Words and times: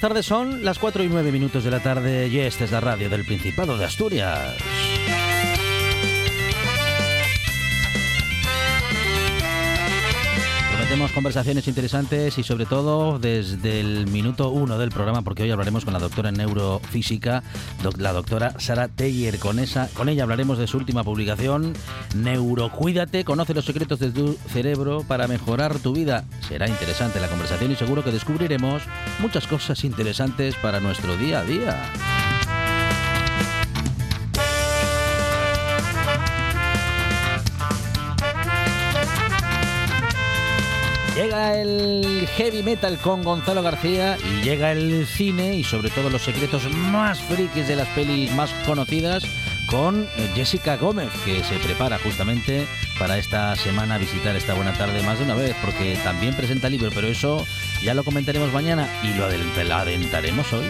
Tardes. 0.00 0.26
Son 0.26 0.64
las 0.64 0.78
4 0.78 1.04
y 1.04 1.08
9 1.08 1.30
minutos 1.30 1.62
de 1.62 1.70
la 1.70 1.80
tarde 1.80 2.26
y 2.28 2.38
esta 2.40 2.64
es 2.64 2.72
la 2.72 2.80
radio 2.80 3.08
del 3.08 3.24
Principado 3.24 3.76
de 3.78 3.84
Asturias. 3.84 4.56
Conversaciones 11.14 11.66
interesantes 11.66 12.38
y 12.38 12.42
sobre 12.44 12.66
todo 12.66 13.18
desde 13.18 13.80
el 13.80 14.06
minuto 14.06 14.50
uno 14.50 14.78
del 14.78 14.90
programa, 14.90 15.22
porque 15.22 15.42
hoy 15.42 15.50
hablaremos 15.50 15.84
con 15.84 15.92
la 15.92 15.98
doctora 15.98 16.28
en 16.28 16.36
neurofísica, 16.36 17.42
la 17.98 18.12
doctora 18.12 18.54
Sara 18.58 18.86
Teyer. 18.88 19.38
Con, 19.38 19.58
esa, 19.58 19.88
con 19.88 20.08
ella 20.08 20.22
hablaremos 20.22 20.56
de 20.58 20.68
su 20.68 20.76
última 20.76 21.02
publicación, 21.02 21.74
Neurocuídate, 22.14 23.24
conoce 23.24 23.54
los 23.54 23.64
secretos 23.64 23.98
de 23.98 24.12
tu 24.12 24.38
cerebro 24.52 25.02
para 25.06 25.26
mejorar 25.26 25.78
tu 25.80 25.92
vida. 25.92 26.24
Será 26.46 26.68
interesante 26.68 27.20
la 27.20 27.28
conversación 27.28 27.72
y 27.72 27.76
seguro 27.76 28.04
que 28.04 28.12
descubriremos 28.12 28.82
muchas 29.18 29.46
cosas 29.48 29.82
interesantes 29.84 30.54
para 30.56 30.78
nuestro 30.78 31.16
día 31.16 31.40
a 31.40 31.44
día. 31.44 32.29
El 41.48 42.28
heavy 42.36 42.62
metal 42.62 42.98
con 42.98 43.22
Gonzalo 43.22 43.62
García 43.62 44.18
y 44.18 44.42
llega 44.42 44.72
el 44.72 45.06
cine 45.06 45.56
y 45.56 45.64
sobre 45.64 45.88
todo 45.88 46.10
los 46.10 46.22
secretos 46.22 46.68
más 46.74 47.20
frikis 47.22 47.66
de 47.66 47.76
las 47.76 47.88
pelis 47.88 48.30
más 48.32 48.52
conocidas 48.66 49.24
con 49.66 50.06
Jessica 50.34 50.76
Gómez, 50.76 51.08
que 51.24 51.42
se 51.42 51.56
prepara 51.58 51.98
justamente 51.98 52.66
para 52.98 53.16
esta 53.16 53.56
semana 53.56 53.96
visitar 53.96 54.36
esta 54.36 54.54
buena 54.54 54.74
tarde 54.74 55.02
más 55.02 55.18
de 55.18 55.24
una 55.24 55.34
vez, 55.34 55.56
porque 55.64 55.96
también 56.04 56.34
presenta 56.34 56.68
libro, 56.68 56.90
pero 56.94 57.06
eso 57.06 57.46
ya 57.82 57.94
lo 57.94 58.04
comentaremos 58.04 58.52
mañana 58.52 58.86
y 59.02 59.14
lo 59.14 59.24
adentraremos 59.24 60.52
hoy. 60.52 60.66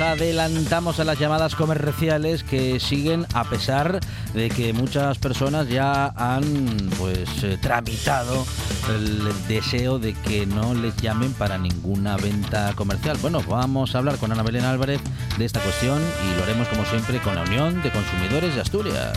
Adelantamos 0.00 0.98
a 0.98 1.04
las 1.04 1.18
llamadas 1.18 1.54
comerciales 1.54 2.42
que 2.42 2.80
siguen 2.80 3.26
a 3.34 3.44
pesar 3.44 4.00
de 4.32 4.48
que 4.48 4.72
muchas 4.72 5.18
personas 5.18 5.68
ya 5.68 6.06
han 6.16 6.90
pues 6.98 7.44
eh, 7.44 7.58
tramitado 7.60 8.44
el 8.90 9.22
deseo 9.46 9.98
de 9.98 10.14
que 10.14 10.46
no 10.46 10.74
les 10.74 10.96
llamen 10.96 11.32
para 11.34 11.58
ninguna 11.58 12.16
venta 12.16 12.72
comercial. 12.74 13.16
Bueno, 13.22 13.42
vamos 13.46 13.94
a 13.94 13.98
hablar 13.98 14.16
con 14.18 14.32
Ana 14.32 14.42
Belén 14.42 14.64
Álvarez 14.64 15.00
de 15.38 15.44
esta 15.44 15.60
cuestión 15.60 16.02
y 16.24 16.36
lo 16.36 16.44
haremos 16.44 16.68
como 16.68 16.84
siempre 16.84 17.20
con 17.20 17.34
la 17.34 17.42
Unión 17.42 17.82
de 17.82 17.90
Consumidores 17.90 18.54
de 18.54 18.60
Asturias. 18.60 19.16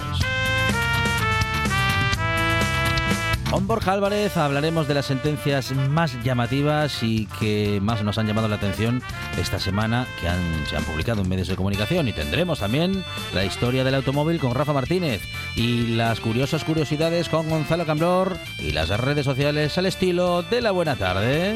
Con 3.49 3.65
Borja 3.65 3.93
Álvarez 3.93 4.35
hablaremos 4.35 4.89
de 4.89 4.93
las 4.93 5.05
sentencias 5.05 5.71
más 5.71 6.21
llamativas 6.21 7.01
y 7.01 7.27
que 7.39 7.79
más 7.81 8.03
nos 8.03 8.17
han 8.17 8.27
llamado 8.27 8.49
la 8.49 8.57
atención 8.57 9.01
esta 9.39 9.57
semana, 9.57 10.05
que 10.19 10.27
se 10.69 10.75
han 10.75 10.83
publicado 10.83 11.21
en 11.21 11.29
medios 11.29 11.47
de 11.47 11.55
comunicación. 11.55 12.09
Y 12.09 12.13
tendremos 12.13 12.59
también 12.59 13.05
la 13.33 13.45
historia 13.45 13.85
del 13.85 13.95
automóvil 13.95 14.39
con 14.39 14.53
Rafa 14.53 14.73
Martínez 14.73 15.21
y 15.55 15.95
las 15.95 16.19
curiosas 16.19 16.65
curiosidades 16.65 17.29
con 17.29 17.49
Gonzalo 17.49 17.85
Camblor 17.85 18.37
y 18.59 18.73
las 18.73 18.89
redes 18.89 19.23
sociales 19.23 19.77
al 19.77 19.85
estilo 19.85 20.43
de 20.43 20.61
la 20.61 20.71
buena 20.71 20.97
tarde. 20.97 21.55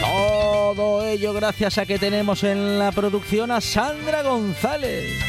Todo 0.00 1.04
ello 1.06 1.32
gracias 1.32 1.78
a 1.78 1.86
que 1.86 2.00
tenemos 2.00 2.42
en 2.42 2.80
la 2.80 2.90
producción 2.90 3.52
a 3.52 3.60
Sandra 3.60 4.22
González. 4.22 5.27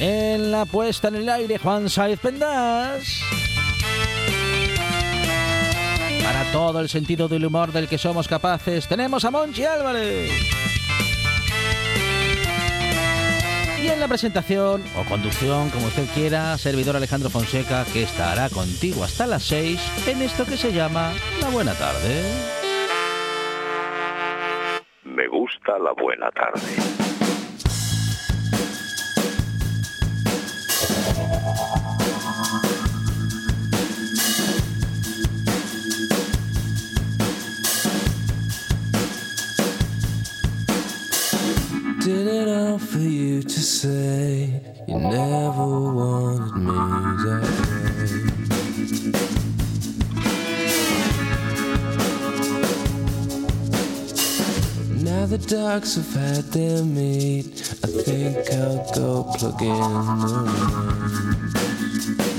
En 0.00 0.52
la 0.52 0.64
puesta 0.64 1.08
en 1.08 1.16
el 1.16 1.28
aire, 1.28 1.58
Juan 1.58 1.88
Saiz 1.88 2.20
Pendas. 2.20 3.20
Para 6.22 6.44
todo 6.52 6.80
el 6.80 6.88
sentido 6.88 7.26
del 7.26 7.44
humor 7.44 7.72
del 7.72 7.88
que 7.88 7.98
somos 7.98 8.28
capaces, 8.28 8.86
tenemos 8.86 9.24
a 9.24 9.30
Monchi 9.30 9.64
Álvarez. 9.64 10.30
Y 13.82 13.88
en 13.88 13.98
la 13.98 14.06
presentación 14.06 14.84
o 14.96 15.04
conducción, 15.08 15.70
como 15.70 15.86
usted 15.86 16.06
quiera, 16.14 16.56
servidor 16.58 16.96
Alejandro 16.96 17.30
Fonseca, 17.30 17.84
que 17.92 18.04
estará 18.04 18.50
contigo 18.50 19.02
hasta 19.02 19.26
las 19.26 19.42
6 19.44 20.08
en 20.08 20.22
esto 20.22 20.44
que 20.44 20.56
se 20.56 20.72
llama 20.72 21.12
La 21.40 21.48
Buena 21.48 21.74
Tarde. 21.74 22.22
Me 25.04 25.26
gusta 25.26 25.78
la 25.78 25.92
buena 25.92 26.30
tarde. 26.30 26.97
Dogs 55.78 55.94
have 55.94 56.14
had 56.14 56.44
their 56.46 56.82
meat. 56.82 57.46
I 57.84 57.86
think 58.02 58.52
I'll 58.52 58.92
go 58.94 59.22
plug 59.36 59.62
in 59.62 59.68
the 59.68 59.78
rain. 62.32 62.37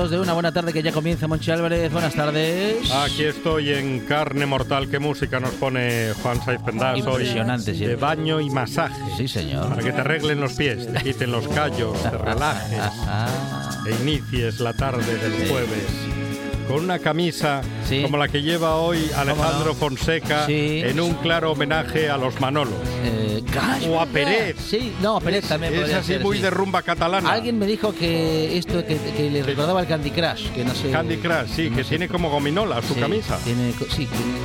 Minutos 0.00 0.10
de 0.10 0.20
una 0.20 0.32
buena 0.32 0.52
tarde 0.52 0.72
que 0.72 0.82
ya 0.82 0.92
comienza 0.92 1.28
Monchi 1.28 1.50
Álvarez. 1.50 1.92
Buenas 1.92 2.14
tardes. 2.14 2.90
Aquí 2.90 3.24
estoy 3.24 3.70
en 3.70 4.00
carne 4.00 4.46
mortal. 4.46 4.88
¿Qué 4.88 4.98
música 4.98 5.40
nos 5.40 5.50
pone 5.54 6.12
Juan 6.22 6.42
Saiz 6.42 6.60
Pendas 6.62 6.94
hoy? 6.94 7.00
Impresionante, 7.00 7.74
sí. 7.74 7.84
De 7.84 7.96
baño 7.96 8.40
y 8.40 8.48
masaje. 8.50 9.02
Sí, 9.16 9.28
señor. 9.28 9.68
Para 9.68 9.82
que 9.82 9.92
te 9.92 10.00
arreglen 10.00 10.40
los 10.40 10.54
pies, 10.54 10.90
te 10.90 11.02
quiten 11.02 11.30
los 11.32 11.46
callos, 11.48 12.02
te 12.02 12.10
relajes 12.24 12.80
e 13.86 14.02
inicies 14.02 14.60
la 14.60 14.72
tarde 14.72 15.16
del 15.16 15.48
jueves. 15.48 15.86
Con 16.66 16.84
una 16.84 16.98
camisa 16.98 17.60
Sí. 17.90 18.02
como 18.02 18.16
la 18.16 18.28
que 18.28 18.40
lleva 18.42 18.76
hoy 18.76 19.10
Alejandro 19.16 19.70
no? 19.70 19.74
Fonseca 19.74 20.46
Sí. 20.46 20.80
en 20.84 20.98
un 21.00 21.14
claro 21.14 21.52
homenaje 21.52 22.08
a 22.08 22.16
los 22.16 22.40
Manolos. 22.40 22.72
eh, 23.04 23.42
¡ay, 23.60 23.88
O 23.88 24.00
a! 24.00 24.06
Pérez. 24.06 24.56
Sí, 24.58 24.92
no, 25.02 25.16
a 25.16 25.20
Pérez 25.20 25.46
también 25.46 25.74
es 25.74 25.92
así 25.92 26.14
ser, 26.14 26.22
muy 26.22 26.36
sí. 26.38 26.42
de 26.42 26.50
rumba 26.50 26.82
catalana. 26.82 27.30
Alguien 27.32 27.58
me 27.58 27.66
dijo 27.66 27.94
que 27.94 28.56
esto 28.56 28.84
que, 28.86 28.96
que 29.16 29.30
le 29.30 29.42
recordaba 29.42 29.80
el 29.82 29.86
Candy 29.86 30.10
Crush, 30.10 30.48
que 30.50 30.64
no 30.64 30.74
sé. 30.74 30.90
Candy 30.90 31.16
Crush, 31.18 31.48
sí, 31.54 31.68
no 31.70 31.76
que 31.76 31.82
sé. 31.84 31.90
tiene 31.90 32.08
como 32.08 32.30
gominola 32.30 32.80
su 32.82 32.94
camisa. 32.96 33.38
Tiene, 33.44 33.72
sí, 33.72 34.06
tiene-. 34.06 34.40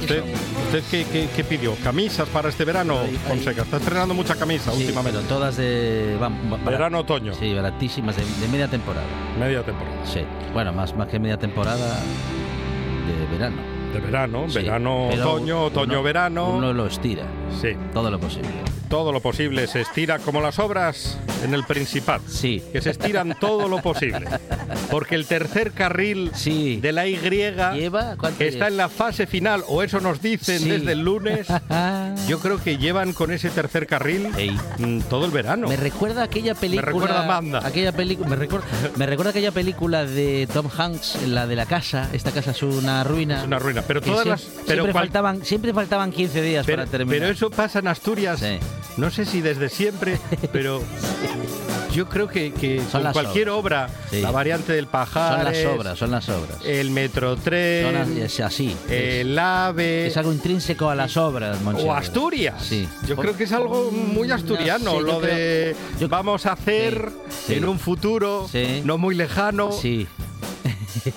¿Usted, 0.00 0.22
usted 0.66 0.82
qué, 0.90 1.04
qué- 1.10 1.28
qué 1.34 1.44
pidió? 1.44 1.74
¿Camisas 1.82 2.28
para 2.28 2.48
este 2.48 2.64
verano, 2.64 2.98
Ahí, 3.00 3.10
ahí. 3.10 3.18
Fonseca? 3.28 3.62
Está 3.62 3.76
estrenando 3.78 4.14
mucha 4.14 4.34
camisa 4.34 4.72
últimamente. 4.72 5.18
pero 5.18 5.28
todas 5.34 5.56
de. 5.56 6.16
vam- 6.20 6.52
va- 6.52 6.70
Verano, 6.70 7.00
otoño. 7.00 7.32
Sí, 7.34 7.52
baratísimas, 7.54 8.16
de, 8.16 8.22
de 8.24 8.48
media 8.48 8.68
temporada. 8.68 9.06
Media 9.38 9.62
temporada. 9.62 9.96
Sí. 10.06 10.20
Bueno, 10.52 10.72
más, 10.72 10.94
más 10.96 11.08
que 11.08 11.18
media 11.18 11.36
temporada 11.38 11.98
de 13.12 13.26
verano. 13.38 13.56
De 13.92 14.00
verano, 14.00 14.44
Sí, 14.48 14.58
verano, 14.58 15.08
otoño, 15.08 15.64
otoño, 15.64 15.92
uno- 15.94 16.02
verano. 16.02 16.50
Uno 16.50 16.72
lo 16.72 16.86
estira, 16.86 17.24
Sí, 17.60 17.70
todo 17.94 18.10
lo 18.10 18.18
posible. 18.20 18.50
Todo 18.88 19.12
lo 19.12 19.20
posible 19.20 19.66
se 19.66 19.80
estira 19.82 20.18
como 20.18 20.40
las 20.40 20.58
obras 20.58 21.18
en 21.44 21.54
el 21.54 21.64
Principal. 21.64 22.20
Sí. 22.26 22.62
Que 22.72 22.80
se 22.80 22.90
estiran 22.90 23.36
todo 23.38 23.68
lo 23.68 23.82
posible. 23.82 24.26
Porque 24.90 25.14
el 25.14 25.26
tercer 25.26 25.72
carril 25.72 26.30
Sí. 26.34 26.76
de 26.80 26.92
la 26.92 27.06
Y 27.06 27.16
¿Lleva? 27.18 28.16
¿Cuánto 28.18 28.38
que 28.38 28.48
está 28.48 28.68
en 28.68 28.76
la 28.76 28.88
fase 28.88 29.26
final, 29.26 29.62
o 29.68 29.82
eso 29.82 30.00
nos 30.00 30.22
dicen 30.22 30.58
Sí. 30.60 30.68
desde 30.70 30.92
el 30.92 31.00
lunes, 31.00 31.46
yo 32.28 32.38
creo 32.40 32.62
que 32.62 32.78
llevan 32.78 33.12
con 33.12 33.30
ese 33.32 33.50
tercer 33.50 33.86
carril 33.86 34.28
Ey. 34.36 34.56
mm, 34.78 35.00
todo 35.02 35.26
el 35.26 35.30
verano. 35.30 35.68
Me 35.68 35.76
recuerda 35.76 36.22
aquella 36.22 36.54
película. 36.54 36.86
recuerda 36.86 37.20
a 37.20 37.24
Amanda. 37.24 37.60
Aquella 37.66 37.92
película. 37.92 38.28
Me 38.28 38.36
recuerda, 38.36 38.66
me 38.96 39.06
recuerda 39.06 39.30
aquella 39.30 39.52
película 39.52 40.04
de 40.04 40.48
Tom 40.52 40.68
Hanks, 40.76 41.22
la 41.26 41.46
de 41.46 41.56
la 41.56 41.66
casa. 41.66 42.08
Esta 42.12 42.30
casa 42.32 42.52
es 42.52 42.62
una 42.62 43.04
ruina. 43.04 43.40
Es 43.40 43.44
una 43.46 43.58
ruina. 43.58 43.82
Pero 43.86 44.00
todas 44.00 44.24
siem- 44.26 44.30
las. 44.30 44.42
Pero 44.42 44.64
siempre, 44.66 44.92
cual- 44.92 45.04
faltaban, 45.04 45.44
siempre 45.44 45.72
faltaban 45.74 46.10
15 46.12 46.40
días 46.42 46.64
pero, 46.66 46.78
para 46.82 46.90
terminar. 46.90 47.18
pero 47.20 47.32
eso 47.32 47.50
pasa 47.50 47.78
en 47.80 47.88
Asturias. 47.88 48.40
Sí. 48.40 48.58
No 48.98 49.10
sé 49.10 49.24
si 49.24 49.40
desde 49.40 49.68
siempre, 49.70 50.18
pero 50.52 50.82
yo 51.92 52.08
creo 52.08 52.28
que, 52.28 52.52
que 52.52 52.78
Son 52.80 52.90
con 52.90 53.02
las 53.04 53.12
cualquier 53.12 53.48
obra, 53.48 53.88
Sí. 54.10 54.20
la 54.20 54.30
variante 54.30 54.72
del 54.72 54.86
pajar, 54.86 55.36
son 55.36 55.44
las 55.52 55.66
obras, 55.66 55.98
son 55.98 56.10
las 56.10 56.28
obras. 56.28 56.58
el 56.64 56.90
metro 56.90 57.34
Son 57.34 57.44
tren, 57.44 57.96
as- 57.96 58.08
es 58.08 58.40
así. 58.40 58.76
es, 58.88 58.92
el 59.24 59.38
ave 59.38 60.06
es 60.08 60.16
algo 60.16 60.32
intrínseco 60.32 60.90
a 60.90 60.94
las 60.94 61.16
obras, 61.16 61.58
o 61.64 61.92
Asturias. 61.94 62.62
Sí. 62.62 62.88
Yo 63.06 63.16
creo 63.16 63.36
que 63.36 63.44
es 63.44 63.52
algo 63.52 63.90
muy 63.90 64.30
asturiano, 64.30 64.92
No, 64.94 64.98
sí, 64.98 65.04
lo 65.06 65.20
creo- 65.20 65.34
de 65.36 65.76
yo- 66.00 66.08
vamos 66.08 66.44
a 66.46 66.52
hacer 66.52 67.08
en 67.48 67.64
un 67.66 67.78
futuro 67.78 68.48
no 68.84 68.98
muy 68.98 69.14
lejano. 69.14 69.72
Sí. 69.72 70.06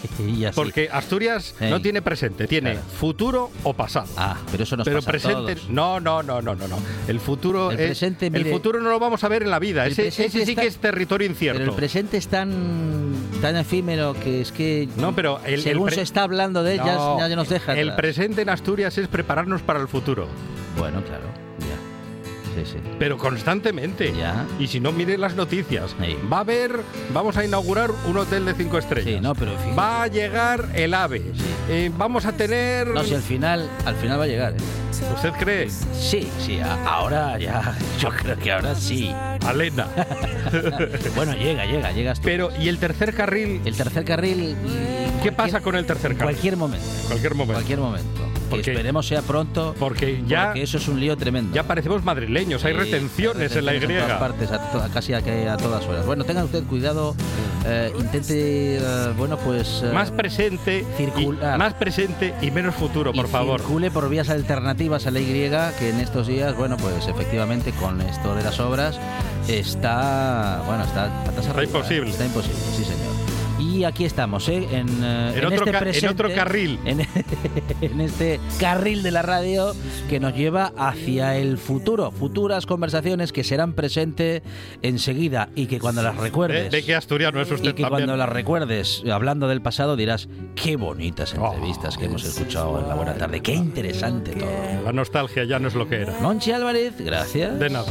y 0.28 0.46
así. 0.46 0.56
Porque 0.56 0.90
Asturias 0.92 1.56
no 1.60 1.82
tiene 1.82 2.02
presente, 2.02 2.48
tiene 2.48 2.72
Claro. 2.74 2.86
futuro 3.00 3.52
o 3.64 3.74
pasado. 3.74 4.08
Ah, 4.18 4.38
pero 4.52 4.64
eso 4.64 4.76
nos 4.78 4.86
pero 4.86 4.98
pasa 5.02 5.10
a 5.10 5.12
presente, 5.12 5.56
todos. 5.56 5.70
no, 5.70 6.00
no, 6.00 6.24
no, 6.24 6.42
no, 6.42 6.56
no, 6.56 6.68
no. 6.68 6.78
El 7.08 7.20
futuro 7.20 7.72
El 7.72 7.80
es- 7.80 7.86
presente, 7.88 8.28
el 8.28 8.32
mire, 8.34 8.52
futuro 8.52 8.80
no 8.82 8.90
lo 8.90 9.00
vamos 9.00 9.24
a 9.24 9.28
ver 9.28 9.44
en 9.44 9.50
la 9.50 9.60
vida. 9.60 9.86
Ese, 9.88 10.12
sí 10.12 10.56
que 10.56 10.68
es 10.68 10.78
territorio 10.78 11.28
incierto. 11.28 11.60
Pero 11.60 11.72
el 11.72 11.76
presente 11.78 12.18
es 12.18 12.28
tan, 12.28 13.14
tan 13.42 13.56
efímero 13.58 14.14
que 14.14 14.42
es 14.42 14.52
que 14.52 14.88
No, 14.98 15.16
pero 15.16 15.40
el- 15.46 15.62
según 15.62 15.92
se 15.92 16.02
está 16.02 16.24
hablando 16.24 16.64
de 16.64 16.74
ellas, 16.76 16.98
No, 16.98 17.20
ya, 17.20 17.28
ya 17.28 17.36
nos 17.36 17.50
deja. 17.50 17.74
El 17.74 17.90
atrás. 17.90 17.98
presente 17.98 18.42
en 18.42 18.50
Asturias 18.50 18.98
es 18.98 19.08
prepararnos 19.08 19.62
para 19.62 19.80
el 19.80 19.88
futuro, 19.88 20.28
Bueno, 20.78 21.02
claro. 21.04 21.24
Sí, 22.56 22.64
sí. 22.66 22.78
pero 23.00 23.18
constantemente. 23.18 24.14
Ya. 24.18 24.46
Y 24.60 24.68
si 24.68 24.80
no, 24.80 24.92
mire 24.92 25.18
las 25.18 25.36
noticias. 25.36 25.96
Sí. 26.02 26.18
Va 26.32 26.38
a 26.38 26.42
haber, 26.42 26.80
vamos 27.14 27.38
a 27.38 27.46
inaugurar 27.46 27.92
un 28.06 28.18
hotel 28.18 28.46
de 28.46 28.54
cinco 28.54 28.78
estrellas. 28.78 29.14
Sí, 29.16 29.20
no, 29.22 29.34
pero 29.36 29.52
fíjate. 29.58 29.76
Va 29.76 30.04
a 30.04 30.08
llegar 30.08 30.70
el 30.74 30.94
AVE. 30.94 31.22
Eh, 31.70 31.92
vamos 31.98 32.26
a 32.26 32.32
tener. 32.34 32.88
No, 32.88 33.04
si 33.04 33.14
al 33.16 33.22
final, 33.22 33.70
al 33.86 33.96
final 33.96 34.20
va 34.20 34.24
a 34.26 34.28
llegar. 34.28 34.54
¿eh? 34.54 34.58
¿Usted 35.16 35.32
cree? 35.40 35.70
Sí, 35.70 36.30
sí, 36.40 36.60
ahora 36.86 37.38
ya, 37.40 37.76
yo 38.00 38.10
creo 38.10 38.38
que 38.38 38.52
ahora 38.52 38.76
sí. 38.76 39.14
Alena. 39.46 39.88
Bueno, 41.16 41.34
llega, 41.34 41.66
llega, 41.66 41.92
llegas 41.92 42.20
tú. 42.20 42.26
pero, 42.26 42.50
¿y 42.60 42.68
el 42.68 42.78
tercer 42.78 43.14
carril? 43.14 43.62
El 43.64 43.76
tercer 43.76 44.04
carril. 44.04 44.56
¿Qué 45.24 45.32
pasa 45.32 45.62
con 45.62 45.76
el 45.76 45.86
tercer 45.86 46.16
carril? 46.16 46.34
Cualquier 46.36 46.58
momento. 46.58 46.86
Cualquier 47.08 47.36
momento. 47.36 47.54
Cualquier 47.54 47.80
momento. 47.80 48.31
Porque- 48.52 48.72
esperemos 48.72 49.08
sea 49.08 49.22
pronto. 49.22 49.76
Porque 49.80 50.22
ya, 50.28 50.46
porque 50.48 50.64
eso 50.64 50.78
es 50.78 50.88
un 50.88 51.00
lío 51.00 51.18
tremendo. 51.18 51.54
ya 51.56 51.64
parecemos 51.64 52.04
madrileños, 52.04 52.64
hay 52.66 52.74
retenciones 52.74 53.56
en 53.56 53.66
la 53.66 53.74
Y. 53.74 53.80
retenciones 53.80 54.04
todas 54.06 54.20
partes, 54.20 54.52
a 54.52 54.72
to- 54.72 54.94
casi 54.94 55.14
a, 55.14 55.22
que 55.22 55.50
a 55.50 55.58
todas 55.58 55.86
horas. 55.86 56.06
Bueno, 56.06 56.24
tenga 56.24 56.44
usted 56.44 56.64
cuidado, 56.66 57.16
eh, 57.66 57.92
intente, 58.00 58.78
eh, 58.78 59.14
bueno, 59.18 59.38
pues... 59.38 59.82
eh, 59.84 59.92
Más 59.94 60.12
presente, 60.12 60.86
circular. 60.98 61.56
y, 61.56 61.58
más 61.60 61.74
presente 61.74 62.34
y 62.42 62.52
menos 62.52 62.76
futuro, 62.76 63.12
y 63.14 63.18
por 63.18 63.28
favor. 63.28 63.60
circule 63.62 63.90
por 63.92 64.10
vías 64.10 64.30
alternativas 64.30 65.08
a 65.08 65.12
la 65.12 65.20
Y, 65.20 65.28
que 65.80 65.90
en 65.90 66.00
estos 66.00 66.28
días, 66.28 66.56
bueno, 66.56 66.78
pues 66.78 67.08
efectivamente 67.08 67.72
con 67.72 68.02
esto 68.02 68.36
de 68.36 68.44
las 68.44 68.60
obras 68.60 69.00
está, 69.48 70.62
bueno, 70.66 70.84
está 70.84 71.24
patas 71.26 71.48
arriba, 71.48 71.62
¿eh? 71.62 71.66
imposible. 71.66 72.10
Está 72.12 72.26
imposible. 72.26 72.58
Y 73.72 73.86
aquí 73.86 74.04
estamos, 74.04 74.50
¿eh? 74.50 74.68
En, 74.72 74.88
eh, 75.04 75.34
En 75.38 75.46
otro 75.46 75.56
este 75.60 75.72
ca- 75.72 75.78
en 75.78 75.84
presente, 75.84 76.08
otro 76.10 76.34
carril. 76.36 76.78
En, 76.84 77.00
en 77.82 78.02
este 78.02 78.40
carril 78.60 79.02
de 79.02 79.12
la 79.12 79.22
radio 79.22 79.74
que 80.10 80.20
nos 80.20 80.36
lleva 80.36 80.74
hacia 80.78 81.38
el 81.38 81.58
futuro. 81.58 82.12
Futuras 82.12 82.66
conversaciones 82.66 83.32
que 83.32 83.44
serán 83.46 83.74
presente 83.74 84.44
enseguida 84.82 85.50
y 85.56 85.68
que 85.68 85.80
cuando 85.80 86.04
las 86.04 86.18
recuerdes... 86.18 86.70
¿De 86.72 86.84
qué 86.84 86.96
asturiano 86.96 87.42
es 87.42 87.50
usted 87.50 87.70
Y 87.70 87.74
que 87.74 87.84
también? 87.84 88.06
cuando 88.08 88.18
las 88.18 88.30
recuerdes, 88.30 89.04
hablando 89.10 89.48
del 89.48 89.62
pasado, 89.62 89.96
dirás, 89.96 90.28
qué 90.56 90.76
bonitas 90.76 91.34
Oh. 91.40 91.54
entrevistas 91.54 91.98
que 91.98 92.06
hemos 92.06 92.24
escuchado 92.26 92.80
en 92.82 92.88
la 92.90 92.96
buena 92.96 93.14
tarde, 93.14 93.42
qué 93.42 93.54
interesante 93.54 94.32
todo. 94.34 94.50
La 94.84 94.92
nostalgia 94.92 95.46
ya 95.46 95.60
no 95.60 95.70
es 95.70 95.76
lo 95.76 95.88
que 95.88 96.02
era. 96.02 96.14
Monchi 96.20 96.52
Álvarez, 96.52 96.94
gracias. 97.00 97.58
De 97.58 97.70
nada. 97.70 97.86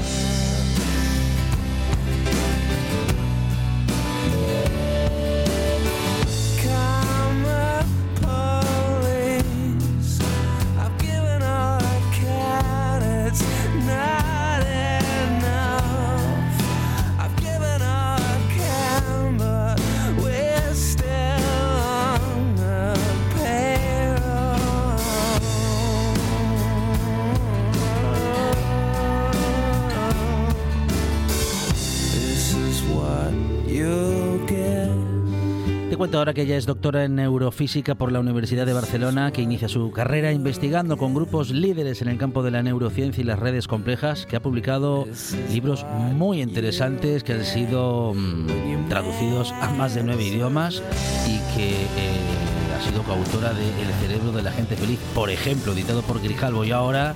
Que 36.40 36.46
ella 36.46 36.56
es 36.56 36.64
doctora 36.64 37.04
en 37.04 37.16
neurofísica 37.16 37.96
por 37.96 38.12
la 38.12 38.18
Universidad 38.18 38.64
de 38.64 38.72
Barcelona, 38.72 39.30
que 39.30 39.42
inicia 39.42 39.68
su 39.68 39.90
carrera 39.90 40.32
investigando 40.32 40.96
con 40.96 41.12
grupos 41.12 41.50
líderes 41.50 42.00
en 42.00 42.08
el 42.08 42.16
campo 42.16 42.42
de 42.42 42.50
la 42.50 42.62
neurociencia 42.62 43.20
y 43.20 43.24
las 43.24 43.38
redes 43.38 43.68
complejas, 43.68 44.24
que 44.24 44.36
ha 44.36 44.40
publicado 44.40 45.06
libros 45.50 45.84
muy 46.14 46.40
interesantes 46.40 47.24
que 47.24 47.34
han 47.34 47.44
sido 47.44 48.14
mm, 48.14 48.88
traducidos 48.88 49.52
a 49.60 49.70
más 49.72 49.94
de 49.94 50.02
nueve 50.02 50.24
idiomas 50.24 50.82
y 51.26 51.38
que 51.54 51.72
eh, 51.72 52.76
ha 52.78 52.88
sido 52.88 53.02
coautora 53.02 53.52
de 53.52 53.66
El 53.82 53.92
cerebro 54.00 54.32
de 54.32 54.42
la 54.42 54.52
gente 54.52 54.76
feliz, 54.76 54.98
por 55.14 55.28
ejemplo, 55.28 55.74
editado 55.74 56.00
por 56.00 56.22
Grijalvo 56.22 56.64
y 56.64 56.70
ahora 56.70 57.14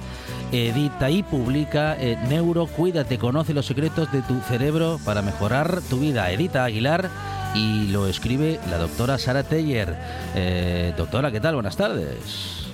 edita 0.53 1.09
y 1.09 1.23
publica 1.23 1.97
eh, 1.99 2.19
Neuro, 2.29 2.67
cuídate, 2.67 3.17
conoce 3.17 3.55
los 3.55 3.65
secretos 3.65 4.13
de 4.13 4.21
tu 4.21 4.39
cerebro 4.43 5.01
para 5.03 5.23
mejorar 5.23 5.81
tu 5.89 6.01
vida. 6.01 6.31
Edita 6.31 6.65
Aguilar 6.65 7.09
y 7.55 7.87
lo 7.89 8.09
escribe 8.09 8.59
la 8.69 8.79
doctora 8.79 9.17
Sara 9.19 9.45
Teller. 9.45 9.97
Eh, 10.35 10.93
doctora, 10.97 11.31
¿qué 11.31 11.41
tal? 11.41 11.55
Buenas 11.55 11.77
tardes. 11.77 12.67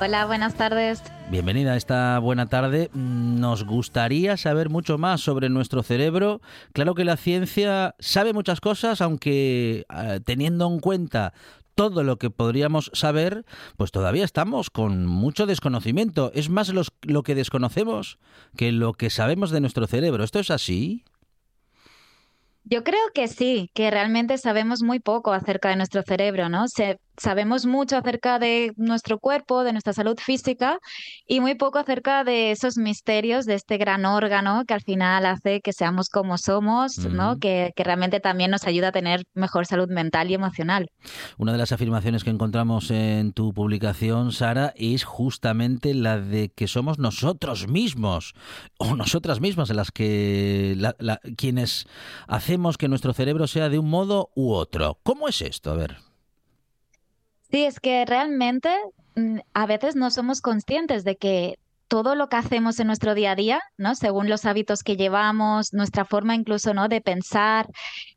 Hola, 0.00 0.26
buenas 0.26 0.54
tardes. 0.54 1.02
Bienvenida 1.30 1.72
a 1.72 1.76
esta 1.76 2.18
buena 2.20 2.46
tarde. 2.46 2.90
Nos 2.94 3.64
gustaría 3.64 4.36
saber 4.36 4.70
mucho 4.70 4.96
más 4.96 5.20
sobre 5.20 5.48
nuestro 5.48 5.82
cerebro. 5.82 6.40
Claro 6.72 6.94
que 6.94 7.04
la 7.04 7.16
ciencia 7.16 7.94
sabe 7.98 8.32
muchas 8.32 8.60
cosas, 8.60 9.00
aunque 9.00 9.84
eh, 9.94 10.20
teniendo 10.24 10.66
en 10.68 10.80
cuenta 10.80 11.34
todo 11.74 12.02
lo 12.02 12.18
que 12.18 12.30
podríamos 12.30 12.90
saber, 12.94 13.44
pues 13.76 13.90
todavía 13.90 14.24
estamos 14.24 14.70
con 14.70 15.06
mucho 15.06 15.46
desconocimiento. 15.46 16.30
Es 16.34 16.48
más 16.48 16.68
los, 16.70 16.92
lo 17.02 17.22
que 17.22 17.34
desconocemos 17.34 18.18
que 18.56 18.72
lo 18.72 18.92
que 18.92 19.10
sabemos 19.10 19.50
de 19.50 19.60
nuestro 19.60 19.86
cerebro. 19.86 20.24
¿Esto 20.24 20.40
es 20.40 20.50
así? 20.50 21.04
Yo 22.64 22.84
creo 22.84 23.00
que 23.14 23.26
sí, 23.28 23.70
que 23.74 23.90
realmente 23.90 24.38
sabemos 24.38 24.82
muy 24.82 25.00
poco 25.00 25.32
acerca 25.32 25.70
de 25.70 25.76
nuestro 25.76 26.02
cerebro, 26.02 26.48
¿no? 26.48 26.68
Se, 26.68 26.98
sabemos 27.20 27.66
mucho 27.66 27.98
acerca 27.98 28.38
de 28.38 28.72
nuestro 28.76 29.18
cuerpo, 29.18 29.62
de 29.62 29.72
nuestra 29.72 29.92
salud 29.92 30.16
física 30.18 30.78
y 31.26 31.40
muy 31.40 31.54
poco 31.54 31.78
acerca 31.78 32.24
de 32.24 32.50
esos 32.50 32.78
misterios 32.78 33.44
de 33.44 33.54
este 33.54 33.76
gran 33.76 34.06
órgano 34.06 34.64
que 34.66 34.74
al 34.74 34.80
final 34.80 35.26
hace 35.26 35.60
que 35.60 35.72
seamos 35.72 36.08
como 36.08 36.38
somos, 36.38 36.98
¿no? 36.98 37.38
Que, 37.38 37.72
que, 37.76 37.84
realmente 37.84 38.20
también 38.20 38.50
nos 38.50 38.66
ayuda 38.66 38.88
a 38.88 38.92
tener 38.92 39.24
mejor 39.34 39.66
salud 39.66 39.88
mental 39.88 40.30
y 40.30 40.34
emocional. 40.34 40.88
Una 41.36 41.52
de 41.52 41.58
las 41.58 41.72
afirmaciones 41.72 42.24
que 42.24 42.30
encontramos 42.30 42.90
en 42.90 43.32
tu 43.32 43.52
publicación, 43.52 44.32
Sara, 44.32 44.72
es 44.76 45.04
justamente 45.04 45.92
la 45.94 46.18
de 46.18 46.48
que 46.48 46.68
somos 46.68 46.98
nosotros 46.98 47.68
mismos 47.68 48.34
o 48.78 48.96
nosotras 48.96 49.40
mismas 49.40 49.70
las 49.70 49.90
que 49.90 50.74
la, 50.76 51.20
quienes 51.36 51.86
hacemos 52.26 52.78
que 52.78 52.88
nuestro 52.88 53.12
cerebro 53.12 53.46
sea 53.46 53.68
de 53.68 53.78
un 53.78 53.90
modo 53.90 54.30
u 54.34 54.52
otro. 54.52 54.98
¿Cómo 55.02 55.28
es 55.28 55.42
esto? 55.42 55.70
A 55.70 55.74
ver. 55.74 56.09
Sí, 57.50 57.64
es 57.64 57.80
que 57.80 58.04
realmente 58.06 58.70
mm, 59.16 59.38
a 59.54 59.66
veces 59.66 59.96
no 59.96 60.10
somos 60.10 60.40
conscientes 60.40 61.04
de 61.04 61.16
que 61.16 61.58
todo 61.88 62.14
lo 62.14 62.28
que 62.28 62.36
hacemos 62.36 62.78
en 62.78 62.86
nuestro 62.86 63.14
día 63.16 63.32
a 63.32 63.34
día, 63.34 63.60
¿no? 63.76 63.96
Según 63.96 64.28
los 64.28 64.44
hábitos 64.44 64.84
que 64.84 64.96
llevamos, 64.96 65.72
nuestra 65.72 66.04
forma 66.04 66.36
incluso, 66.36 66.72
¿no? 66.72 66.86
De 66.88 67.00
pensar, 67.00 67.66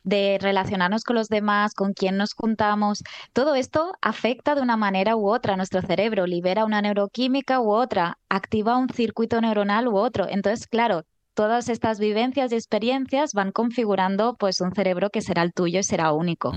de 0.04 0.38
relacionarnos 0.40 1.04
con 1.04 1.16
los 1.16 1.28
demás, 1.28 1.74
con 1.74 1.94
quién 1.94 2.16
nos 2.18 2.36
juntamos, 2.36 3.02
todo 3.34 3.56
esto 3.56 3.94
afecta 4.02 4.54
de 4.54 4.62
una 4.62 4.78
manera 4.78 5.16
u 5.16 5.28
otra 5.28 5.56
a 5.56 5.58
nuestro 5.58 5.82
cerebro, 5.82 6.28
libera 6.28 6.66
una 6.66 6.84
neuroquímica 6.84 7.60
u 7.62 7.72
otra, 7.72 8.20
activa 8.30 8.78
un 8.78 8.90
circuito 8.90 9.42
neuronal 9.42 9.88
u 9.88 9.98
otro. 9.98 10.28
Entonces, 10.30 10.68
claro, 10.68 11.04
todas 11.34 11.70
estas 11.70 12.00
vivencias 12.00 12.52
y 12.52 12.56
experiencias 12.56 13.34
van 13.34 13.52
configurando 13.52 14.36
pues 14.38 14.62
un 14.62 14.74
cerebro 14.74 15.10
que 15.10 15.22
será 15.22 15.44
el 15.44 15.54
tuyo 15.54 15.80
y 15.80 15.84
será 15.84 16.12
único. 16.14 16.52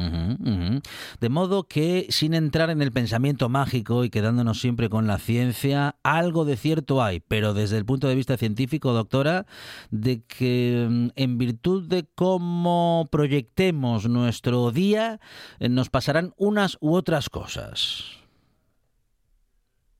De 1.20 1.28
modo 1.28 1.64
que 1.64 2.06
sin 2.10 2.34
entrar 2.34 2.70
en 2.70 2.82
el 2.82 2.92
pensamiento 2.92 3.48
mágico 3.48 4.04
y 4.04 4.10
quedándonos 4.10 4.60
siempre 4.60 4.88
con 4.88 5.06
la 5.06 5.18
ciencia, 5.18 5.96
algo 6.02 6.44
de 6.44 6.56
cierto 6.56 7.02
hay, 7.02 7.20
pero 7.20 7.54
desde 7.54 7.78
el 7.78 7.84
punto 7.84 8.08
de 8.08 8.14
vista 8.14 8.36
científico, 8.36 8.92
doctora, 8.92 9.46
de 9.90 10.22
que 10.22 10.86
mm, 10.88 11.08
en 11.16 11.38
virtud 11.38 11.88
de 11.88 12.06
cómo 12.14 13.08
proyectemos 13.10 14.08
nuestro 14.08 14.70
día, 14.70 15.20
eh, 15.58 15.68
nos 15.68 15.90
pasarán 15.90 16.32
unas 16.36 16.76
u 16.80 16.94
otras 16.94 17.28
cosas. 17.28 18.25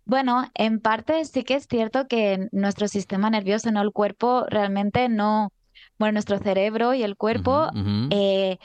Bueno, 0.07 0.45
en 0.55 0.79
parte 0.79 1.25
sí 1.25 1.43
que 1.43 1.55
es 1.55 1.67
cierto 1.67 2.07
que 2.07 2.49
nuestro 2.53 2.87
sistema 2.87 3.29
nervioso, 3.29 3.73
no 3.73 3.83
el 3.83 3.91
cuerpo, 3.91 4.47
realmente 4.49 5.09
no, 5.09 5.53
bueno, 5.99 6.13
nuestro 6.13 6.39
cerebro 6.39 6.95
y 6.95 7.03
el 7.03 7.17
cuerpo, 7.17 7.69
eh, 8.11 8.59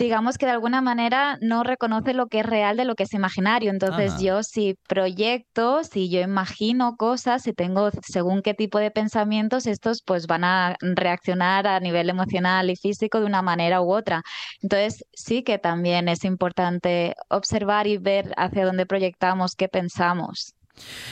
digamos 0.00 0.38
que 0.38 0.46
de 0.46 0.52
alguna 0.52 0.80
manera 0.80 1.36
no 1.42 1.62
reconoce 1.62 2.14
lo 2.14 2.26
que 2.26 2.40
es 2.40 2.46
real 2.46 2.76
de 2.78 2.86
lo 2.86 2.94
que 2.94 3.02
es 3.02 3.12
imaginario. 3.12 3.70
Entonces 3.70 4.18
yo 4.20 4.42
si 4.42 4.76
proyecto, 4.88 5.84
si 5.84 6.08
yo 6.08 6.20
imagino 6.20 6.96
cosas, 6.96 7.42
si 7.42 7.52
tengo 7.52 7.90
según 8.02 8.40
qué 8.40 8.54
tipo 8.54 8.78
de 8.78 8.90
pensamientos, 8.90 9.66
estos 9.66 10.02
pues 10.04 10.26
van 10.26 10.44
a 10.44 10.76
reaccionar 10.80 11.66
a 11.66 11.78
nivel 11.80 12.08
emocional 12.08 12.70
y 12.70 12.76
físico 12.76 13.20
de 13.20 13.26
una 13.26 13.42
manera 13.42 13.82
u 13.82 13.92
otra. 13.92 14.22
Entonces 14.62 15.04
sí 15.12 15.42
que 15.42 15.58
también 15.58 16.08
es 16.08 16.24
importante 16.24 17.14
observar 17.28 17.86
y 17.86 17.98
ver 17.98 18.32
hacia 18.38 18.64
dónde 18.64 18.86
proyectamos, 18.86 19.54
qué 19.54 19.68
pensamos. 19.68 20.54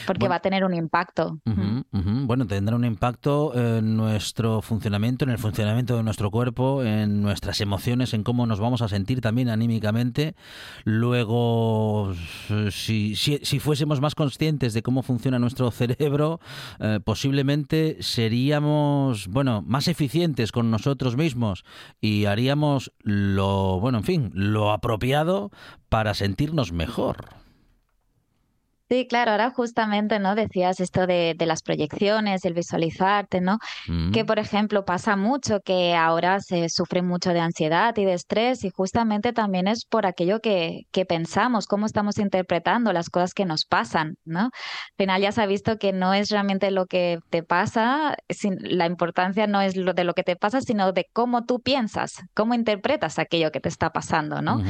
Porque 0.07 0.27
va 0.27 0.35
a 0.35 0.39
tener 0.39 0.63
un 0.63 0.73
impacto. 0.73 1.39
Bueno, 1.91 2.47
tendrá 2.47 2.75
un 2.75 2.85
impacto 2.85 3.53
en 3.55 3.95
nuestro 3.97 4.61
funcionamiento, 4.61 5.25
en 5.25 5.31
el 5.31 5.37
funcionamiento 5.37 5.97
de 5.97 6.03
nuestro 6.03 6.31
cuerpo, 6.31 6.83
en 6.83 7.21
nuestras 7.21 7.61
emociones, 7.61 8.13
en 8.13 8.23
cómo 8.23 8.45
nos 8.45 8.59
vamos 8.59 8.81
a 8.81 8.87
sentir 8.87 9.21
también 9.21 9.49
anímicamente. 9.49 10.35
Luego, 10.83 12.13
si, 12.71 13.15
si, 13.15 13.59
fuésemos 13.59 14.01
más 14.01 14.15
conscientes 14.15 14.73
de 14.73 14.81
cómo 14.81 15.03
funciona 15.03 15.39
nuestro 15.39 15.71
cerebro, 15.79 16.39
eh, 16.79 16.99
posiblemente 17.03 17.97
seríamos, 18.01 19.27
bueno, 19.27 19.61
más 19.65 19.87
eficientes 19.87 20.51
con 20.51 20.71
nosotros 20.71 21.15
mismos 21.17 21.63
y 22.01 22.25
haríamos 22.25 22.91
lo, 23.01 23.79
bueno, 23.79 23.99
en 23.99 24.03
fin, 24.03 24.31
lo 24.33 24.71
apropiado 24.71 25.51
para 25.89 26.13
sentirnos 26.13 26.71
mejor. 26.71 27.38
Sí, 28.91 29.05
claro, 29.07 29.31
ahora 29.31 29.51
justamente, 29.51 30.17
¿no? 30.17 30.33
Decías 30.33 30.79
esto 30.79 31.05
de, 31.05 31.35
de 31.37 31.45
las 31.45 31.61
proyecciones, 31.61 32.43
el 32.43 32.55
visualizarte, 32.55 33.39
¿no? 33.39 33.59
Que, 34.11 34.23
mm. 34.23 34.25
por 34.25 34.39
ejemplo, 34.39 34.83
pasa 34.83 35.15
mucho 35.15 35.59
que 35.59 35.93
ahora 35.93 36.39
se 36.39 36.69
sufre 36.69 37.03
mucho 37.03 37.29
de 37.29 37.39
ansiedad 37.39 37.95
y 37.97 38.05
de 38.05 38.13
estrés 38.13 38.63
y 38.63 38.71
justamente 38.71 39.31
también 39.31 39.67
es 39.67 39.85
por 39.85 40.07
aquello 40.07 40.39
que, 40.39 40.87
que 40.91 41.05
pensamos, 41.05 41.67
cómo 41.67 41.85
estamos 41.85 42.17
interpretando 42.17 42.91
las 42.91 43.11
cosas 43.11 43.35
que 43.35 43.45
nos 43.45 43.65
pasan, 43.65 44.15
¿no? 44.25 44.45
Al 44.45 44.51
final 44.97 45.21
ya 45.21 45.31
se 45.31 45.43
ha 45.43 45.45
visto 45.45 45.77
que 45.77 45.93
no 45.93 46.15
es 46.15 46.31
realmente 46.31 46.71
lo 46.71 46.87
que 46.87 47.19
te 47.29 47.43
pasa, 47.43 48.17
sin, 48.29 48.57
la 48.59 48.87
importancia 48.87 49.45
no 49.45 49.61
es 49.61 49.75
lo 49.75 49.93
de 49.93 50.03
lo 50.03 50.15
que 50.15 50.23
te 50.23 50.35
pasa, 50.35 50.61
sino 50.61 50.93
de 50.93 51.05
cómo 51.13 51.45
tú 51.45 51.59
piensas, 51.59 52.13
cómo 52.33 52.55
interpretas 52.55 53.19
aquello 53.19 53.51
que 53.51 53.59
te 53.59 53.69
está 53.69 53.91
pasando, 53.91 54.41
¿no? 54.41 54.63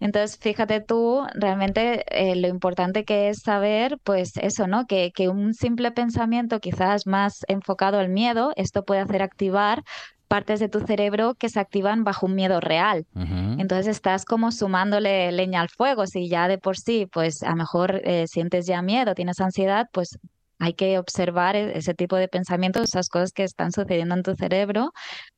Entonces, 0.00 0.38
fíjate 0.38 0.80
tú, 0.80 1.26
realmente 1.34 2.06
eh, 2.08 2.36
lo 2.36 2.48
importante 2.48 3.04
que 3.04 3.28
es 3.28 3.40
saber 3.40 3.65
pues 4.02 4.36
eso, 4.36 4.66
¿no? 4.66 4.86
Que, 4.86 5.12
que 5.14 5.28
un 5.28 5.54
simple 5.54 5.92
pensamiento 5.92 6.60
quizás 6.60 7.06
más 7.06 7.44
enfocado 7.48 7.98
al 7.98 8.08
miedo, 8.08 8.52
esto 8.56 8.84
puede 8.84 9.00
hacer 9.00 9.22
activar 9.22 9.82
partes 10.28 10.60
de 10.60 10.68
tu 10.68 10.80
cerebro 10.80 11.34
que 11.34 11.48
se 11.48 11.60
activan 11.60 12.04
bajo 12.04 12.26
un 12.26 12.34
miedo 12.34 12.60
real. 12.60 13.06
Entonces 13.14 13.86
estás 13.86 14.24
como 14.24 14.50
sumándole 14.50 15.30
leña 15.32 15.60
al 15.60 15.68
fuego. 15.68 16.06
Si 16.06 16.28
ya 16.28 16.48
de 16.48 16.58
por 16.58 16.76
sí, 16.76 17.06
pues 17.12 17.42
a 17.42 17.50
lo 17.50 17.56
mejor 17.56 18.00
eh, 18.04 18.26
sientes 18.26 18.66
ya 18.66 18.82
miedo, 18.82 19.14
tienes 19.14 19.40
ansiedad, 19.40 19.88
pues 19.92 20.18
hay 20.58 20.74
que 20.74 20.98
observar 20.98 21.56
e-, 21.56 21.76
ese 21.76 21.94
tipo 21.94 22.16
de 22.16 22.28
pensamientos, 22.28 22.84
esas 22.84 23.08
cosas 23.08 23.32
que 23.32 23.44
están 23.44 23.72
sucediendo 23.72 24.14
en 24.14 24.22
tu 24.22 24.34
cerebro, 24.34 24.92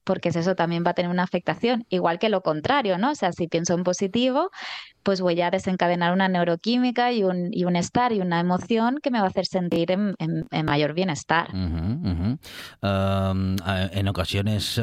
porque 0.04 0.30
eso 0.30 0.54
también 0.54 0.84
va 0.86 0.90
a 0.90 0.94
tener 0.94 1.10
una 1.10 1.24
afectación, 1.24 1.84
igual 1.88 2.18
que 2.18 2.28
lo 2.28 2.40
contrario, 2.42 2.98
¿no? 2.98 3.10
O 3.10 3.14
sea, 3.14 3.32
si 3.32 3.48
pienso 3.48 3.74
en 3.74 3.82
positivo, 3.82 4.50
pues 5.08 5.22
voy 5.22 5.40
a 5.40 5.50
desencadenar 5.50 6.12
una 6.12 6.28
neuroquímica 6.28 7.12
y 7.12 7.24
un, 7.24 7.48
y 7.50 7.64
un 7.64 7.76
estar 7.76 8.12
y 8.12 8.20
una 8.20 8.40
emoción 8.40 8.98
que 9.02 9.10
me 9.10 9.20
va 9.20 9.24
a 9.24 9.28
hacer 9.28 9.46
sentir 9.46 9.90
en, 9.90 10.14
mayor 10.66 10.92
bienestar. 10.92 11.48
en 11.54 12.38
ocasiones 14.06 14.78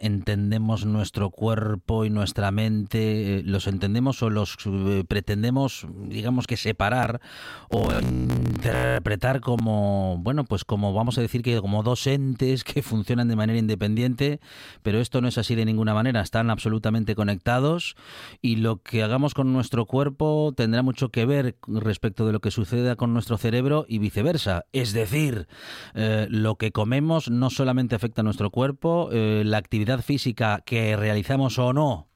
entendemos 0.00 0.86
nuestro 0.86 1.28
cuerpo 1.28 2.06
y 2.06 2.10
nuestra 2.10 2.50
mente, 2.50 3.40
eh, 3.40 3.42
los 3.44 3.66
entendemos 3.66 4.22
o 4.22 4.30
los 4.30 4.56
eh, 4.64 5.04
pretendemos, 5.06 5.86
digamos 6.08 6.46
que 6.46 6.56
separar 6.56 7.20
o 7.68 7.86
interpretar 8.00 9.42
como, 9.42 10.16
bueno, 10.20 10.44
pues 10.44 10.64
como 10.64 10.94
vamos 10.94 11.18
a 11.18 11.20
decir 11.20 11.42
que 11.42 11.60
como 11.60 11.82
dos 11.82 12.06
entes 12.06 12.64
que 12.64 12.80
funcionan 12.82 13.28
de 13.28 13.36
manera 13.36 13.58
independiente 13.58 14.40
pero 14.82 15.00
esto 15.00 15.20
no 15.20 15.28
es 15.28 15.36
así 15.36 15.54
de 15.54 15.66
ninguna 15.66 15.92
manera, 15.92 16.22
están 16.22 16.48
absolutamente 16.48 17.14
conectados 17.14 17.94
y 18.40 18.56
lo 18.56 18.80
que 18.80 19.02
hagamos 19.02 19.34
con 19.34 19.52
nuestro 19.52 19.65
cuerpo 19.86 20.52
tendrá 20.56 20.82
mucho 20.82 21.10
que 21.10 21.26
ver 21.26 21.56
respecto 21.66 22.26
de 22.26 22.32
lo 22.32 22.40
que 22.40 22.50
suceda 22.50 22.96
con 22.96 23.12
nuestro 23.12 23.36
cerebro 23.36 23.84
y 23.88 23.98
viceversa. 23.98 24.64
Es 24.72 24.92
decir, 24.92 25.48
eh, 25.94 26.26
lo 26.30 26.56
que 26.56 26.72
comemos 26.72 27.30
no 27.30 27.50
solamente 27.50 27.94
afecta 27.94 28.20
a 28.20 28.24
nuestro 28.24 28.50
cuerpo, 28.50 29.08
eh, 29.12 29.42
la 29.44 29.58
actividad 29.58 30.00
física 30.02 30.62
que 30.64 30.96
realizamos 30.96 31.58
o 31.58 31.72
no 31.72 32.08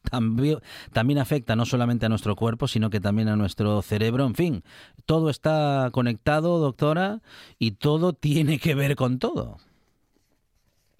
también 0.92 1.18
afecta 1.18 1.56
no 1.56 1.66
solamente 1.66 2.06
a 2.06 2.08
nuestro 2.08 2.34
cuerpo, 2.34 2.68
sino 2.68 2.90
que 2.90 3.00
también 3.00 3.28
a 3.28 3.36
nuestro 3.36 3.82
cerebro. 3.82 4.26
En 4.26 4.34
fin, 4.34 4.64
todo 5.04 5.30
está 5.30 5.90
conectado, 5.92 6.58
doctora, 6.58 7.20
y 7.58 7.72
todo 7.72 8.12
tiene 8.12 8.58
que 8.58 8.74
ver 8.74 8.96
con 8.96 9.18
todo. 9.18 9.58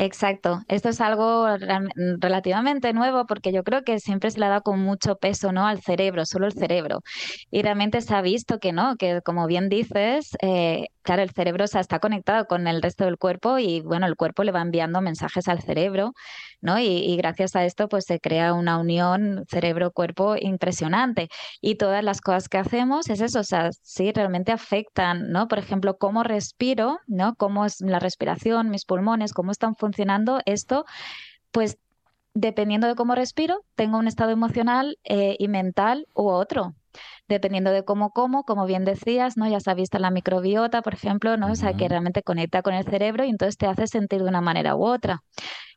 Exacto. 0.03 0.61
Esto 0.69 0.89
es 0.89 0.99
algo 1.03 1.47
relativamente 2.21 2.95
nuevo 2.95 3.27
porque 3.27 3.53
yo 3.53 3.63
creo 3.65 3.83
que 3.85 4.01
siempre 4.01 4.31
se 4.31 4.39
le 4.41 4.47
ha 4.47 4.49
dado 4.49 4.63
con 4.63 4.81
mucho 4.81 5.17
peso, 5.17 5.53
¿no? 5.53 5.67
Al 5.67 5.83
cerebro, 5.83 6.25
solo 6.25 6.47
el 6.47 6.55
cerebro. 6.55 7.01
Y 7.51 7.61
realmente 7.61 8.01
se 8.01 8.15
ha 8.15 8.23
visto 8.23 8.59
que 8.61 8.73
no, 8.73 8.97
que 8.97 9.21
como 9.23 9.47
bien 9.47 9.69
dices, 9.69 10.31
eh, 10.41 10.87
claro, 11.03 11.23
el 11.23 11.31
cerebro 11.31 11.65
está 11.65 11.99
conectado 11.99 12.47
con 12.47 12.67
el 12.67 12.83
resto 12.83 13.05
del 13.05 13.19
cuerpo 13.19 13.59
y 13.59 13.81
bueno, 13.81 14.07
el 14.07 14.17
cuerpo 14.17 14.45
le 14.45 14.53
va 14.53 14.63
enviando 14.63 15.01
mensajes 15.01 15.49
al 15.49 15.61
cerebro, 15.63 16.13
¿no? 16.61 16.79
Y, 16.79 17.17
gracias 17.17 17.57
a 17.57 17.65
esto 17.65 17.89
pues 17.89 18.05
se 18.07 18.21
crea 18.21 18.55
una 18.55 18.79
unión 18.79 19.45
cerebro-cuerpo 19.49 20.37
impresionante. 20.39 21.29
Y 21.61 21.77
todas 21.77 22.05
las 22.05 22.21
cosas 22.21 22.49
que 22.49 22.59
hacemos 22.59 23.09
es 23.11 23.21
eso, 23.21 23.41
o 23.41 23.45
sea, 23.45 23.71
sí, 23.83 24.13
realmente 24.13 24.53
afectan, 24.53 25.31
¿no? 25.31 25.49
Por 25.49 25.59
ejemplo, 25.59 25.97
cómo 25.99 26.23
respiro, 26.23 26.99
¿no? 27.07 27.35
Cómo 27.37 27.65
es 27.67 27.81
la 27.81 27.99
respiración, 27.99 28.71
mis 28.71 28.85
pulmones, 28.85 29.33
cómo 29.33 29.53
están 29.53 29.77
funcionando 29.77 30.41
esto, 30.47 30.85
pues 31.51 31.79
dependiendo 32.35 32.87
de 32.87 32.95
cómo 32.95 33.15
respiro, 33.15 33.65
tengo 33.75 33.99
un 33.99 34.09
estado 34.09 34.31
emocional 34.31 34.99
eh, 35.05 35.37
y 35.39 35.49
mental 35.49 36.07
u 36.15 36.29
otro. 36.29 36.75
Dependiendo 37.29 37.71
de 37.71 37.85
cómo 37.85 38.11
como, 38.11 38.45
como 38.45 38.67
bien 38.67 38.85
decías, 38.85 39.37
¿no? 39.37 39.49
Ya 39.49 39.61
se 39.61 39.71
ha 39.71 39.75
visto 39.75 39.99
la 39.99 40.11
microbiota, 40.11 40.83
por 40.83 40.95
ejemplo, 40.95 41.37
¿no? 41.37 41.53
O 41.53 41.55
sea, 41.55 41.75
que 41.75 41.89
realmente 41.89 42.23
conecta 42.23 42.63
con 42.63 42.75
el 42.75 42.85
cerebro 42.85 43.25
y 43.25 43.31
entonces 43.31 43.57
te 43.57 43.67
hace 43.67 43.87
sentir 43.87 44.23
de 44.23 44.29
una 44.29 44.41
manera 44.41 44.77
u 44.77 44.85
otra. 44.85 45.23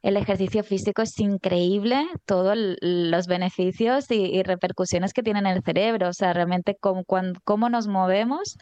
El 0.02 0.18
ejercicio 0.18 0.64
físico 0.64 1.02
es 1.02 1.18
increíble, 1.20 2.06
todos 2.26 2.58
los 2.58 3.28
beneficios 3.28 4.10
y, 4.12 4.44
repercusiones 4.44 5.14
que 5.14 5.24
tiene 5.24 5.40
en 5.40 5.48
el 5.48 5.64
cerebro. 5.64 6.10
O 6.10 6.14
sea, 6.14 6.34
realmente 6.34 6.76
cómo, 6.80 7.04
cómo 7.44 7.70
nos 7.70 7.88
movemos 7.88 8.58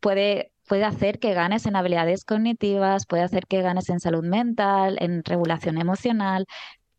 puede 0.00 0.52
puede 0.66 0.84
hacer 0.84 1.18
que 1.18 1.32
ganes 1.32 1.66
en 1.66 1.76
habilidades 1.76 2.24
cognitivas, 2.24 3.06
puede 3.06 3.22
hacer 3.22 3.46
que 3.46 3.62
ganes 3.62 3.88
en 3.88 4.00
salud 4.00 4.24
mental, 4.24 4.96
en 5.00 5.22
regulación 5.24 5.78
emocional, 5.78 6.46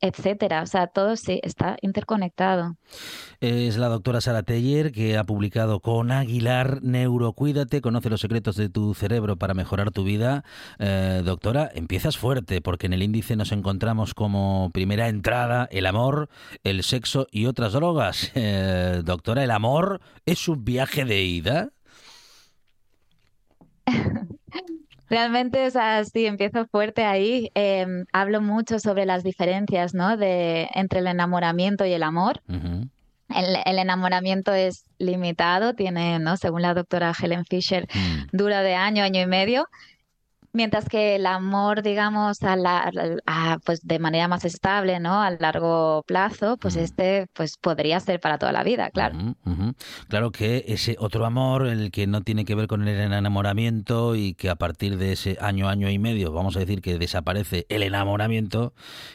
etcétera. 0.01 0.61
O 0.61 0.65
sea, 0.65 0.87
todo 0.87 1.15
sí 1.15 1.39
está 1.43 1.77
interconectado. 1.81 2.77
Es 3.39 3.77
la 3.77 3.87
doctora 3.87 4.21
Sara 4.21 4.43
Teller 4.43 4.91
que 4.91 5.17
ha 5.17 5.23
publicado 5.23 5.79
con 5.79 6.11
Aguilar 6.11 6.81
Neurocuídate, 6.83 7.81
conoce 7.81 8.09
los 8.09 8.21
secretos 8.21 8.55
de 8.55 8.69
tu 8.69 8.93
cerebro 8.93 9.37
para 9.37 9.53
mejorar 9.53 9.91
tu 9.91 10.03
vida. 10.03 10.43
Eh, 10.79 11.21
doctora, 11.23 11.69
empiezas 11.73 12.17
fuerte 12.17 12.61
porque 12.61 12.87
en 12.87 12.93
el 12.93 13.03
índice 13.03 13.35
nos 13.35 13.51
encontramos 13.51 14.13
como 14.13 14.69
primera 14.73 15.07
entrada 15.07 15.67
el 15.71 15.85
amor, 15.85 16.29
el 16.63 16.83
sexo 16.83 17.27
y 17.31 17.45
otras 17.45 17.73
drogas. 17.73 18.31
Eh, 18.49 19.01
doctora, 19.03 19.43
¿el 19.43 19.51
amor 19.51 19.99
es 20.25 20.47
un 20.47 20.63
viaje 20.63 21.05
de 21.05 21.23
ida? 21.23 21.69
Realmente, 25.09 25.65
o 25.65 25.71
sea, 25.71 26.03
sí, 26.03 26.25
empiezo 26.25 26.65
fuerte 26.65 27.03
ahí. 27.03 27.49
Em, 27.53 28.05
hablo 28.11 28.41
mucho 28.41 28.79
sobre 28.79 29.05
las 29.05 29.23
diferencias, 29.23 29.93
¿no? 29.93 30.17
De, 30.17 30.69
entre 30.73 30.99
el 30.99 31.07
enamoramiento 31.07 31.85
y 31.85 31.93
el 31.93 32.03
amor. 32.03 32.41
el, 32.47 33.79
enamoramiento 33.79 34.53
es 34.53 34.85
limitado, 34.97 35.73
tiene, 35.73 36.19
¿no? 36.19 36.37
Según 36.37 36.61
la 36.61 36.73
doctora 36.73 37.13
Helen 37.17 37.45
Fisher, 37.45 37.87
mm. 37.93 38.35
dura 38.35 38.61
de 38.61 38.75
año, 38.75 39.03
año 39.03 39.21
y 39.21 39.27
medio. 39.27 39.67
Mientras 40.57 40.89
que 40.89 41.17
el 41.17 41.27
amor, 41.27 41.83
digamos, 41.83 42.41
a 42.41 42.55
la, 42.55 42.91
pues 43.63 43.85
de 43.85 43.99
manera 43.99 44.27
más 44.27 44.43
estable, 44.43 44.99
¿no? 44.99 45.21
A 45.21 45.29
largo 45.29 46.03
plazo, 46.07 46.57
pues 46.57 46.75
este 46.77 47.27
pues 47.33 47.57
podría 47.57 47.99
ser 47.99 48.19
para 48.19 48.39
toda 48.39 48.51
la 48.51 48.63
vida, 48.63 48.89
claro. 48.89 49.35
Claro 50.07 50.31
que 50.31 50.65
ese 50.67 50.95
otro 50.97 51.27
amor, 51.27 51.67
el 51.67 51.91
que 51.91 52.07
no 52.07 52.21
tiene 52.21 52.43
que 52.43 52.55
ver 52.55 52.65
con 52.65 52.87
el 52.87 52.99
enamoramiento 52.99 54.15
y 54.15 54.33
que 54.33 54.49
a 54.49 54.55
partir 54.55 54.97
de 54.97 55.11
ese 55.11 55.37
año, 55.41 55.69
año 55.69 55.91
y 55.91 55.99
medio, 55.99 56.31
vamos 56.31 56.55
a 56.55 56.59
decir 56.61 56.81
que 56.81 56.97
desaparece 56.97 57.67
el 57.69 57.83
enamoramiento 57.83 58.73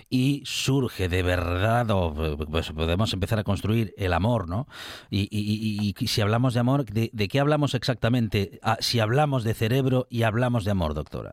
y 0.08 0.42
surge 0.44 1.08
de 1.08 1.24
verdad, 1.24 1.90
o 1.90 2.36
pues 2.52 2.70
podemos 2.70 3.12
empezar 3.14 3.40
a 3.40 3.42
construir 3.42 3.94
el 3.96 4.12
amor, 4.12 4.48
¿no? 4.48 4.68
Y, 5.10 5.28
y, 5.32 6.06
si 6.06 6.20
hablamos 6.20 6.54
de 6.54 6.60
amor, 6.60 6.84
¿de, 6.84 7.10
¿de, 7.12 7.26
qué 7.26 7.40
hablamos 7.40 7.74
exactamente? 7.74 8.60
Ah, 8.62 8.76
si 8.78 9.00
hablamos 9.00 9.42
de 9.42 9.54
cerebro 9.54 10.06
y 10.08 10.22
hablamos 10.22 10.64
de 10.64 10.70
amor, 10.70 10.94
doctora. 10.94 11.31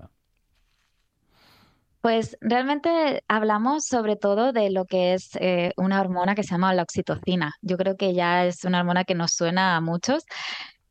Pues 2.01 2.37
realmente 2.39 3.23
hablamos 3.27 3.85
sobre 3.85 4.15
todo 4.15 4.53
de 4.53 4.69
lo 4.69 4.85
que 4.85 5.13
es 5.13 5.31
eh, 5.35 5.73
una 5.75 5.99
hormona 5.99 6.33
que 6.33 6.43
se 6.43 6.51
llama 6.51 6.73
la 6.73 6.83
oxitocina. 6.83 7.53
Yo 7.61 7.77
creo 7.77 7.97
que 7.97 8.13
ya 8.13 8.45
es 8.45 8.63
una 8.63 8.79
hormona 8.79 9.03
que 9.03 9.15
nos 9.15 9.33
suena 9.33 9.75
a 9.75 9.81
muchos, 9.81 10.23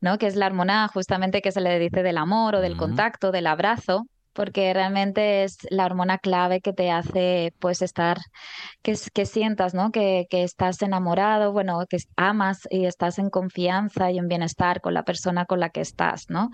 ¿no? 0.01 0.19
Que 0.19 0.27
es 0.27 0.35
la 0.35 0.45
hormona 0.45 0.87
justamente 0.87 1.41
que 1.41 1.51
se 1.51 1.61
le 1.61 1.79
dice 1.79 2.03
del 2.03 2.17
amor 2.17 2.55
o 2.55 2.61
del 2.61 2.77
contacto, 2.77 3.31
del 3.31 3.47
abrazo, 3.47 4.05
porque 4.33 4.71
realmente 4.73 5.43
es 5.43 5.57
la 5.71 5.85
hormona 5.85 6.19
clave 6.19 6.61
que 6.61 6.73
te 6.73 6.91
hace 6.91 7.53
pues 7.59 7.81
estar, 7.81 8.19
que, 8.83 8.95
que 9.13 9.25
sientas, 9.25 9.73
¿no? 9.73 9.91
Que, 9.91 10.27
que 10.29 10.43
estás 10.43 10.81
enamorado, 10.83 11.51
bueno, 11.51 11.83
que 11.89 11.97
amas 12.17 12.67
y 12.69 12.85
estás 12.85 13.17
en 13.17 13.31
confianza 13.31 14.11
y 14.11 14.19
en 14.19 14.27
bienestar 14.27 14.79
con 14.79 14.93
la 14.93 15.03
persona 15.03 15.45
con 15.45 15.59
la 15.59 15.71
que 15.71 15.81
estás, 15.81 16.29
¿no? 16.29 16.51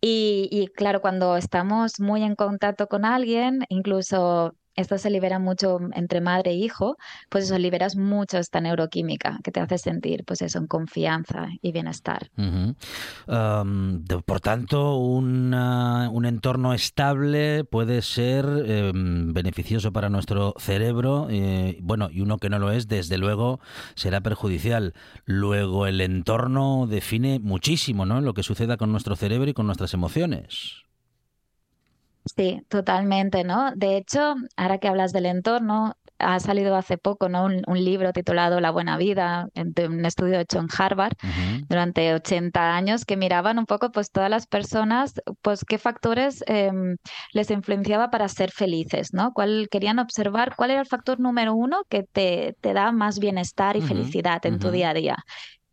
Y, 0.00 0.68
claro, 0.76 1.00
cuando 1.00 1.36
estamos 1.36 1.98
muy 2.00 2.22
en 2.22 2.36
contacto 2.36 2.86
con 2.88 3.04
alguien, 3.04 3.64
incluso 3.68 4.54
esto 4.76 4.98
se 4.98 5.10
libera 5.10 5.38
mucho 5.38 5.78
entre 5.94 6.20
madre 6.20 6.52
e 6.52 6.54
hijo, 6.54 6.96
pues 7.28 7.44
eso 7.44 7.58
liberas 7.58 7.96
mucho 7.96 8.38
esta 8.38 8.60
neuroquímica 8.60 9.40
que 9.42 9.50
te 9.50 9.60
hace 9.60 9.78
sentir, 9.78 10.24
pues 10.24 10.42
eso, 10.42 10.58
en 10.58 10.66
confianza 10.66 11.48
y 11.62 11.72
bienestar. 11.72 12.30
por 14.26 14.40
tanto, 14.40 14.96
un 14.96 16.24
entorno 16.26 16.74
estable 16.74 17.64
puede 17.64 18.02
ser 18.02 18.44
em, 18.66 19.32
beneficioso 19.32 19.92
para 19.92 20.10
nuestro 20.10 20.54
cerebro, 20.58 21.28
eh, 21.30 21.78
bueno, 21.80 22.08
y 22.10 22.20
uno 22.20 22.38
que 22.38 22.50
no 22.50 22.58
lo 22.58 22.70
es, 22.70 22.88
desde 22.88 23.18
luego, 23.18 23.60
será 23.94 24.20
perjudicial. 24.20 24.94
Luego, 25.24 25.86
el 25.86 26.00
entorno 26.00 26.86
define 26.86 27.38
muchísimo, 27.38 28.06
¿no? 28.06 28.20
Lo 28.20 28.34
que 28.34 28.42
suceda 28.42 28.76
con 28.76 28.92
nuestro 28.92 29.16
cerebro 29.16 29.50
y 29.50 29.54
con 29.54 29.66
nuestras 29.66 29.94
emociones. 29.94 30.85
Sí, 32.34 32.60
totalmente, 32.68 33.44
¿no? 33.44 33.72
De 33.74 33.96
hecho, 33.96 34.34
ahora 34.56 34.78
que 34.78 34.88
hablas 34.88 35.12
del 35.12 35.26
entorno, 35.26 35.94
ha 36.18 36.40
salido 36.40 36.76
hace 36.76 36.98
poco, 36.98 37.28
¿no? 37.28 37.44
Un, 37.44 37.84
libro 37.84 38.12
titulado 38.12 38.60
La 38.60 38.70
Buena 38.70 38.96
Vida, 38.96 39.48
de 39.54 39.86
un 39.86 40.04
estudio 40.04 40.40
hecho 40.40 40.58
en 40.58 40.68
Harvard 40.76 41.12
durante 41.68 42.14
80 42.14 42.74
años, 42.74 43.04
que 43.04 43.16
miraban 43.16 43.58
un 43.58 43.66
poco, 43.66 43.90
pues, 43.90 44.10
todas 44.10 44.30
las 44.30 44.46
personas, 44.46 45.14
pues, 45.42 45.64
qué 45.64 45.78
factores 45.78 46.42
em, 46.46 46.96
les 47.32 47.50
influenciaba 47.50 48.10
para 48.10 48.28
ser 48.28 48.50
felices, 48.50 49.12
¿no? 49.12 49.32
Cuál 49.32 49.68
querían 49.70 49.98
observar 49.98 50.54
cuál 50.56 50.70
era 50.70 50.80
el 50.80 50.86
factor 50.86 51.20
número 51.20 51.54
uno 51.54 51.82
que 51.88 52.02
te, 52.02 52.56
te 52.60 52.72
da 52.72 52.92
más 52.92 53.18
bienestar 53.18 53.76
y 53.76 53.82
felicidad 53.82 54.44
en 54.46 54.58
tu 54.58 54.70
día 54.70 54.90
a 54.90 54.94
día 54.94 55.16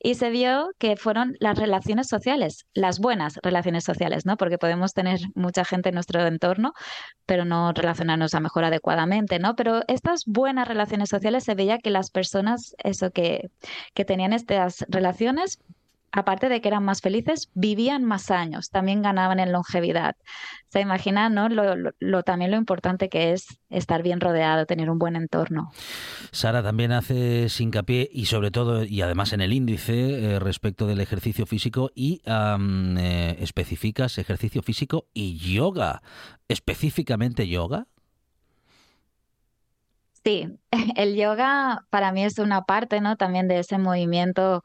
y 0.03 0.15
se 0.15 0.29
vio 0.29 0.69
que 0.77 0.97
fueron 0.97 1.37
las 1.39 1.57
relaciones 1.57 2.07
sociales, 2.07 2.67
las 2.73 2.99
buenas 2.99 3.39
relaciones 3.41 3.85
sociales, 3.85 4.25
¿no? 4.25 4.35
Porque 4.35 4.57
podemos 4.57 4.93
tener 4.93 5.21
mucha 5.33 5.63
gente 5.63 5.89
en 5.89 5.95
nuestro 5.95 6.27
entorno, 6.27 6.73
pero 7.25 7.45
no 7.45 7.71
relacionarnos 7.71 8.35
a 8.35 8.41
mejor 8.41 8.65
adecuadamente, 8.65 9.39
¿no? 9.39 9.55
Pero 9.55 9.81
estas 9.87 10.25
buenas 10.25 10.67
relaciones 10.67 11.09
sociales 11.09 11.45
se 11.45 11.55
veía 11.55 11.77
que 11.79 11.89
las 11.89 12.11
personas, 12.11 12.75
eso 12.83 13.11
que, 13.11 13.49
que 13.93 14.03
tenían 14.03 14.33
estas 14.33 14.85
relaciones, 14.89 15.59
aparte 16.13 16.47
de 16.47 16.61
que 16.61 16.67
eran 16.67 16.85
más 16.85 17.01
felices, 17.01 17.49
vivían 17.55 18.03
más 18.03 18.29
años, 18.29 18.69
también 18.69 19.01
ganaban 19.01 19.39
en 19.39 19.51
longevidad. 19.51 20.15
Se 20.69 20.79
imaginan, 20.79 21.33
¿no? 21.33 21.49
Lo, 21.49 22.23
también 22.23 22.51
lo 22.51 22.57
importante 22.57 23.09
que 23.09 23.33
es 23.33 23.59
estar 23.69 24.03
bien 24.03 24.21
rodeado, 24.21 24.67
tener 24.67 24.91
un 24.91 24.99
buen 24.99 25.15
entorno. 25.15 25.71
Sara 26.31 26.61
también 26.61 26.91
hace 26.91 27.47
hincapié 27.59 28.09
y 28.11 28.25
sobre 28.25 28.51
todo, 28.51 28.83
y 28.83 29.01
además 29.01 29.33
en 29.33 29.41
el 29.41 29.53
índice, 29.53 30.35
eh, 30.35 30.39
respecto 30.39 30.85
del 30.85 31.01
ejercicio 31.01 31.47
físico 31.47 31.89
y 31.95 32.21
eh, 32.25 33.35
especificas 33.39 34.19
ejercicio 34.19 34.61
físico 34.61 35.07
y 35.13 35.37
yoga. 35.37 36.03
¿Específicamente 36.47 37.47
yoga? 37.47 37.87
Sí, 40.23 40.47
el 40.95 41.15
yoga 41.15 41.85
para 41.89 42.11
mí 42.11 42.23
es 42.23 42.37
una 42.37 42.63
parte, 42.65 43.01
¿no? 43.01 43.17
También 43.17 43.47
de 43.47 43.59
ese 43.59 43.77
movimiento 43.77 44.63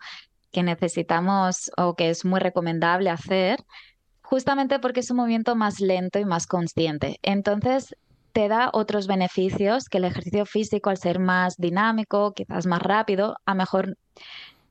que 0.52 0.62
necesitamos 0.62 1.70
o 1.76 1.94
que 1.94 2.11
es 2.11 2.24
muy 2.24 2.40
recomendable 2.40 3.11
hacer, 3.11 3.64
justamente 4.22 4.78
porque 4.78 5.00
es 5.00 5.11
un 5.11 5.18
movimiento 5.18 5.56
más 5.56 5.80
lento 5.80 6.18
y 6.18 6.24
más 6.24 6.46
consciente. 6.46 7.18
Entonces, 7.22 7.94
te 8.32 8.48
da 8.48 8.70
otros 8.72 9.06
beneficios 9.06 9.88
que 9.88 9.98
el 9.98 10.04
ejercicio 10.04 10.46
físico, 10.46 10.90
al 10.90 10.98
ser 10.98 11.18
más 11.18 11.56
dinámico, 11.56 12.32
quizás 12.32 12.66
más 12.66 12.82
rápido, 12.82 13.37
a 13.46 13.54
mejor 13.54 13.96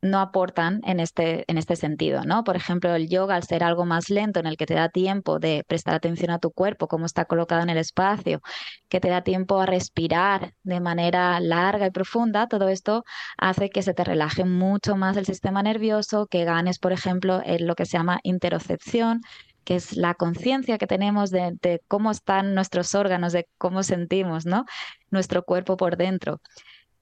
no 0.01 0.19
aportan 0.19 0.81
en 0.85 0.99
este, 0.99 1.43
en 1.47 1.57
este 1.57 1.75
sentido, 1.75 2.23
¿no? 2.23 2.43
Por 2.43 2.55
ejemplo, 2.55 2.93
el 2.95 3.09
yoga, 3.09 3.35
al 3.35 3.43
ser 3.43 3.63
algo 3.63 3.85
más 3.85 4.09
lento, 4.09 4.39
en 4.39 4.45
el 4.47 4.57
que 4.57 4.65
te 4.65 4.75
da 4.75 4.89
tiempo 4.89 5.39
de 5.39 5.63
prestar 5.67 5.95
atención 5.95 6.31
a 6.31 6.39
tu 6.39 6.51
cuerpo, 6.51 6.87
cómo 6.87 7.05
está 7.05 7.25
colocado 7.25 7.61
en 7.63 7.69
el 7.69 7.77
espacio, 7.77 8.41
que 8.89 8.99
te 8.99 9.09
da 9.09 9.21
tiempo 9.23 9.59
a 9.59 9.65
respirar 9.65 10.53
de 10.63 10.79
manera 10.79 11.39
larga 11.39 11.87
y 11.87 11.91
profunda, 11.91 12.47
todo 12.47 12.69
esto 12.69 13.03
hace 13.37 13.69
que 13.69 13.81
se 13.81 13.93
te 13.93 14.03
relaje 14.03 14.45
mucho 14.45 14.95
más 14.95 15.17
el 15.17 15.25
sistema 15.25 15.63
nervioso, 15.63 16.27
que 16.27 16.45
ganes, 16.45 16.79
por 16.79 16.91
ejemplo, 16.93 17.41
en 17.45 17.67
lo 17.67 17.75
que 17.75 17.85
se 17.85 17.97
llama 17.97 18.19
interocepción, 18.23 19.21
que 19.63 19.75
es 19.75 19.97
la 19.97 20.13
conciencia 20.13 20.77
que 20.77 20.87
tenemos 20.87 21.29
de, 21.29 21.53
de, 21.61 21.81
cómo 21.87 22.11
están 22.11 22.55
nuestros 22.55 22.95
órganos, 22.95 23.33
de 23.33 23.47
cómo 23.57 23.83
sentimos, 23.83 24.45
¿no? 24.45 24.65
Nuestro 25.11 25.43
cuerpo 25.43 25.75
por 25.75 25.97
dentro 25.97 26.39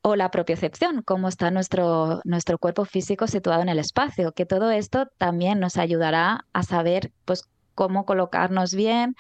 o 0.08 0.16
la 0.16 0.30
propiocepción, 0.30 1.02
cómo 1.02 1.28
está 1.28 1.50
nuestro, 1.50 2.22
nuestro 2.26 2.60
cuerpo 2.60 2.86
físico 2.86 3.26
situado 3.26 3.64
en 3.64 3.70
el 3.70 3.80
espacio, 3.80 4.34
que 4.34 4.46
todo 4.46 4.70
esto 4.70 5.08
también 5.18 5.60
nos 5.60 5.78
ayudará 5.78 6.46
a 6.54 6.62
saber 6.62 7.12
pues, 7.26 7.50
cómo 7.74 8.06
colocarnos 8.06 8.76
bien, 8.76 9.16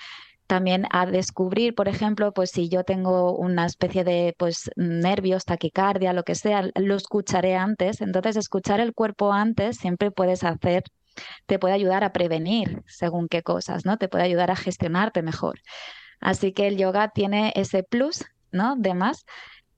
también 0.45 0.85
a 0.91 1.07
descubrir, 1.07 1.73
por 1.73 1.87
ejemplo, 1.87 2.33
pues 2.33 2.51
si 2.51 2.69
yo 2.69 2.83
tengo 2.83 3.35
una 3.35 3.65
especie 3.65 4.03
de 4.03 4.35
pues 4.37 4.69
nervios, 4.75 5.45
taquicardia, 5.45 6.13
lo 6.13 6.21
que 6.21 6.35
sea, 6.35 6.69
lo 6.75 6.93
escucharé 6.93 7.55
antes. 7.55 7.99
Entonces, 7.99 8.35
escuchar 8.35 8.79
el 8.79 8.93
cuerpo 8.93 9.33
antes 9.33 9.77
siempre 9.77 10.11
puedes 10.11 10.43
hacer, 10.43 10.83
te 11.47 11.57
puede 11.57 11.73
ayudar 11.73 12.03
a 12.03 12.13
prevenir 12.13 12.83
según 12.85 13.27
qué 13.27 13.41
cosas, 13.41 13.85
¿no? 13.85 13.97
Te 13.97 14.07
puede 14.07 14.25
ayudar 14.25 14.51
a 14.51 14.55
gestionarte 14.55 15.23
mejor. 15.23 15.61
Así 16.19 16.53
que 16.53 16.67
el 16.67 16.77
yoga 16.77 17.09
tiene 17.09 17.53
ese 17.55 17.81
plus, 17.81 18.23
¿no? 18.51 18.75
De 18.75 18.93
más 18.93 19.25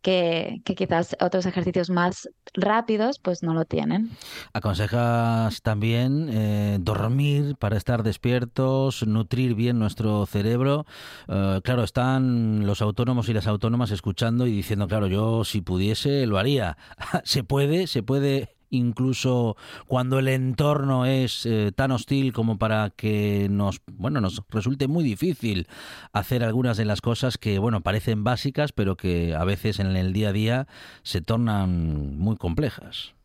que, 0.01 0.61
quizás 0.63 1.15
otros 1.21 1.45
ejercicios 1.45 1.89
más 1.89 2.29
rápidos 2.53 3.19
pues 3.19 3.43
no 3.43 3.53
lo 3.53 3.65
tienen. 3.65 4.11
Aconsejas 4.53 5.61
también 5.61 6.29
eh, 6.31 6.77
dormir 6.79 7.55
para 7.57 7.77
estar 7.77 8.03
despiertos, 8.03 9.05
nutrir 9.05 9.55
bien 9.55 9.79
nuestro 9.79 10.25
cerebro. 10.25 10.85
Eh, 11.27 11.61
claro, 11.63 11.83
están 11.83 12.65
los 12.65 12.81
autónomos 12.81 13.29
y 13.29 13.33
las 13.33 13.47
autónomas 13.47 13.91
escuchando 13.91 14.47
y 14.47 14.51
diciendo, 14.51 14.87
claro, 14.87 15.07
yo 15.07 15.43
si 15.43 15.61
pudiese 15.61 16.25
lo 16.25 16.37
haría. 16.37 16.77
se 17.23 17.43
puede, 17.43 17.87
se 17.87 18.03
puede 18.03 18.56
incluso 18.69 19.55
cuando 19.87 20.19
el 20.19 20.27
entorno 20.27 21.05
es 21.05 21.45
eh, 21.45 21.71
tan 21.75 21.91
hostil 21.91 22.33
como 22.33 22.57
para 22.57 22.89
que 22.89 23.47
nos 23.49 23.81
bueno 23.93 24.21
nos 24.21 24.43
resulte 24.49 24.87
muy 24.87 25.03
difícil 25.03 25.67
hacer 26.13 26.43
algunas 26.43 26.77
de 26.77 26.85
las 26.85 27.01
cosas 27.01 27.37
que 27.37 27.59
bueno 27.59 27.81
parecen 27.81 28.23
básicas 28.23 28.71
pero 28.71 28.97
que 28.97 29.35
a 29.35 29.43
veces 29.43 29.79
en 29.79 29.95
el 29.95 30.13
día 30.13 30.29
a 30.29 30.33
día 30.33 30.67
se 31.03 31.21
tornan 31.21 32.17
muy 32.17 32.37
complejas. 32.37 33.16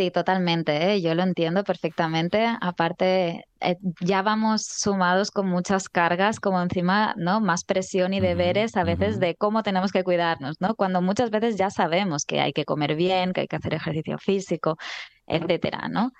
Sí, 0.00 0.10
totalmente, 0.10 0.94
¿eh? 0.94 1.02
yo 1.02 1.14
lo 1.14 1.22
entiendo 1.22 1.62
perfectamente. 1.62 2.46
Aparte, 2.62 3.44
eh, 3.60 3.76
ya 4.00 4.22
vamos 4.22 4.64
sumados 4.64 5.30
con 5.30 5.46
muchas 5.46 5.90
cargas, 5.90 6.40
como 6.40 6.62
encima, 6.62 7.12
¿no? 7.18 7.42
Más 7.42 7.64
presión 7.64 8.14
y 8.14 8.20
deberes 8.20 8.78
a 8.78 8.84
veces 8.84 9.20
de 9.20 9.34
cómo 9.36 9.62
tenemos 9.62 9.92
que 9.92 10.02
cuidarnos, 10.02 10.58
¿no? 10.58 10.74
Cuando 10.74 11.02
muchas 11.02 11.30
veces 11.30 11.56
ya 11.56 11.68
sabemos 11.68 12.24
que 12.24 12.40
hay 12.40 12.54
que 12.54 12.64
comer 12.64 12.94
bien, 12.96 13.34
que 13.34 13.42
hay 13.42 13.46
que 13.46 13.56
hacer 13.56 13.74
ejercicio 13.74 14.16
físico, 14.16 14.78
etcétera, 15.26 15.88
¿no? 15.90 16.12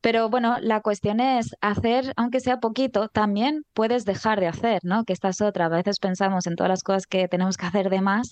Pero 0.00 0.30
bueno, 0.30 0.56
la 0.60 0.80
cuestión 0.80 1.20
es 1.20 1.54
hacer, 1.60 2.12
aunque 2.16 2.40
sea 2.40 2.58
poquito, 2.58 3.08
también 3.08 3.64
puedes 3.74 4.04
dejar 4.06 4.40
de 4.40 4.46
hacer, 4.46 4.80
¿no? 4.82 5.04
Que 5.04 5.12
esta 5.12 5.28
es 5.28 5.42
otra. 5.42 5.66
A 5.66 5.68
veces 5.68 5.98
pensamos 5.98 6.46
en 6.46 6.56
todas 6.56 6.70
las 6.70 6.82
cosas 6.82 7.06
que 7.06 7.28
tenemos 7.28 7.56
que 7.58 7.66
hacer 7.66 7.90
de 7.90 8.00
más 8.00 8.30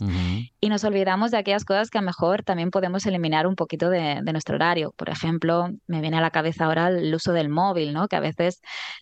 y 0.61 0.69
nos 0.71 0.85
olvidamos 0.85 1.31
de 1.31 1.39
aquellas 1.39 1.65
cosas 1.65 1.91
que 1.91 1.99
a 1.99 2.01
lo 2.01 2.07
mejor 2.07 2.43
también 2.43 2.71
podemos 2.71 3.05
eliminar 3.07 3.47
un 3.47 3.55
poquito 3.55 3.91
de, 3.91 4.23
nuestro 4.23 4.57
horario. 4.57 4.93
Por 4.97 5.11
ejemplo, 5.11 5.69
me 5.87 6.01
viene 6.01 6.19
a 6.19 6.21
la 6.21 6.31
cabeza 6.31 6.67
ahora 6.67 6.89
el 6.89 7.15
uso 7.15 7.33
del 7.33 7.49
móvil, 7.51 7.93
¿no? 7.93 8.09
Que 8.09 8.17
a 8.17 8.21
veces, 8.21 8.61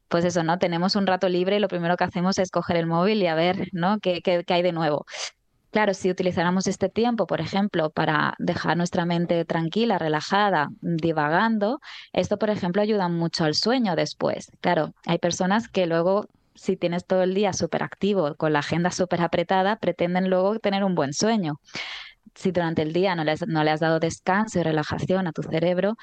pues 0.08 0.24
eso, 0.24 0.42
¿no? 0.42 0.58
Tenemos 0.58 0.96
un 0.96 1.06
rato 1.06 1.28
libre 1.28 1.56
y 1.56 1.60
lo 1.60 1.68
primero 1.68 1.96
que 1.96 2.04
hacemos 2.04 2.38
es 2.38 2.50
coger 2.50 2.76
el 2.76 2.86
móvil 2.86 3.22
y 3.22 3.26
a 3.26 3.34
ver, 3.34 3.68
¿no? 3.72 3.98
¿Qué, 4.00 4.22
qué, 4.22 4.44
qué 4.44 4.54
hay 4.54 4.62
de 4.62 4.72
nuevo? 4.72 5.04
Claro, 5.70 5.92
si 5.94 6.10
utilizáramos 6.10 6.66
este 6.66 6.88
tiempo, 6.88 7.26
por 7.26 7.40
ejemplo, 7.40 7.90
para 7.90 8.34
dejar 8.38 8.76
nuestra 8.76 9.04
mente 9.04 9.44
tranquila, 9.44 9.98
relajada, 9.98 10.68
divagando, 10.80 11.80
esto, 12.12 12.38
por 12.38 12.50
ejemplo, 12.50 12.80
ayuda 12.82 13.08
mucho 13.08 13.44
al 13.44 13.54
sueño 13.54 13.94
después. 13.94 14.50
Claro, 14.60 14.94
hay 15.04 15.18
personas 15.18 15.68
que 15.68 15.86
luego 15.86 16.26
si 16.54 16.76
tienes 16.76 17.04
todo 17.06 17.22
el 17.22 17.34
día 17.34 17.52
súper 17.52 17.82
activo, 17.82 18.34
con 18.36 18.52
la 18.54 18.60
agenda 18.60 18.90
súper 18.90 19.20
apretada, 19.20 19.76
pretenden 19.76 20.30
luego 20.30 20.58
tener 20.58 20.84
un 20.84 20.94
buen 20.94 21.12
sueño. 21.12 21.60
Si 22.34 22.52
durante 22.52 22.82
el 22.82 22.92
día 22.92 23.14
no 23.14 23.24
no 23.24 23.64
le 23.64 23.70
has 23.70 23.80
dado 23.80 24.00
descanso 24.00 24.60
y 24.60 24.62
relajación 24.62 25.26
a 25.26 25.32
tu 25.32 25.42
cerebro, 25.42 25.96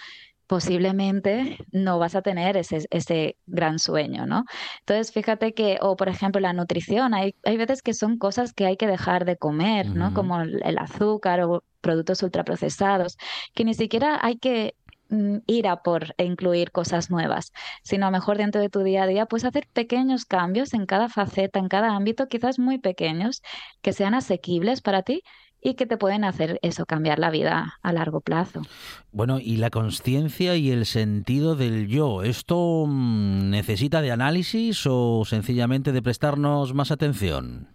posiblemente 0.53 1.57
no 1.71 1.97
vas 1.97 2.13
a 2.13 2.21
tener 2.21 2.57
ese, 2.57 2.85
ese 2.91 3.37
gran 3.47 3.79
sueño, 3.79 4.27
¿no? 4.27 4.45
Entonces, 4.81 5.11
fíjate 5.11 5.55
que, 5.55 5.79
o 5.81 5.95
por 5.95 6.09
ejemplo, 6.09 6.39
la 6.39 6.53
nutrición, 6.53 7.15
hay, 7.15 7.33
hay 7.43 7.57
veces 7.57 7.81
que 7.81 7.95
son 7.95 8.19
cosas 8.19 8.53
que 8.53 8.67
hay 8.67 8.77
que 8.77 8.85
dejar 8.85 9.25
de 9.25 9.35
comer, 9.35 9.87
¿no? 9.87 10.13
Como 10.13 10.39
el 10.41 10.77
azúcar 10.77 11.41
o 11.41 11.63
productos 11.81 12.21
ultraprocesados, 12.21 13.17
que 13.55 13.65
ni 13.65 13.73
siquiera 13.73 14.19
hay 14.21 14.37
que 14.37 14.75
mm, 15.09 15.37
ir 15.47 15.67
a 15.67 15.81
por 15.81 16.13
e 16.17 16.25
incluir 16.25 16.71
cosas 16.71 17.09
nuevas, 17.09 17.51
sino 17.81 18.05
a 18.05 18.11
mejor 18.11 18.37
dentro 18.37 18.61
de 18.61 18.69
tu 18.69 18.83
día 18.83 19.01
a 19.03 19.07
día, 19.07 19.25
pues 19.25 19.45
hacer 19.45 19.67
pequeños 19.73 20.25
cambios 20.25 20.75
en 20.75 20.85
cada 20.85 21.09
faceta, 21.09 21.57
en 21.57 21.67
cada 21.67 21.95
ámbito, 21.95 22.27
quizás 22.27 22.59
muy 22.59 22.77
pequeños, 22.77 23.41
que 23.81 23.91
sean 23.91 24.13
asequibles 24.13 24.81
para 24.81 25.01
ti 25.01 25.23
y 25.63 25.75
que 25.75 25.85
te 25.85 25.97
pueden 25.97 26.25
hacer 26.25 26.59
eso, 26.61 26.85
cambiar 26.85 27.19
la 27.19 27.31
vida 27.31 27.79
a 27.81 27.93
largo 27.93 28.19
plazo. 28.19 28.61
Bueno, 29.11 29.39
y 29.39 29.57
la 29.57 29.69
conciencia 29.69 30.55
y 30.57 30.71
el 30.71 30.85
sentido 30.85 31.55
del 31.55 31.87
yo, 31.87 32.21
¿esto 32.21 32.85
mm, 32.87 33.49
necesita 33.49 34.01
de 34.01 34.11
análisis 34.11 34.85
o 34.85 35.23
sencillamente 35.25 35.93
de 35.93 36.01
prestarnos 36.01 36.73
más 36.73 36.91
atención? 36.91 37.69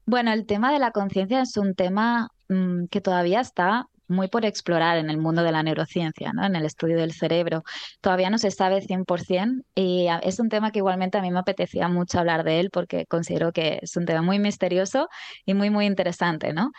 bueno, 0.06 0.32
el 0.32 0.44
tema 0.44 0.72
de 0.72 0.80
la 0.80 0.90
conciencia 0.90 1.42
es 1.42 1.56
un 1.56 1.74
tema 1.74 2.28
mm, 2.48 2.86
que 2.86 3.00
todavía 3.00 3.40
está 3.40 3.86
muy 4.12 4.28
por 4.28 4.44
explorar 4.44 4.98
en 4.98 5.10
el 5.10 5.18
mundo 5.18 5.42
de 5.42 5.52
la 5.52 5.62
neurociencia, 5.62 6.32
¿no? 6.32 6.44
en 6.44 6.56
el 6.56 6.64
estudio 6.64 6.96
del 6.96 7.12
cerebro. 7.12 7.64
Todavía 8.00 8.30
no 8.30 8.38
se 8.38 8.50
sabe 8.50 8.80
100% 8.82 9.64
y 9.74 10.06
es 10.22 10.38
un 10.38 10.48
tema 10.48 10.70
que 10.70 10.78
igualmente 10.78 11.18
a 11.18 11.22
mí 11.22 11.30
me 11.30 11.40
apetecía 11.40 11.88
mucho 11.88 12.18
hablar 12.18 12.44
de 12.44 12.60
él 12.60 12.70
porque 12.70 13.06
considero 13.06 13.52
que 13.52 13.80
es 13.82 13.96
un 13.96 14.06
tema 14.06 14.22
muy 14.22 14.38
misterioso 14.38 15.08
y 15.44 15.54
muy, 15.54 15.70
muy 15.70 15.86
interesante, 15.86 16.52
¿no? 16.52 16.70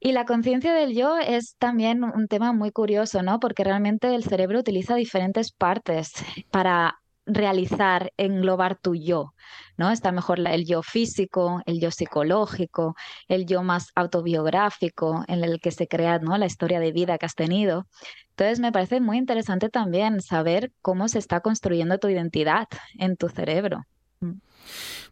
Y 0.00 0.12
la 0.12 0.26
conciencia 0.26 0.74
del 0.74 0.94
yo 0.94 1.16
es 1.16 1.56
también 1.56 2.04
un 2.04 2.28
tema 2.28 2.52
muy 2.52 2.70
curioso, 2.70 3.22
¿no? 3.22 3.40
Porque 3.40 3.64
realmente 3.64 4.14
el 4.14 4.22
cerebro 4.22 4.60
utiliza 4.60 4.96
diferentes 4.96 5.50
partes 5.50 6.12
para 6.50 7.00
realizar, 7.26 8.12
englobar 8.16 8.76
tu 8.76 8.94
yo, 8.94 9.34
¿no? 9.76 9.90
Está 9.90 10.12
mejor 10.12 10.40
el 10.40 10.64
yo 10.64 10.82
físico, 10.82 11.62
el 11.66 11.80
yo 11.80 11.90
psicológico, 11.90 12.96
el 13.28 13.46
yo 13.46 13.62
más 13.62 13.88
autobiográfico, 13.94 15.24
en 15.28 15.42
el 15.44 15.60
que 15.60 15.70
se 15.70 15.88
crea, 15.88 16.18
¿no? 16.18 16.36
La 16.38 16.46
historia 16.46 16.80
de 16.80 16.92
vida 16.92 17.18
que 17.18 17.26
has 17.26 17.34
tenido. 17.34 17.86
Entonces 18.30 18.60
me 18.60 18.72
parece 18.72 19.00
muy 19.00 19.18
interesante 19.18 19.68
también 19.68 20.20
saber 20.20 20.72
cómo 20.82 21.08
se 21.08 21.18
está 21.18 21.40
construyendo 21.40 21.98
tu 21.98 22.08
identidad 22.08 22.66
en 22.98 23.16
tu 23.16 23.28
cerebro. 23.28 23.84
Mm. 24.20 24.32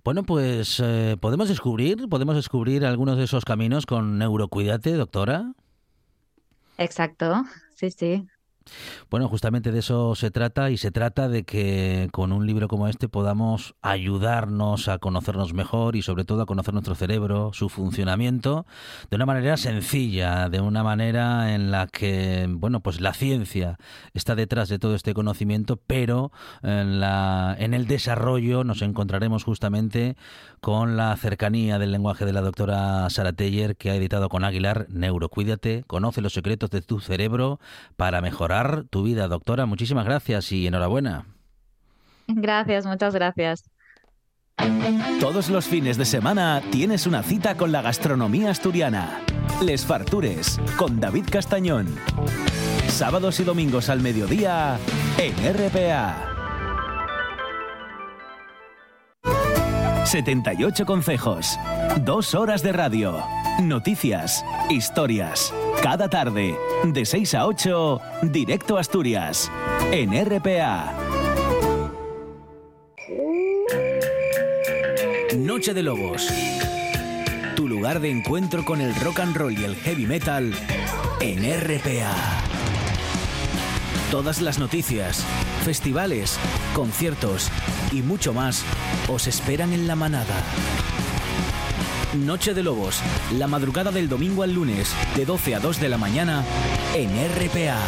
Bueno, 0.04 0.24
pues 0.24 0.80
eh, 0.82 1.16
podemos 1.20 1.48
descubrir, 1.48 2.08
podemos 2.08 2.34
descubrir 2.34 2.84
algunos 2.84 3.16
de 3.16 3.24
esos 3.24 3.44
caminos 3.44 3.86
con 3.86 4.18
Neurocuídate, 4.18 4.92
doctora. 4.94 5.52
Exacto, 6.78 7.44
sí, 7.74 7.90
sí. 7.90 8.26
Bueno, 9.10 9.28
justamente 9.28 9.72
de 9.72 9.80
eso 9.80 10.14
se 10.14 10.30
trata 10.30 10.70
y 10.70 10.76
se 10.76 10.90
trata 10.90 11.28
de 11.28 11.44
que 11.44 12.08
con 12.12 12.32
un 12.32 12.46
libro 12.46 12.68
como 12.68 12.88
este 12.88 13.08
podamos 13.08 13.74
ayudarnos 13.82 14.88
a 14.88 14.98
conocernos 14.98 15.54
mejor 15.54 15.96
y 15.96 16.02
sobre 16.02 16.24
todo 16.24 16.42
a 16.42 16.46
conocer 16.46 16.74
nuestro 16.74 16.94
cerebro, 16.94 17.50
su 17.52 17.68
funcionamiento, 17.68 18.66
de 19.10 19.16
una 19.16 19.26
manera 19.26 19.56
sencilla, 19.56 20.48
de 20.48 20.60
una 20.60 20.82
manera 20.82 21.54
en 21.54 21.70
la 21.70 21.86
que, 21.86 22.46
bueno, 22.48 22.80
pues 22.80 23.00
la 23.00 23.14
ciencia 23.14 23.78
está 24.14 24.34
detrás 24.34 24.68
de 24.68 24.78
todo 24.78 24.94
este 24.94 25.14
conocimiento, 25.14 25.76
pero 25.76 26.32
en, 26.62 27.00
la, 27.00 27.56
en 27.58 27.74
el 27.74 27.86
desarrollo 27.86 28.64
nos 28.64 28.82
encontraremos 28.82 29.44
justamente 29.44 30.16
con 30.60 30.96
la 30.96 31.16
cercanía 31.16 31.78
del 31.78 31.92
lenguaje 31.92 32.24
de 32.24 32.32
la 32.32 32.40
doctora 32.40 33.08
Sara 33.10 33.32
Teller 33.32 33.76
que 33.76 33.90
ha 33.90 33.96
editado 33.96 34.28
con 34.28 34.44
Aguilar 34.44 34.86
Neurocuídate, 34.90 35.84
conoce 35.86 36.20
los 36.20 36.32
secretos 36.32 36.70
de 36.70 36.82
tu 36.82 37.00
cerebro 37.00 37.58
para 37.96 38.20
mejorar 38.20 38.51
tu 38.88 39.02
vida, 39.02 39.28
doctora. 39.28 39.66
Muchísimas 39.66 40.04
gracias 40.04 40.52
y 40.52 40.66
enhorabuena. 40.66 41.26
Gracias, 42.26 42.86
muchas 42.86 43.14
gracias. 43.14 43.64
Todos 45.20 45.48
los 45.50 45.66
fines 45.66 45.96
de 45.96 46.04
semana 46.04 46.62
tienes 46.70 47.06
una 47.06 47.22
cita 47.22 47.56
con 47.56 47.72
la 47.72 47.82
gastronomía 47.82 48.50
asturiana. 48.50 49.20
Les 49.62 49.84
Fartures, 49.84 50.60
con 50.76 51.00
David 51.00 51.24
Castañón. 51.30 51.86
Sábados 52.88 53.40
y 53.40 53.44
domingos 53.44 53.88
al 53.88 54.00
mediodía 54.00 54.78
en 55.18 55.34
RPA. 55.54 56.31
78 60.04 60.84
consejos. 60.84 61.58
Dos 62.00 62.34
horas 62.34 62.62
de 62.62 62.72
radio. 62.72 63.22
Noticias. 63.60 64.44
Historias. 64.68 65.52
Cada 65.82 66.08
tarde, 66.08 66.56
de 66.84 67.04
6 67.04 67.34
a 67.34 67.46
8, 67.46 68.00
directo 68.22 68.78
Asturias, 68.78 69.50
en 69.90 70.10
RPA. 70.12 70.92
Noche 75.36 75.72
de 75.74 75.82
Lobos. 75.82 76.28
Tu 77.56 77.68
lugar 77.68 78.00
de 78.00 78.10
encuentro 78.10 78.64
con 78.64 78.80
el 78.80 78.94
rock 78.96 79.20
and 79.20 79.36
roll 79.36 79.58
y 79.58 79.64
el 79.64 79.76
heavy 79.76 80.06
metal 80.06 80.52
en 81.20 81.38
RPA. 81.38 82.51
Todas 84.12 84.42
las 84.42 84.58
noticias, 84.58 85.24
festivales, 85.64 86.38
conciertos 86.74 87.48
y 87.92 88.02
mucho 88.02 88.34
más 88.34 88.62
os 89.08 89.26
esperan 89.26 89.72
en 89.72 89.86
la 89.86 89.96
manada. 89.96 90.44
Noche 92.12 92.52
de 92.52 92.62
Lobos, 92.62 93.00
la 93.38 93.46
madrugada 93.46 93.90
del 93.90 94.10
domingo 94.10 94.42
al 94.42 94.52
lunes, 94.52 94.94
de 95.16 95.24
12 95.24 95.54
a 95.54 95.60
2 95.60 95.80
de 95.80 95.88
la 95.88 95.96
mañana, 95.96 96.44
en 96.94 97.08
RPA. 97.08 97.80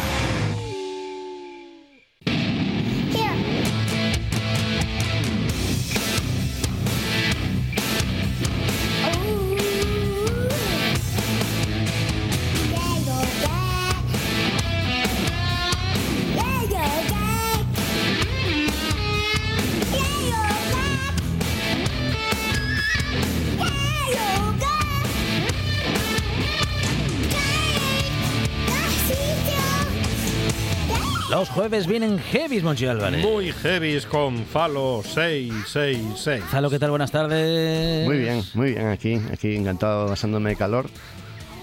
Jueves 31.75 31.87
vienen 31.87 32.19
heavies, 32.19 32.63
Monchi 32.63 32.85
Álvarez. 32.85 33.21
Muy 33.21 33.51
heavies 33.51 34.05
con 34.05 34.45
Falo 34.45 35.01
666. 35.03 36.41
Falo, 36.49 36.69
¿qué 36.69 36.79
tal? 36.79 36.89
Buenas 36.91 37.11
tardes. 37.11 38.05
Muy 38.07 38.17
bien, 38.19 38.41
muy 38.53 38.71
bien. 38.71 38.87
Aquí, 38.87 39.19
aquí 39.33 39.55
encantado 39.57 40.07
pasándome 40.07 40.51
de 40.51 40.55
calor. 40.55 40.89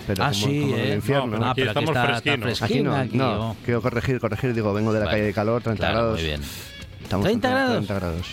Pero 0.06 0.22
Ah, 0.24 0.30
como, 0.32 0.46
sí, 0.46 0.60
como 0.60 0.74
en 0.74 0.80
el 0.80 0.90
¿eh? 0.90 0.94
infierno. 0.96 1.38
No, 1.38 1.50
Aquí 1.50 1.60
pero 1.62 1.70
estamos 1.70 1.88
está- 1.90 2.02
está 2.02 2.12
fresquinos. 2.20 2.62
Aquí 2.62 2.72
fresquina 2.74 2.90
no, 2.90 2.96
aquí, 2.96 3.16
no. 3.16 3.50
oh. 3.52 3.56
Quiero 3.64 3.80
corregir, 3.80 4.20
corregir. 4.20 4.52
Digo, 4.52 4.74
vengo 4.74 4.92
de 4.92 4.98
la 4.98 5.04
Vale. 5.06 5.16
calle 5.16 5.26
de 5.28 5.32
calor, 5.32 5.62
30 5.62 5.78
Claro, 5.80 5.94
grados. 5.98 6.18
Muy 6.20 6.28
bien. 6.28 6.40
Estamos 7.12 7.24
30 7.26 7.48
con 7.48 7.56
grados. 7.56 7.86
30 7.86 7.94
grados. 7.94 8.26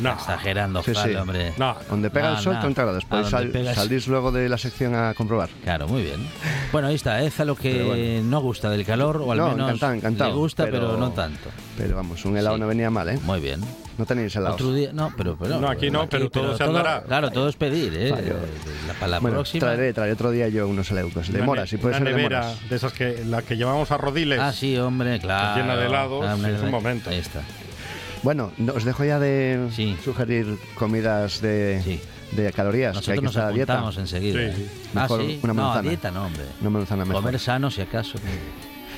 No, 0.00 0.12
exagerando, 0.12 0.82
Sí, 0.82 0.94
sí. 0.94 1.00
Falo, 1.00 1.20
hombre. 1.22 1.52
No, 1.58 1.76
Donde 1.90 2.08
pega 2.10 2.30
No, 2.30 2.36
el 2.38 2.42
sol, 2.42 2.54
no. 2.54 2.60
30 2.60 2.82
grados. 2.82 3.04
Podéis 3.04 3.30
donde 3.30 3.64
sal- 3.64 3.74
salís 3.74 4.08
luego 4.08 4.32
de 4.32 4.48
la 4.48 4.56
sección 4.56 4.94
a 4.94 5.12
comprobar. 5.14 5.50
Claro, 5.62 5.88
muy 5.88 6.02
bien. 6.02 6.26
Bueno, 6.72 6.88
ahí 6.88 6.94
está, 6.94 7.20
es 7.22 7.38
a 7.40 7.44
lo 7.44 7.54
que 7.54 7.82
bueno. 7.82 8.30
no 8.30 8.40
gusta 8.40 8.70
del 8.70 8.84
calor, 8.86 9.18
o 9.18 9.30
al 9.32 9.38
No, 9.38 9.48
menos 9.50 9.66
encantado, 9.68 9.92
encantado, 9.92 10.30
le 10.30 10.36
gusta, 10.36 10.64
pero, 10.64 10.78
pero- 10.86 10.96
no 10.96 11.10
tanto. 11.10 11.50
Pero 11.76 11.96
vamos, 11.96 12.24
un 12.24 12.36
helado 12.36 12.56
Sí. 12.56 12.60
no 12.62 12.66
venía 12.66 12.88
mal, 12.90 13.08
¿eh? 13.10 13.18
Muy 13.24 13.40
bien. 13.40 13.60
No 13.98 14.06
tenéis 14.06 14.34
helados. 14.34 14.54
Otro 14.60 14.72
día, 14.72 14.90
no, 14.92 15.12
pero, 15.16 15.36
pero 15.38 15.60
No, 15.60 15.68
aquí 15.68 15.90
no, 15.90 16.08
pero 16.08 16.28
todo 16.30 16.56
se 16.56 16.64
andará. 16.64 17.02
Claro, 17.02 17.30
todo 17.30 17.48
es 17.48 17.56
pedir, 17.56 17.92
¿eh? 17.94 18.10
Fallo. 18.10 18.34
La, 18.88 18.94
para 18.94 19.06
la 19.08 19.18
bueno, 19.20 19.36
próxima. 19.36 19.60
traeré, 19.60 19.92
traeré 19.92 20.12
otro 20.14 20.30
día 20.30 20.48
yo 20.48 20.66
unos 20.66 20.90
helaucos. 20.90 21.28
De 21.28 21.36
una 21.36 21.44
mora, 21.46 21.62
ne- 21.62 21.68
si 21.68 21.76
puede 21.76 21.94
ser 21.94 22.04
de 22.04 22.10
nevera 22.12 22.40
moras. 22.40 22.68
de 22.70 22.74
esas 22.76 22.92
que 22.92 23.22
la 23.26 23.42
que 23.42 23.56
llevamos 23.56 23.90
a 23.92 23.98
rodiles. 23.98 24.40
Ah, 24.40 24.52
sí, 24.52 24.76
hombre, 24.78 25.20
claro. 25.20 25.60
llena 25.60 25.76
de 25.76 25.86
helados, 25.86 26.24
Ah, 26.26 26.48
es 26.48 26.60
un 26.62 26.70
momento. 26.70 27.10
Ahí 27.10 27.18
está. 27.18 27.40
Bueno, 28.24 28.50
no- 28.58 28.72
os 28.72 28.84
dejo 28.84 29.04
ya 29.04 29.18
de 29.20 29.68
Sí. 29.72 29.96
sugerir 30.02 30.58
comidas 30.74 31.40
de, 31.40 31.80
Sí. 31.84 32.00
de 32.32 32.52
calorías. 32.52 32.92
que 32.98 33.12
hay 33.12 33.18
Nosotros 33.18 33.18
que 33.18 33.24
nos 33.24 33.30
estar 33.36 33.44
a 33.44 33.52
dieta. 33.52 34.00
enseguida. 34.00 34.54
Sí, 34.54 34.62
¿eh? 34.62 34.68
Ah, 34.94 35.02
Mejor 35.02 35.20
sí. 35.20 35.40
una 35.42 35.52
no, 35.52 35.62
a 35.62 35.64
manzana. 35.66 35.88
dieta 35.90 36.10
no, 36.10 36.24
hombre. 36.26 36.42
Una 36.62 36.70
manzana 36.70 37.04
mejor. 37.04 37.22
Comer 37.22 37.38
sano, 37.38 37.70
si 37.70 37.82
acaso. 37.82 38.18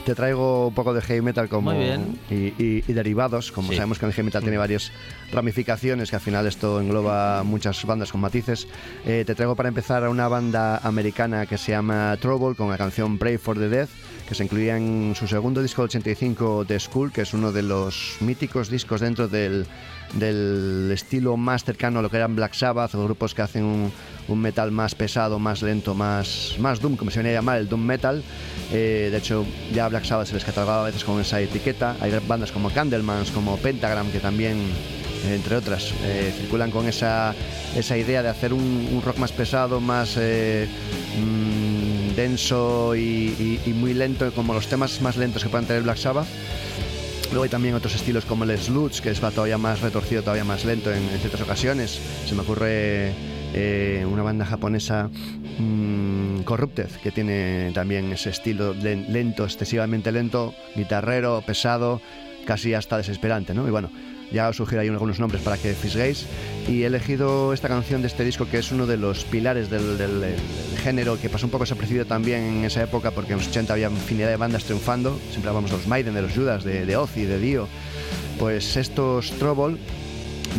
Te 0.06 0.14
traigo 0.14 0.68
un 0.68 0.74
poco 0.74 0.94
de 0.94 1.02
heavy 1.02 1.20
metal 1.20 1.48
como 1.48 1.72
Muy 1.72 1.82
bien. 1.82 2.16
Y, 2.30 2.34
y- 2.62 2.84
y 2.86 2.92
derivados, 2.92 3.50
como 3.50 3.70
Sí. 3.70 3.74
sabemos 3.74 3.98
que 3.98 4.06
el 4.06 4.12
heavy 4.12 4.26
metal 4.26 4.40
tiene 4.40 4.56
varias 4.56 4.92
ramificaciones, 5.32 6.10
que 6.10 6.14
al 6.14 6.22
final 6.22 6.46
esto 6.46 6.80
engloba 6.80 7.42
muchas 7.42 7.84
bandas 7.84 8.12
con 8.12 8.20
matices. 8.20 8.68
Eh, 9.04 9.24
te 9.26 9.34
traigo 9.34 9.56
para 9.56 9.68
empezar 9.68 10.04
a 10.04 10.08
una 10.08 10.28
banda 10.28 10.78
americana 10.84 11.46
que 11.46 11.58
se 11.58 11.72
llama 11.72 12.16
Trouble 12.20 12.54
con 12.54 12.70
la 12.70 12.78
canción 12.78 13.18
Pray 13.18 13.36
for 13.36 13.58
the 13.58 13.68
Death, 13.68 13.88
que 14.28 14.36
se 14.36 14.44
incluía 14.44 14.76
en 14.76 15.14
su 15.16 15.26
segundo 15.26 15.60
disco 15.60 15.82
del 15.82 15.86
85 15.88 16.64
de 16.64 16.78
School, 16.78 17.10
que 17.12 17.22
es 17.22 17.34
uno 17.34 17.50
de 17.50 17.64
los 17.64 18.16
míticos 18.20 18.70
discos 18.70 19.00
dentro 19.00 19.26
del, 19.26 19.66
del 20.14 20.90
estilo 20.92 21.36
más 21.36 21.64
cercano 21.64 21.98
a 21.98 22.02
lo 22.02 22.10
que 22.10 22.16
eran 22.16 22.34
Black 22.36 22.54
Sabbath, 22.54 22.94
o 22.94 23.04
grupos 23.04 23.34
que 23.34 23.42
hacen 23.42 23.64
un, 23.64 23.92
metal 24.40 24.70
más 24.72 24.94
pesado, 24.94 25.38
más 25.38 25.62
lento, 25.62 25.94
más, 25.94 26.56
más 26.58 26.80
doom, 26.80 26.96
como 26.96 27.10
se 27.10 27.18
venía 27.20 27.32
a 27.32 27.34
llamar, 27.36 27.58
el 27.58 27.68
doom 27.68 27.80
metal. 27.82 28.22
Eh, 28.72 29.08
de 29.10 29.18
hecho, 29.18 29.44
ya 29.72 29.88
Black 29.88 30.04
Sabbath 30.04 30.28
se 30.28 30.34
les 30.34 30.44
catalogaba 30.44 30.82
a 30.82 30.86
veces 30.86 31.04
con 31.04 31.20
esa 31.20 31.40
etiqueta. 31.40 31.96
Hay 32.00 32.12
bandas 32.26 32.50
como 32.50 32.70
Candlemans, 32.70 33.30
como 33.30 33.56
Pentagram, 33.58 34.10
que 34.10 34.18
también, 34.18 34.58
entre 35.30 35.56
otras, 35.56 35.92
eh, 36.02 36.32
circulan 36.40 36.70
con 36.70 36.88
esa, 36.88 37.34
esa 37.76 37.96
idea 37.96 38.22
de 38.22 38.28
hacer 38.28 38.52
un, 38.52 39.00
rock 39.04 39.18
más 39.18 39.30
pesado, 39.32 39.80
más 39.80 40.16
eh, 40.18 40.66
mm, 41.20 42.14
denso 42.16 42.94
y, 42.96 43.00
y- 43.38 43.60
y 43.66 43.70
muy 43.72 43.94
lento, 43.94 44.32
como 44.32 44.54
los 44.54 44.66
temas 44.66 45.00
más 45.02 45.16
lentos 45.16 45.42
que 45.42 45.48
puedan 45.48 45.66
tener 45.66 45.82
Black 45.82 45.98
Sabbath. 45.98 46.26
Luego 47.30 47.42
hay 47.44 47.50
también 47.50 47.74
otros 47.74 47.94
estilos 47.94 48.24
como 48.24 48.44
el 48.44 48.56
sludge, 48.58 49.00
que 49.02 49.10
es 49.10 49.22
va 49.22 49.30
todavía 49.30 49.58
más 49.58 49.80
retorcido, 49.80 50.22
todavía 50.22 50.44
más 50.44 50.64
lento 50.64 50.92
en, 50.92 51.02
ciertas 51.20 51.40
ocasiones. 51.42 52.00
Se 52.26 52.34
me 52.34 52.42
ocurre 52.42 53.12
eh, 53.52 54.06
una 54.10 54.22
banda 54.22 54.46
japonesa, 54.46 55.10
mm, 55.58 56.42
Corrupted, 56.42 56.88
que 57.02 57.10
tiene 57.10 57.72
también 57.74 58.12
ese 58.12 58.30
estilo 58.30 58.72
len- 58.74 59.06
lento, 59.12 59.44
excesivamente 59.44 60.12
lento, 60.12 60.54
guitarrero, 60.76 61.42
pesado, 61.44 62.00
casi 62.46 62.74
hasta 62.74 62.96
desesperante, 62.96 63.52
¿no? 63.54 63.66
Y 63.66 63.70
bueno, 63.70 63.90
ya 64.32 64.48
os 64.48 64.56
sugiero 64.56 64.82
ahí 64.82 64.88
algunos 64.88 65.18
nombres 65.20 65.42
para 65.42 65.56
que 65.56 65.72
fisguéis. 65.74 66.26
Y 66.68 66.82
he 66.82 66.86
elegido 66.86 67.52
esta 67.52 67.68
canción 67.68 68.02
de 68.02 68.08
este 68.08 68.24
disco 68.24 68.46
que 68.50 68.58
es 68.58 68.72
uno 68.72 68.86
de 68.86 68.96
los 68.96 69.24
pilares 69.24 69.70
del, 69.70 69.96
del- 69.98 70.20
del 70.20 70.34
género 70.82 71.18
que 71.20 71.28
pasó 71.28 71.46
un 71.46 71.50
poco 71.52 71.64
desapercibido 71.64 72.04
también 72.06 72.42
en 72.42 72.64
esa 72.64 72.82
época 72.82 73.10
porque 73.12 73.32
en 73.32 73.38
los 73.38 73.48
80 73.48 73.72
había 73.72 73.88
infinidad 73.90 74.28
de 74.28 74.36
bandas 74.36 74.64
triunfando. 74.64 75.18
Siempre 75.30 75.48
hablamos 75.50 75.70
de 75.70 75.76
los 75.76 75.86
Maiden, 75.86 76.14
de 76.14 76.22
los 76.22 76.32
Judas, 76.32 76.64
de, 76.64 76.84
de 76.86 76.96
Ozzy, 76.96 77.24
de 77.24 77.38
Dio. 77.38 77.68
Pues 78.38 78.76
estos 78.76 79.30
Trouble 79.32 79.76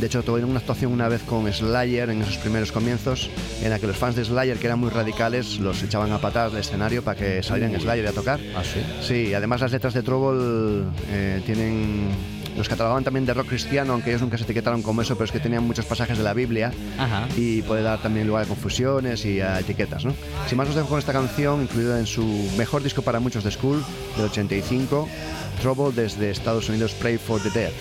de 0.02 0.06
hecho, 0.06 0.22
tuve 0.22 0.44
una 0.44 0.60
actuación 0.60 0.92
una 0.92 1.08
vez 1.08 1.24
con 1.24 1.52
Slayer 1.52 2.12
en 2.12 2.22
esos 2.22 2.38
primeros 2.38 2.72
comienzos, 2.72 3.32
en 3.64 3.72
la 3.72 3.80
que 3.80 3.88
los 3.88 3.98
fans 3.98 4.16
de 4.16 4.26
Slayer, 4.26 4.58
que 4.60 4.68
eran 4.68 4.78
muy 4.80 4.90
radicales, 4.92 5.58
los 5.58 5.82
echaban 5.82 6.12
a 6.12 6.20
patadas 6.20 6.52
del 6.52 6.62
escenario 6.62 7.02
para 7.04 7.18
que 7.18 7.42
salieran 7.42 7.80
Slayer 7.82 8.06
a 8.06 8.12
tocar. 8.12 8.40
Ah, 8.56 8.62
sí. 8.64 8.80
Sí, 9.02 9.34
además 9.34 9.62
las 9.62 9.72
letras 9.72 9.96
de 9.96 10.04
Trouble 10.04 10.84
eh, 11.10 11.42
tienen... 11.48 12.10
Los 12.58 12.68
catalogaban 12.68 13.04
también 13.04 13.26
de 13.26 13.34
rock 13.34 13.50
cristiano, 13.50 13.94
aunque 13.94 14.10
ellos 14.10 14.22
nunca 14.22 14.38
se 14.38 14.44
etiquetaron 14.44 14.82
como 14.82 15.02
eso, 15.02 15.16
pero 15.16 15.26
es 15.26 15.32
que 15.32 15.40
tenían 15.40 15.64
muchos 15.64 15.86
pasajes 15.86 16.18
de 16.18 16.24
la 16.24 16.34
Biblia 16.34 16.72
Ajá. 16.98 17.28
y 17.38 17.62
puede 17.62 17.84
dar 17.84 18.00
también 18.02 18.26
lugar 18.28 18.44
a 18.44 18.48
confusiones 18.48 19.24
y 19.26 19.40
a 19.42 19.60
etiquetas, 19.60 20.04
¿no? 20.06 20.14
Sin 20.48 20.58
más 20.58 20.68
os 20.68 20.76
dejo 20.76 20.88
con 20.88 21.00
esta 21.00 21.14
canción, 21.14 21.62
incluida 21.62 22.00
en 22.00 22.08
su 22.08 22.26
mejor 22.58 22.82
disco 22.82 23.04
para 23.04 23.20
muchos 23.20 23.44
de 23.44 23.52
School, 23.52 23.84
del 24.16 24.26
85, 24.26 25.08
Trouble 25.62 25.92
desde 25.96 26.32
Estados 26.32 26.68
Unidos, 26.70 26.94
Pray 27.00 27.18
for 27.18 27.40
the 27.42 27.52
Dead. 27.52 27.72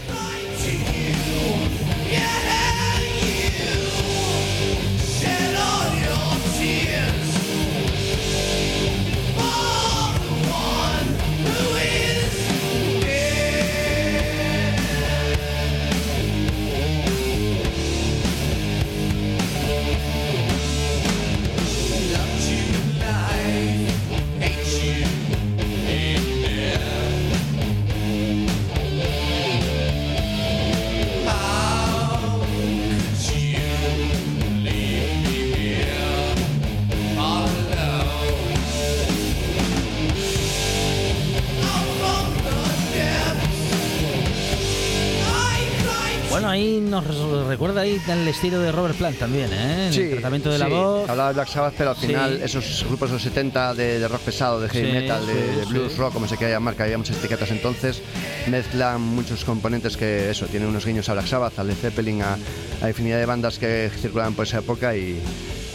El 48.09 48.29
estilo 48.29 48.61
de 48.61 48.71
Robert 48.73 48.97
Plant 48.97 49.19
también, 49.19 49.51
¿eh? 49.53 49.89
En 49.89 49.95
el 49.95 50.11
tratamiento 50.13 50.51
de 50.51 50.59
la 50.59 50.67
sí, 50.67 50.73
voz. 50.73 51.09
Hablaba 51.11 51.29
de 51.31 51.35
Black 51.35 51.49
Sabbath, 51.49 51.75
pero 51.77 51.91
al 51.91 51.97
Sí. 51.97 52.07
final 52.07 52.41
esos 52.43 52.85
grupos 52.87 53.09
de 53.11 53.15
los 53.15 53.23
70 53.23 53.75
de, 53.75 53.99
de 53.99 54.09
rock 54.09 54.21
pesado, 54.23 54.61
de 54.61 54.69
heavy 54.69 54.87
Sí, 54.87 54.93
metal, 54.93 55.27
de, 55.27 55.33
sí, 55.33 55.39
de 55.61 55.65
blues 55.67 55.93
sí. 55.93 55.99
rock, 55.99 56.13
como 56.13 56.29
se 56.29 56.37
quiera 56.37 56.53
llamar, 56.55 56.75
que 56.77 56.83
había 56.85 56.99
muchas 56.99 57.17
etiquetas 57.19 57.51
entonces, 57.51 58.01
mezclan 58.49 59.01
muchos 59.01 59.45
componentes 59.45 59.97
que 59.97 60.31
eso, 60.31 60.47
tienen 60.47 60.69
unos 60.69 60.85
guiños 60.87 61.09
a 61.09 61.15
Black 61.15 61.27
Sabbath, 61.27 61.59
a 61.59 61.65
Led 61.65 61.75
Zeppelin, 61.75 62.23
a, 62.23 62.37
a 62.83 62.89
infinidad 62.89 63.19
de 63.19 63.27
bandas 63.27 63.59
que 63.59 63.91
circulaban 64.01 64.35
por 64.35 64.47
esa 64.47 64.59
época 64.59 64.97
y, 64.97 65.21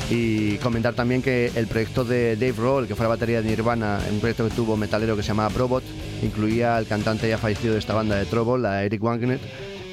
y 0.09 0.57
comentar 0.57 0.93
también 0.93 1.21
que 1.21 1.51
el 1.55 1.67
proyecto 1.67 2.03
de 2.03 2.35
Dave 2.35 2.53
Roll, 2.57 2.87
que 2.87 2.95
fue 2.95 3.03
la 3.05 3.09
batería 3.09 3.41
de 3.41 3.49
Nirvana, 3.49 3.99
un 4.11 4.19
proyecto 4.19 4.47
que 4.47 4.55
tuvo 4.55 4.77
metalero 4.77 5.15
que 5.15 5.21
se 5.23 5.29
llamaba 5.29 5.49
Probot, 5.49 5.83
incluía 6.21 6.77
al 6.77 6.85
cantante 6.87 7.27
ya 7.29 7.37
fallecido 7.37 7.73
de 7.73 7.79
esta 7.79 7.93
banda 7.93 8.15
de 8.15 8.25
Trouble, 8.25 8.67
a 8.67 8.83
Eric 8.83 9.01
Wagner, 9.01 9.39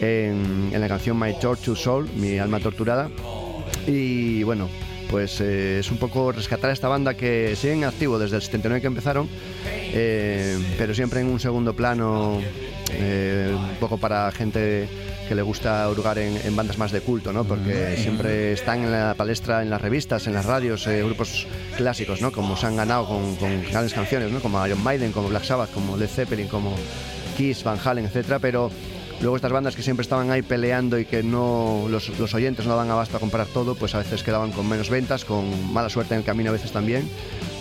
en, 0.01 0.71
en 0.73 0.81
la 0.81 0.89
canción 0.89 1.19
My 1.19 1.39
Tortured 1.39 1.79
Soul, 1.79 2.09
Mi 2.17 2.39
alma 2.39 2.61
torturada. 2.61 3.11
Y 3.87 4.43
bueno, 4.43 4.69
pues 5.11 5.41
eh, 5.41 5.79
es 5.81 5.91
un 5.91 5.97
poco 5.97 6.33
rescatar 6.33 6.71
a 6.71 6.73
esta 6.73 6.89
banda 6.89 7.15
que 7.15 7.57
sigue 7.57 7.75
en 7.75 7.85
activo 7.85 8.19
desde 8.19 8.37
el 8.37 8.43
79 8.43 8.81
que 8.81 8.87
empezaron, 8.87 9.29
eh, 9.65 10.59
pero 10.77 10.95
siempre 10.95 11.21
en 11.21 11.29
un 11.29 11.41
segundo 11.41 11.75
plano, 11.75 12.41
eh, 12.93 13.55
un 13.55 13.77
poco 13.77 13.99
para 13.99 14.31
gente 14.33 14.89
que 15.29 15.35
le 15.35 15.43
gusta 15.43 15.89
hurgar 15.91 16.19
en, 16.19 16.39
en 16.43 16.57
bandas 16.57 16.79
más 16.79 16.91
de 16.91 17.01
culto, 17.01 17.33
¿no? 17.33 17.45
Porque 17.45 17.97
siempre 17.99 18.53
están 18.53 18.85
en 18.85 18.91
la 18.91 19.15
palestra, 19.15 19.63
en 19.63 19.69
las 19.69 19.81
revistas, 19.81 20.27
en 20.27 20.33
las 20.33 20.47
radios, 20.47 20.87
grupos 20.87 21.47
clásicos, 21.77 22.23
¿no? 22.23 22.33
Como 22.33 22.57
se 22.57 22.67
han 22.67 22.77
ganado 22.77 23.07
con, 23.07 23.37
con 23.37 23.63
grandes 23.65 23.93
canciones, 23.93 24.31
¿no? 24.31 24.41
Como 24.41 24.65
Iron 24.67 24.83
Maiden, 24.83 25.13
como 25.13 25.29
Black 25.29 25.45
Sabbath, 25.45 25.71
como 25.73 25.99
Led 25.99 26.09
Zeppelin, 26.09 26.49
como 26.49 26.75
Kiss, 27.37 27.63
Van 27.63 27.79
Halen, 27.83 28.07
etcétera, 28.07 28.39
pero 28.39 28.71
luego 29.21 29.37
estas 29.37 29.53
bandas 29.53 29.75
que 29.75 29.83
siempre 29.83 30.03
estaban 30.03 30.31
ahí 30.31 30.43
peleando 30.43 30.99
y 30.99 31.05
que 31.05 31.23
no 31.23 31.87
los, 31.89 32.19
los 32.19 32.35
oyentes 32.35 32.67
no 32.67 32.73
daban 32.73 32.91
abasto 32.91 33.17
a 33.17 33.21
comprar 33.21 33.47
todo, 33.47 33.75
pues 33.75 33.95
a 33.95 33.99
veces 33.99 34.23
quedaban 34.23 34.53
con 34.53 34.69
menos 34.69 34.91
ventas, 34.91 35.25
con 35.25 35.73
mala 35.73 35.89
suerte 35.89 36.15
en 36.15 36.21
el 36.21 36.27
camino 36.27 36.51
a 36.51 36.53
veces 36.53 36.73
también. 36.73 37.09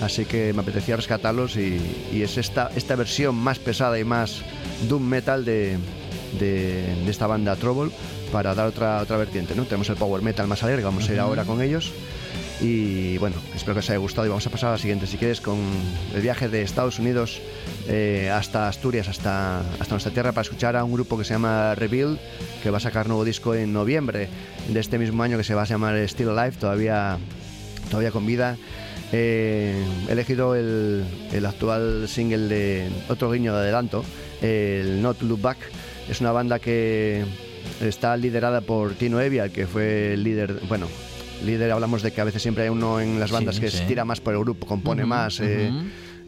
Así 0.02 0.26
que 0.26 0.54
me 0.54 0.62
apetecía 0.62 0.96
rescatarlos 0.96 1.56
y, 1.58 1.80
y 2.12 2.22
es 2.22 2.38
esta, 2.38 2.70
esta 2.76 2.96
versión 2.96 3.36
más 3.36 3.60
pesada 3.60 3.98
y 4.00 4.04
más 4.04 4.42
doom 4.88 5.04
metal 5.04 5.44
de, 5.44 5.78
de, 6.40 6.96
de 7.04 7.12
esta 7.12 7.28
banda 7.28 7.56
Trouble 7.56 7.92
para 8.32 8.54
dar 8.54 8.68
otra, 8.68 9.02
otra 9.02 9.18
vertiente. 9.18 9.56
¿no? 9.56 9.64
Tenemos 9.64 9.90
el 9.90 9.96
power 9.96 10.22
metal 10.22 10.48
más 10.48 10.64
alegre, 10.64 10.84
vamos 10.84 11.10
a 11.10 11.14
ir 11.14 11.20
ahora 11.20 11.46
con 11.46 11.62
ellos. 11.62 11.92
Y 12.60 13.20
bueno, 13.20 13.36
espero 13.56 13.76
que 13.76 13.80
os 13.80 13.90
haya 13.90 14.00
gustado 14.00 14.26
y 14.26 14.30
vamos 14.30 14.48
a 14.48 14.50
pasar 14.50 14.70
a 14.70 14.72
la 14.74 14.78
siguiente, 14.80 15.06
si 15.06 15.18
quieres, 15.18 15.42
con 15.42 15.60
el 16.16 16.22
viaje 16.22 16.50
de 16.50 16.64
Estados 16.64 16.98
Unidos 16.98 17.40
eh, 17.88 18.32
hasta 18.34 18.68
Asturias, 18.68 19.08
hasta, 19.08 19.60
hasta 19.60 19.92
nuestra 19.92 20.12
tierra, 20.12 20.32
para 20.32 20.42
escuchar 20.42 20.76
a 20.76 20.84
un 20.84 20.92
grupo 20.92 21.20
que 21.20 21.24
se 21.24 21.34
llama 21.34 21.76
Reveal, 21.76 22.20
que 22.64 22.72
va 22.72 22.78
a 22.78 22.80
sacar 22.80 23.08
nuevo 23.08 23.24
disco 23.24 23.54
en 23.54 23.74
noviembre 23.74 24.28
de 24.70 24.80
este 24.80 24.98
mismo 24.98 25.22
año, 25.22 25.38
que 25.38 25.44
se 25.44 25.54
va 25.54 25.62
a 25.62 25.66
llamar 25.66 25.98
Still 26.08 26.30
Alive, 26.30 26.58
todavía, 26.58 27.20
todavía 27.92 28.10
con 28.10 28.26
vida. 28.26 28.58
Eh, 29.12 29.80
he 30.10 30.12
elegido 30.12 30.56
el, 30.56 31.06
el 31.32 31.46
actual 31.46 32.10
single 32.10 32.48
de 32.48 32.90
otro 33.08 33.32
guiño 33.32 33.54
de 33.54 33.60
adelanto, 33.60 34.04
el 34.42 35.00
Not 35.04 35.22
Look 35.22 35.42
Back. 35.42 35.58
Es 36.10 36.22
una 36.22 36.32
banda 36.32 36.58
que 36.58 37.24
está 37.82 38.18
liderada 38.18 38.62
por 38.62 38.94
Tino 38.94 39.22
Evia, 39.22 39.50
que 39.50 39.68
fue 39.68 40.14
el 40.14 40.24
líder, 40.24 40.60
bueno, 40.68 40.88
líder 41.46 41.72
hablamos 41.72 42.02
de 42.02 42.12
que 42.12 42.22
a 42.22 42.24
veces 42.24 42.42
siempre 42.42 42.64
hay 42.64 42.70
uno 42.70 43.00
en 43.00 43.20
las 43.20 43.32
bandas 43.32 43.56
Sí, 43.56 43.62
que 43.62 43.72
sí. 43.72 43.84
tira 43.88 44.06
más 44.06 44.20
por 44.22 44.34
el 44.34 44.40
grupo, 44.40 44.66
compone 44.68 45.06
más, 45.06 45.40
eh, 45.40 45.72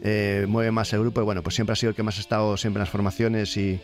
eh, 0.02 0.46
mueve 0.48 0.70
más 0.70 0.92
el 0.92 1.00
grupo 1.00 1.20
y 1.20 1.24
bueno, 1.24 1.42
pues 1.42 1.54
siempre 1.54 1.72
ha 1.72 1.76
sido 1.76 1.90
el 1.90 1.96
que 1.96 2.02
más 2.02 2.16
ha 2.18 2.20
estado 2.20 2.56
siempre 2.56 2.78
en 2.78 2.82
las 2.82 2.90
formaciones 2.90 3.56
y, 3.56 3.80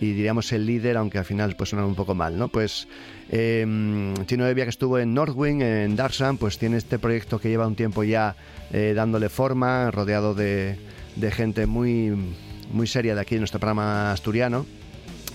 y 0.00 0.12
diríamos 0.12 0.52
el 0.52 0.64
líder, 0.66 0.96
aunque 0.96 1.18
al 1.18 1.24
final 1.24 1.56
pues 1.56 1.70
suena 1.70 1.84
un 1.84 1.94
poco 1.94 2.14
mal, 2.14 2.38
¿no? 2.38 2.48
Pues 2.48 2.86
eh, 3.30 4.14
Tino 4.26 4.46
Evia 4.46 4.64
que 4.64 4.70
estuvo 4.70 4.98
en 4.98 5.12
Northwing, 5.14 5.60
en 5.62 5.96
Darksan, 5.96 6.38
pues 6.38 6.58
tiene 6.58 6.76
este 6.76 6.98
proyecto 6.98 7.38
que 7.40 7.48
lleva 7.48 7.66
un 7.66 7.74
tiempo 7.74 8.04
ya 8.04 8.36
eh, 8.72 8.92
dándole 8.94 9.28
forma, 9.28 9.90
rodeado 9.90 10.34
de, 10.34 10.76
de 11.16 11.30
gente 11.30 11.66
muy, 11.66 12.12
muy 12.72 12.86
seria 12.86 13.14
de 13.14 13.20
aquí 13.20 13.34
en 13.34 13.40
nuestro 13.40 13.58
programa 13.60 14.12
asturiano. 14.12 14.64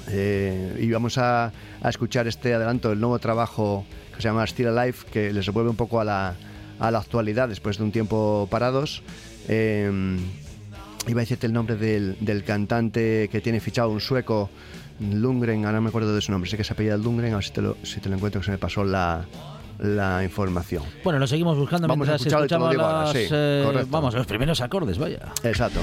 Eh, 0.09 0.77
y 0.81 0.91
vamos 0.91 1.17
a, 1.17 1.51
a 1.81 1.89
escuchar 1.89 2.27
este 2.27 2.53
adelanto 2.53 2.89
del 2.89 2.99
nuevo 2.99 3.17
trabajo 3.19 3.85
que 4.15 4.21
se 4.21 4.27
llama 4.27 4.45
Still 4.45 4.67
Alive, 4.67 4.97
que 5.11 5.31
les 5.33 5.45
devuelve 5.45 5.69
un 5.69 5.75
poco 5.75 5.99
a 5.99 6.03
la, 6.03 6.35
a 6.79 6.91
la 6.91 6.99
actualidad 6.99 7.49
después 7.49 7.77
de 7.77 7.83
un 7.83 7.91
tiempo 7.91 8.47
parados. 8.51 9.01
Eh, 9.47 10.17
iba 11.07 11.19
a 11.19 11.23
decirte 11.23 11.47
el 11.47 11.53
nombre 11.53 11.75
del, 11.75 12.15
del 12.19 12.43
cantante 12.43 13.27
que 13.31 13.41
tiene 13.41 13.59
fichado 13.59 13.89
un 13.89 13.99
sueco, 13.99 14.49
Lundgren, 14.99 15.65
ahora 15.65 15.77
no 15.77 15.81
me 15.83 15.89
acuerdo 15.89 16.13
de 16.15 16.21
su 16.21 16.31
nombre, 16.31 16.49
sé 16.49 16.55
que 16.55 16.63
se 16.63 16.73
apellida 16.73 16.95
Lundgren, 16.97 17.33
a 17.33 17.37
ver 17.37 17.43
si 17.43 17.51
te 17.51 17.61
lo, 17.61 17.77
si 17.83 17.99
te 17.99 18.07
lo 18.09 18.15
encuentro, 18.15 18.39
que 18.39 18.45
se 18.45 18.51
me 18.51 18.57
pasó 18.57 18.83
la, 18.85 19.25
la 19.79 20.23
información. 20.23 20.83
Bueno, 21.03 21.19
lo 21.19 21.27
seguimos 21.27 21.57
buscando 21.57 21.87
Vamos 21.87 22.07
a 22.07 22.11
mientras 22.13 22.31
lo 22.31 22.37
escuchamos 22.39 22.69
digo 22.69 22.83
ahora, 22.83 23.03
las, 23.05 23.11
sí, 23.11 23.27
eh, 23.31 23.85
vamos, 23.89 24.13
los 24.13 24.27
primeros 24.27 24.61
acordes, 24.61 24.97
vaya. 24.97 25.19
Exacto. 25.43 25.79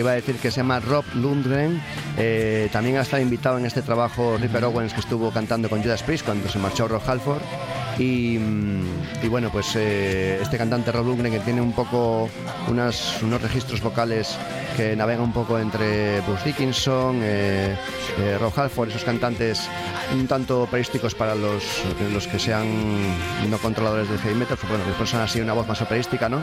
Iba 0.00 0.12
a 0.12 0.14
decir 0.14 0.36
que 0.36 0.50
se 0.50 0.58
llama 0.58 0.80
Rob 0.80 1.04
Lundgren. 1.14 1.80
Eh, 2.16 2.68
también 2.72 2.96
ha 2.96 3.02
estado 3.02 3.22
invitado 3.22 3.58
en 3.58 3.66
este 3.66 3.82
trabajo 3.82 4.36
Ripper 4.38 4.64
Owens, 4.64 4.92
que 4.92 5.00
estuvo 5.00 5.30
cantando 5.30 5.68
con 5.68 5.82
Judas 5.82 6.02
Priest 6.02 6.24
cuando 6.24 6.48
se 6.48 6.58
marchó 6.58 6.88
Rob 6.88 7.02
Halford. 7.06 7.42
Y, 7.98 8.38
mm, 8.38 8.82
y 9.22 9.28
bueno, 9.28 9.50
pues 9.50 9.76
eh, 9.76 10.38
este 10.40 10.56
cantante 10.58 10.90
Rob 10.92 11.06
Lundgren 11.06 11.32
que 11.32 11.40
tiene 11.40 11.60
un 11.60 11.72
poco 11.72 12.28
unas, 12.68 13.22
unos 13.22 13.40
registros 13.42 13.80
vocales 13.80 14.36
que 14.80 14.96
navegan 14.96 15.24
un 15.24 15.32
poco 15.32 15.58
entre 15.58 16.22
Bruce 16.22 16.42
Dickinson, 16.46 17.20
eh, 17.22 17.76
eh, 18.18 18.38
Rob 18.40 18.50
Halford, 18.58 18.88
esos 18.88 19.04
cantantes 19.04 19.68
un 20.14 20.26
tanto 20.26 20.62
operísticos 20.62 21.14
para 21.14 21.34
los, 21.34 21.62
los 22.12 22.26
que 22.26 22.38
sean 22.38 22.66
no 23.50 23.58
controladores 23.58 24.08
de 24.08 24.16
heavy 24.18 24.36
metal, 24.36 24.56
pues 24.56 24.70
bueno, 24.70 24.84
después 24.86 25.10
son 25.10 25.20
así 25.20 25.38
una 25.40 25.52
voz 25.52 25.68
más 25.68 25.82
operística, 25.82 26.30
¿no? 26.30 26.42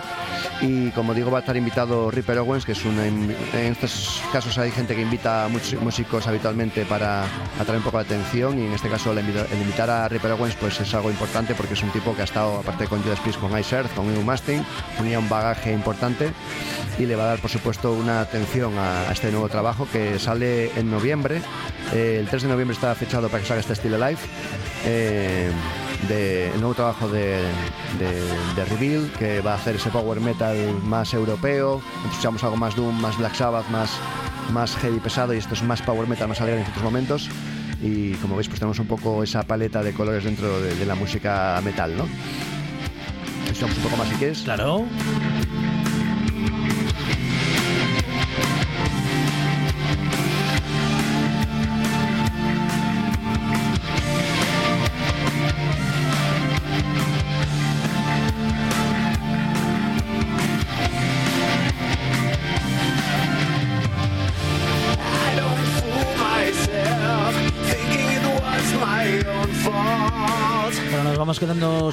Y 0.62 0.92
como 0.92 1.16
digo, 1.16 1.32
va 1.32 1.40
a 1.40 1.42
estar 1.42 1.58
invitado 1.58 2.12
Ripper 2.12 2.38
Owens, 2.38 2.64
que 2.64 2.74
es 2.74 2.86
una. 2.86 3.08
En 3.08 3.32
estos 3.54 4.22
casos 4.32 4.56
hay 4.60 4.70
gente 4.70 4.96
que 4.96 5.02
invita 5.02 5.46
a 5.46 5.50
músicos 5.50 6.28
habitualmente 6.28 6.86
para 6.86 7.24
atraer 7.60 7.80
un 7.80 7.84
poco 7.84 7.98
la 7.98 8.04
atención, 8.04 8.60
y 8.60 8.68
en 8.68 8.74
este 8.74 8.88
caso 8.88 9.12
el, 9.14 9.20
invita- 9.20 9.48
el 9.52 9.62
invitar 9.62 9.90
a 9.90 10.08
Ripper 10.08 10.32
Owens 10.34 10.56
pues 10.60 10.80
es 10.80 10.94
algo 10.94 11.10
importante 11.10 11.56
porque 11.56 11.74
es 11.74 11.82
un 11.82 11.90
tipo 11.90 12.16
que 12.16 12.22
ha 12.22 12.26
estado, 12.26 12.60
aparte 12.60 12.86
con 12.88 13.02
Judas 13.02 13.20
Priest, 13.22 13.40
con 13.40 13.58
Ice 13.58 13.76
Earth, 13.76 13.94
con 13.96 14.08
Ewan 14.14 14.26
Mastin, 14.26 14.64
tenía 14.96 15.18
un 15.18 15.28
bagaje 15.28 15.74
importante 15.74 16.32
y 17.00 17.06
le 17.06 17.16
va 17.16 17.24
a 17.24 17.28
dar, 17.28 17.40
por 17.40 17.50
supuesto, 17.52 17.94
una 17.94 18.26
atención 18.28 18.78
a, 18.78 19.10
a 19.10 19.12
este 19.12 19.32
nuevo 19.32 19.50
trabajo 19.50 19.88
que 19.92 20.20
sale 20.20 20.72
en 20.78 20.92
noviembre. 20.92 21.42
Eh, 21.94 22.18
el 22.20 22.28
3 22.28 22.44
de 22.44 22.50
noviembre 22.50 22.76
está 22.76 22.94
fechado 22.96 23.30
para 23.30 23.42
que 23.42 23.48
salga 23.48 23.62
este 23.62 23.76
Still 23.76 23.94
Alive. 23.96 24.20
Eh, 24.86 25.50
de, 26.08 26.50
el 26.54 26.60
nuevo 26.60 26.76
trabajo 26.76 27.08
de, 27.08 27.42
de, 27.98 28.22
de 28.56 28.66
Reveal, 28.66 29.12
que 29.18 29.42
va 29.42 29.54
a 29.54 29.56
hacer 29.56 29.76
ese 29.76 29.90
power 29.90 30.20
metal 30.20 30.56
más 30.84 31.14
europeo. 31.14 31.82
Escuchamos 32.10 32.44
algo 32.44 32.58
más 32.58 32.76
Doom, 32.76 33.00
más 33.02 33.18
Black 33.18 33.36
Sabbath, 33.36 33.68
más, 33.70 33.92
más 34.52 34.76
heavy 34.78 35.00
pesado, 35.00 35.34
y 35.34 35.38
esto 35.38 35.54
es 35.54 35.64
más 35.64 35.82
power 35.82 36.08
metal, 36.08 36.28
más 36.28 36.42
alegre 36.42 36.60
en 36.60 36.66
ciertos 36.66 36.84
momentos. 36.84 37.30
Y 37.82 38.14
como 38.16 38.36
veis, 38.36 38.48
pues 38.48 38.60
tenemos 38.60 38.80
un 38.80 38.88
poco 38.88 39.24
esa 39.24 39.44
paleta 39.44 39.82
de 39.84 39.94
colores 39.94 40.24
dentro 40.24 40.60
de, 40.62 40.76
de 40.76 40.86
la 40.86 40.96
música 40.96 41.60
metal, 41.64 41.96
¿no? 41.98 42.08
Escuchamos 43.46 43.78
un 43.78 43.84
poco 43.84 43.98
más 43.98 44.08
si 44.10 44.16
quieres. 44.16 44.42
Claro. 44.42 44.86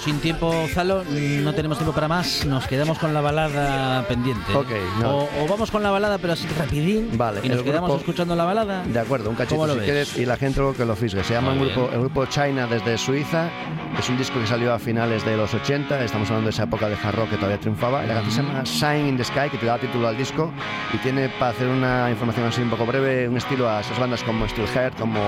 Sin 0.05 0.19
tiempo, 0.21 0.53
Zalo. 0.73 1.03
No 1.05 1.53
tenemos 1.55 1.79
tiempo 1.79 1.95
para 1.95 2.09
más. 2.09 2.45
Nos 2.45 2.67
quedamos 2.67 2.99
con 2.99 3.15
la 3.15 3.21
balada 3.21 4.03
pendiente. 4.07 4.55
Ok, 4.55 4.69
no. 5.01 5.17
o, 5.19 5.29
o 5.43 5.49
vamos 5.49 5.71
con 5.71 5.83
la 5.83 5.91
balada, 5.91 6.19
pero 6.19 6.35
así 6.35 6.47
rapidín. 6.59 7.11
Vale, 7.17 7.41
Y 7.43 7.49
nos 7.49 7.59
el 7.59 7.65
quedamos 7.65 7.89
grupo- 7.91 8.01
escuchando 8.01 8.37
la 8.37 8.45
balada. 8.45 8.85
De 8.85 8.99
acuerdo, 9.01 9.31
un 9.31 9.37
cachito 9.37 9.55
¿Cómo 9.57 9.67
lo 9.67 9.73
si 9.75 9.79
ves? 9.81 9.85
quieres 9.87 10.17
y 10.19 10.27
la 10.27 10.37
gente 10.37 10.61
luego 10.61 10.77
que 10.77 10.85
lo 10.85 10.95
fisgue. 10.95 11.25
Se 11.25 11.33
llama 11.35 11.53
un 11.53 11.61
grupo, 11.61 11.89
el 11.93 12.01
grupo 12.01 12.27
China 12.27 12.67
desde 12.67 12.99
Suiza. 12.99 13.49
Es 13.99 14.09
un 14.11 14.19
disco 14.19 14.39
que 14.41 14.47
salió 14.47 14.75
a 14.75 14.79
finales 14.79 15.25
de 15.25 15.37
los 15.37 15.55
80. 15.55 16.05
Estamos 16.05 16.29
hablando 16.29 16.49
de 16.49 16.51
esa 16.51 16.65
época 16.65 16.89
de 16.89 16.97
hard 16.97 17.15
rock 17.17 17.31
que 17.31 17.37
todavía 17.37 17.59
triunfaba. 17.61 18.03
La 18.03 18.15
canción 18.15 18.33
se 18.35 18.43
llama 18.43 18.67
Sign 18.67 19.07
in 19.09 19.17
the 19.17 19.25
Sky, 19.25 19.49
que 19.51 19.57
te 19.59 19.67
da 19.67 19.79
título 19.79 20.09
al 20.09 20.17
disco. 20.17 20.53
Y 20.93 20.99
tiene, 20.99 21.29
para 21.39 21.53
hacer 21.53 21.69
una 21.69 22.11
información 22.11 22.47
así 22.49 22.61
un 22.61 22.71
poco 22.71 22.85
breve, 22.85 23.29
un 23.29 23.37
estilo 23.37 23.69
a 23.71 23.81
esas 23.81 23.99
bandas 23.99 24.23
como 24.25 24.47
Steelhead, 24.49 24.93
como 24.99 25.21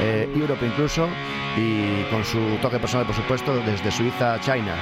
eh, 0.00 0.28
Europe 0.34 0.64
incluso. 0.64 1.08
Y 1.56 2.02
con 2.10 2.24
su 2.24 2.38
toque 2.62 2.78
personal, 2.78 3.06
por 3.06 3.14
supuesto, 3.14 3.54
desde 3.64 3.90
Suiza 3.92 4.13
a 4.20 4.38
China. 4.40 4.74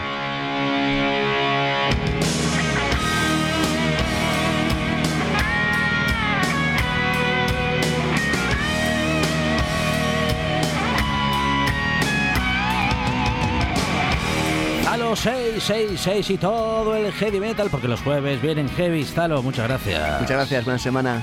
Zalo 14.85 15.17
666 15.17 16.31
y 16.31 16.39
todo 16.39 16.95
el 16.95 17.13
heavy 17.13 17.41
metal, 17.41 17.69
porque 17.71 17.89
los 17.89 18.01
jueves 18.03 18.43
vienen 18.43 18.69
heavy. 18.69 19.05
Zalo, 19.05 19.43
muchas 19.43 19.67
gracias. 19.69 20.21
Muchas 20.21 20.37
gracias, 20.37 20.65
buena 20.65 20.79
semana. 20.79 21.23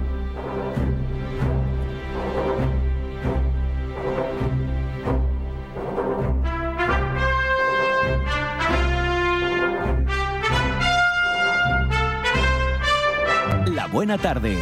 Buena 14.01 14.17
tarde. 14.17 14.57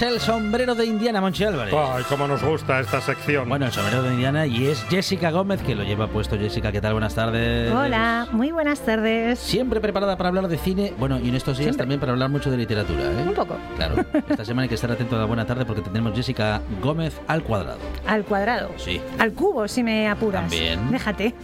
Es 0.00 0.06
el 0.06 0.18
sombrero 0.18 0.74
de 0.74 0.86
Indiana, 0.86 1.20
Monchi 1.20 1.44
Álvarez. 1.44 1.74
Ay, 1.76 2.04
cómo 2.08 2.26
nos 2.26 2.42
gusta 2.42 2.80
esta 2.80 3.02
sección. 3.02 3.46
Bueno, 3.46 3.66
el 3.66 3.72
sombrero 3.72 4.02
de 4.02 4.14
Indiana 4.14 4.46
y 4.46 4.68
es 4.68 4.82
Jessica 4.84 5.30
Gómez 5.30 5.60
que 5.60 5.74
lo 5.74 5.82
lleva 5.82 6.06
puesto. 6.06 6.38
Jessica, 6.38 6.72
¿qué 6.72 6.80
tal? 6.80 6.92
Buenas 6.94 7.14
tardes. 7.14 7.70
Hola, 7.70 8.26
muy 8.32 8.50
buenas 8.50 8.80
tardes. 8.80 9.38
Siempre 9.38 9.78
preparada 9.78 10.16
para 10.16 10.28
hablar 10.28 10.48
de 10.48 10.56
cine, 10.56 10.94
bueno, 10.98 11.20
y 11.20 11.28
en 11.28 11.34
estos 11.34 11.58
días 11.58 11.66
Siempre. 11.66 11.82
también 11.82 12.00
para 12.00 12.12
hablar 12.12 12.30
mucho 12.30 12.50
de 12.50 12.56
literatura, 12.56 13.02
¿eh? 13.02 13.28
Un 13.28 13.34
poco. 13.34 13.58
Claro, 13.76 13.96
esta 14.26 14.42
semana 14.42 14.62
hay 14.62 14.68
que 14.70 14.76
estar 14.76 14.90
atento 14.90 15.16
a 15.16 15.18
la 15.18 15.26
buena 15.26 15.44
tarde 15.44 15.66
porque 15.66 15.82
tendremos 15.82 16.14
Jessica 16.14 16.62
Gómez 16.80 17.20
al 17.26 17.42
cuadrado. 17.42 17.80
Al 18.06 18.24
cuadrado. 18.24 18.70
Sí. 18.78 19.02
Al 19.18 19.34
cubo, 19.34 19.68
si 19.68 19.82
me 19.82 20.08
apuras. 20.08 20.48
También. 20.48 20.90
Déjate. 20.90 21.34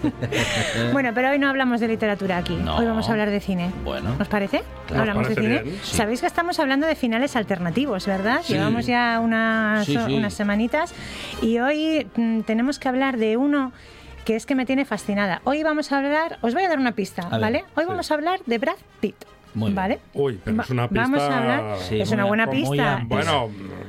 bueno, 0.94 1.10
pero 1.14 1.28
hoy 1.28 1.38
no 1.38 1.50
hablamos 1.50 1.78
de 1.80 1.88
literatura 1.88 2.38
aquí. 2.38 2.56
No. 2.56 2.78
Hoy 2.78 2.86
vamos 2.86 3.06
a 3.06 3.12
hablar 3.12 3.28
de 3.28 3.40
cine. 3.40 3.70
Bueno. 3.84 4.16
¿Os 4.18 4.28
parece? 4.28 4.62
Claro. 4.86 5.02
Hablamos 5.02 5.28
de 5.28 5.34
cine. 5.34 5.62
Sí. 5.82 5.96
Sabéis 5.96 6.22
que 6.22 6.26
estamos 6.26 6.58
hablando 6.58 6.86
de 6.86 6.94
finales 6.94 7.36
alternativos, 7.36 8.06
¿verdad? 8.06 8.40
Sí. 8.46 8.52
Llevamos 8.54 8.86
ya 8.86 9.20
unas, 9.22 9.84
Sí, 9.86 9.96
sí. 10.06 10.14
unas 10.14 10.32
semanitas 10.34 10.94
y 11.42 11.58
hoy 11.58 12.06
mm, 12.16 12.40
tenemos 12.42 12.78
que 12.78 12.88
hablar 12.88 13.16
de 13.16 13.36
uno 13.36 13.72
que 14.24 14.36
es 14.36 14.46
que 14.46 14.54
me 14.54 14.66
tiene 14.66 14.84
fascinada. 14.84 15.40
Hoy 15.44 15.62
vamos 15.62 15.92
a 15.92 15.98
hablar, 15.98 16.38
os 16.42 16.54
voy 16.54 16.64
a 16.64 16.68
dar 16.68 16.78
una 16.78 16.92
pista, 16.92 17.28
ver, 17.28 17.40
¿vale? 17.40 17.64
Hoy 17.74 17.84
sí. 17.84 17.88
vamos 17.90 18.10
a 18.10 18.14
hablar 18.14 18.40
de 18.46 18.58
Brad 18.58 18.76
Pitt. 19.00 19.16
Muy. 19.54 19.72
¿Vale? 19.72 20.00
Uy, 20.12 20.38
pero 20.44 20.60
es 20.62 20.70
una 20.70 20.86
pista. 20.88 21.02
Vamos 21.02 21.22
a 21.22 21.38
hablar. 21.38 21.78
Sí, 21.78 22.00
es 22.00 22.10
una 22.10 22.24
buena 22.24 22.46
pista. 22.50 23.02
Bueno, 23.06 23.48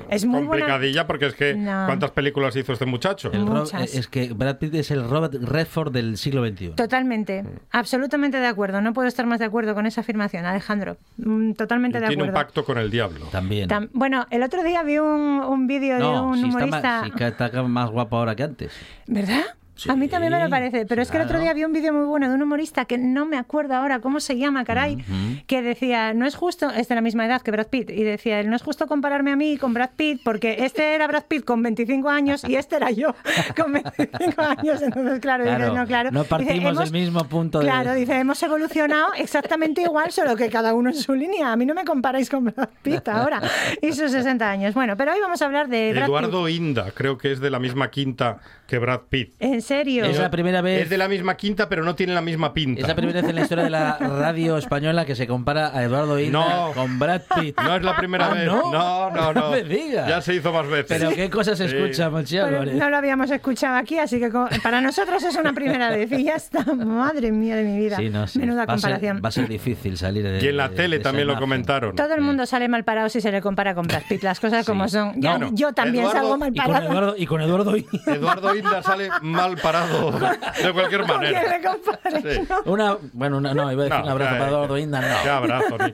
Es 0.10 0.26
muy 0.26 0.44
buena- 0.44 0.66
complicadilla 0.66 1.08
porque 1.08 1.26
es 1.28 1.34
que 1.36 1.56
No. 1.56 1.86
¿cuántas 1.86 2.12
películas 2.12 2.56
hizo 2.56 2.74
este 2.74 2.86
muchacho? 2.86 3.32
El 3.32 3.46
Ro- 3.46 3.62
Muchas. 3.62 3.94
es 3.96 4.08
que 4.08 4.32
Brad 4.34 4.58
Pitt 4.58 4.74
es 4.76 4.92
el 4.92 5.08
Robert 5.10 5.34
Redford 5.36 5.92
del 5.92 6.18
siglo 6.18 6.46
XXI. 6.48 6.70
Totalmente, 6.76 7.44
absolutamente 7.72 8.40
de 8.40 8.48
acuerdo. 8.48 8.82
No 8.82 8.94
puedo 8.94 9.08
estar 9.08 9.26
más 9.26 9.40
de 9.40 9.46
acuerdo 9.46 9.74
con 9.76 9.86
esa 9.86 10.02
afirmación, 10.02 10.46
Alejandro. 10.46 10.98
Mm, 11.18 11.54
Totalmente 11.54 11.98
Y 11.98 12.02
de 12.02 12.08
tiene 12.08 12.24
un 12.24 12.30
acuerdo. 12.30 12.46
pacto 12.48 12.66
con 12.66 12.78
el 12.78 12.90
diablo. 12.92 13.26
También. 13.32 13.70
Tam- 13.70 13.90
bueno, 13.94 14.26
el 14.30 14.44
otro 14.44 14.64
día 14.64 14.84
vi 14.84 14.98
un, 15.00 15.08
un 15.42 15.68
vídeo 15.68 15.98
de 15.98 16.20
un 16.20 16.36
si 16.36 16.46
está, 16.48 16.58
humorista. 16.58 17.02
más, 17.02 17.12
si 17.18 17.24
está 17.24 17.64
más 17.64 17.90
guapo 17.90 18.18
ahora 18.18 18.36
que 18.36 18.44
antes. 18.44 18.72
¿Verdad? 19.08 19.44
Sí, 19.78 19.90
a 19.90 19.96
mí 19.96 20.08
también 20.08 20.34
me 20.34 20.44
lo 20.44 20.50
parece, 20.50 20.86
pero 20.86 21.02
es 21.02 21.12
que 21.12 21.18
el 21.18 21.24
otro 21.24 21.40
día 21.40 21.54
vi 21.54 21.64
un 21.64 21.72
vídeo 21.72 21.94
muy 21.94 22.06
bueno 22.06 22.28
de 22.28 22.36
un 22.36 22.42
humorista 22.42 22.86
que 22.86 22.98
no 22.98 23.26
me 23.26 23.38
acuerdo 23.38 23.76
ahora 23.76 24.00
cómo 24.00 24.20
se 24.20 24.38
llama, 24.38 24.66
caray, 24.66 24.98
que 25.46 25.62
decía, 25.62 26.14
no 26.14 26.26
es 26.26 26.36
justo, 26.36 26.70
es 26.72 26.88
de 26.88 26.96
la 26.96 27.02
misma 27.02 27.26
edad 27.26 27.42
que 27.42 27.52
Brad 27.52 27.68
Pitt, 27.68 27.90
y 27.92 28.04
decía, 28.04 28.42
no 28.44 28.56
es 28.56 28.64
justo 28.64 28.88
compararme 28.88 29.32
a 29.32 29.36
mí 29.36 29.58
con 29.58 29.74
Brad 29.74 29.92
Pitt, 29.96 30.22
porque 30.24 30.58
este 30.66 30.96
era 30.96 31.08
Brad 31.08 31.26
Pitt 31.28 31.46
con 31.46 31.62
25 31.62 32.10
años 32.10 32.44
y 32.48 32.56
este 32.56 32.76
era 32.76 32.92
yo 32.92 33.14
con 33.56 33.72
25 33.74 34.42
años, 34.42 34.82
entonces 34.82 35.20
claro, 35.20 35.44
dice, 35.44 35.56
Claro, 35.58 35.74
no, 35.76 35.86
claro. 35.86 36.12
no 36.12 36.20
Dice, 36.22 36.30
partimos 36.30 36.72
"Hemos- 36.72 36.92
del 36.92 37.02
mismo 37.02 37.24
punto 37.26 37.60
de- 37.60 37.66
Claro, 37.66 37.94
dice, 37.94 38.18
hemos 38.20 38.42
evolucionado 38.44 39.14
exactamente 39.16 39.82
igual, 39.84 40.12
solo 40.12 40.36
que 40.36 40.50
cada 40.50 40.74
uno 40.74 40.90
en 40.90 40.96
su 40.96 41.14
línea. 41.14 41.52
A 41.52 41.56
mí 41.56 41.66
no 41.66 41.74
me 41.74 41.84
comparáis 41.86 42.30
con 42.30 42.46
Brad 42.46 42.70
Pitt 42.82 43.08
ahora 43.10 43.42
y 43.82 43.94
sus 43.94 44.12
60 44.12 44.50
años. 44.50 44.74
Bueno, 44.74 44.98
pero 44.98 45.14
hoy 45.14 45.20
vamos 45.22 45.42
a 45.42 45.46
hablar 45.46 45.68
de 45.68 45.92
Brad 45.94 46.06
Eduardo 46.06 46.50
Inda, 46.50 46.92
creo 46.92 47.18
que 47.18 47.32
es 47.32 47.40
de 47.40 47.50
la 47.50 47.60
misma 47.60 47.90
quinta 47.92 48.40
que 48.68 48.80
Brad 48.80 49.02
Pitt. 49.10 49.18
Pitt. 49.18 49.36
¿En 49.40 49.62
serio? 49.68 50.06
Es 50.06 50.18
la 50.20 50.32
primera 50.32 50.62
vez. 50.62 50.84
Es 50.84 50.90
de 50.90 50.98
la 50.98 51.08
misma 51.08 51.36
quinta, 51.38 51.70
pero 51.70 51.84
no 51.84 51.96
tiene 51.96 52.14
la 52.14 52.22
misma 52.22 52.54
pinta. 52.54 52.82
Es 52.82 52.88
la 52.88 52.96
primera 52.96 53.22
vez 53.22 53.30
en 53.30 53.36
la 53.36 53.42
historia 53.42 53.64
de 53.66 53.70
la 53.70 53.98
radio 53.98 54.58
española 54.58 55.06
que 55.06 55.16
se 55.16 55.28
compara 55.28 55.72
a 55.78 55.84
Eduardo 55.84 56.20
Inda 56.20 56.40
No. 56.40 56.72
con 56.74 56.98
Brad 57.00 57.22
Pitt. 57.40 57.58
No 57.62 57.76
es 57.76 57.84
la 57.84 57.96
primera 57.96 58.28
Ah, 58.28 58.34
vez. 58.34 58.46
¿no? 58.46 58.72
No, 58.72 59.10
no, 59.12 59.34
no. 59.34 59.42
No 59.42 59.52
me 59.52 59.64
digas. 59.64 60.08
Ya 60.08 60.22
se 60.22 60.36
hizo 60.36 60.52
más 60.52 60.68
veces. 60.68 60.98
Pero 60.98 61.12
qué 61.16 61.30
cosas 61.30 61.58
se 61.58 61.68
Sí. 61.70 61.76
escucha, 61.76 62.10
no 62.10 62.90
lo 62.90 62.98
habíamos 62.98 63.30
escuchado 63.32 63.76
aquí, 63.76 63.98
así 64.00 64.20
que 64.20 64.30
para 64.64 64.82
nosotros 64.82 65.22
es 65.24 65.36
una 65.36 65.54
primera 65.54 65.90
vez 65.90 66.12
y 66.12 66.24
ya 66.24 66.36
está. 66.36 66.64
Madre 66.74 67.32
mía 67.32 67.56
de 67.56 67.64
mi 67.64 67.78
vida. 67.78 67.98
Sí, 67.98 68.10
no, 68.10 68.28
sí. 68.28 68.40
Menuda 68.40 68.66
va, 68.66 68.74
a 68.74 68.78
ser, 68.78 68.92
comparación. 68.92 69.22
va 69.24 69.30
a 69.30 69.32
ser 69.32 69.48
difícil 69.48 69.98
salir 69.98 70.24
de 70.24 70.44
Y 70.44 70.48
en 70.48 70.58
la 70.58 70.70
de- 70.70 70.76
tele 70.76 70.98
de 70.98 71.04
también 71.04 71.28
lo 71.28 71.38
comentaron. 71.38 71.96
Todo 71.96 72.14
el 72.14 72.22
mundo 72.22 72.46
sale 72.46 72.68
mal 72.68 72.84
parado 72.84 73.10
si 73.10 73.22
se 73.22 73.32
le 73.32 73.42
compara 73.42 73.76
con 73.76 73.88
Brad 73.88 74.04
Pitt, 74.08 74.24
las 74.24 74.40
cosas 74.40 74.66
Sí. 74.66 74.72
como 74.72 74.88
son. 74.88 75.14
Ya- 75.22 75.38
No, 75.38 75.50
no. 75.50 75.56
Yo 75.56 75.74
también 75.74 76.06
Eduardo- 76.06 76.20
salgo 76.22 76.38
mal 76.38 76.52
Y 76.54 76.58
con 76.60 76.66
parado. 76.68 76.90
Eduardo, 76.92 77.16
y 77.18 77.26
con 77.26 77.42
Eduardo 77.42 77.76
Inda. 77.78 77.90
Eduardo 78.08 78.56
Inda 78.56 78.84
sale 78.84 79.10
mal 79.22 79.57
parado 79.58 80.12
de 80.64 80.74
cualquier 80.74 81.06
¿Con 81.06 81.20
quién 81.20 81.34
manera. 81.34 81.62
compares? 81.62 82.36
Sí. 82.36 82.48
No. 82.50 82.72
Una, 82.72 82.98
bueno, 83.14 83.38
una, 83.38 83.54
no, 83.54 83.72
iba 83.72 83.84
a 83.84 83.86
decir 83.86 84.00
No, 84.00 84.04
un 84.06 84.10
abrazo 84.12 84.38
para. 84.38 84.48
Eduardo 84.50 84.78
Inda, 84.78 85.02
no. 85.02 85.24
Qué 85.24 85.30
abrazo, 85.30 85.78
ni 85.78 85.94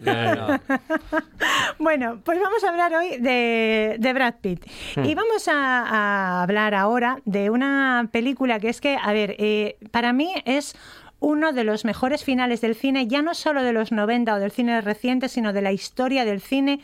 Bueno, 1.79 2.19
pues 2.23 2.39
vamos 2.41 2.63
a 2.63 2.69
hablar 2.69 2.93
hoy 2.93 3.17
de, 3.17 3.95
de 3.99 4.13
Brad 4.13 4.35
Pitt. 4.41 4.65
Hmm. 4.95 5.05
Y 5.05 5.15
vamos 5.15 5.47
a, 5.47 5.53
a 5.53 6.43
hablar 6.43 6.75
ahora 6.75 7.17
de 7.25 7.49
una 7.49 8.07
película 8.11 8.59
que 8.59 8.69
es 8.69 8.81
que, 8.81 8.97
a 9.01 9.13
ver, 9.13 9.35
eh, 9.39 9.77
para 9.91 10.13
mí 10.13 10.33
es 10.45 10.75
uno 11.23 11.53
de 11.53 11.63
los 11.63 11.85
mejores 11.85 12.23
finales 12.23 12.59
del 12.61 12.75
cine, 12.75 13.07
ya 13.07 13.21
no 13.21 13.33
solo 13.33 13.63
de 13.63 13.71
los 13.73 13.91
90 13.91 14.33
o 14.35 14.39
del 14.39 14.51
cine 14.51 14.81
reciente, 14.81 15.29
sino 15.29 15.53
de 15.53 15.61
la 15.61 15.71
historia 15.71 16.25
del 16.25 16.41
cine. 16.41 16.81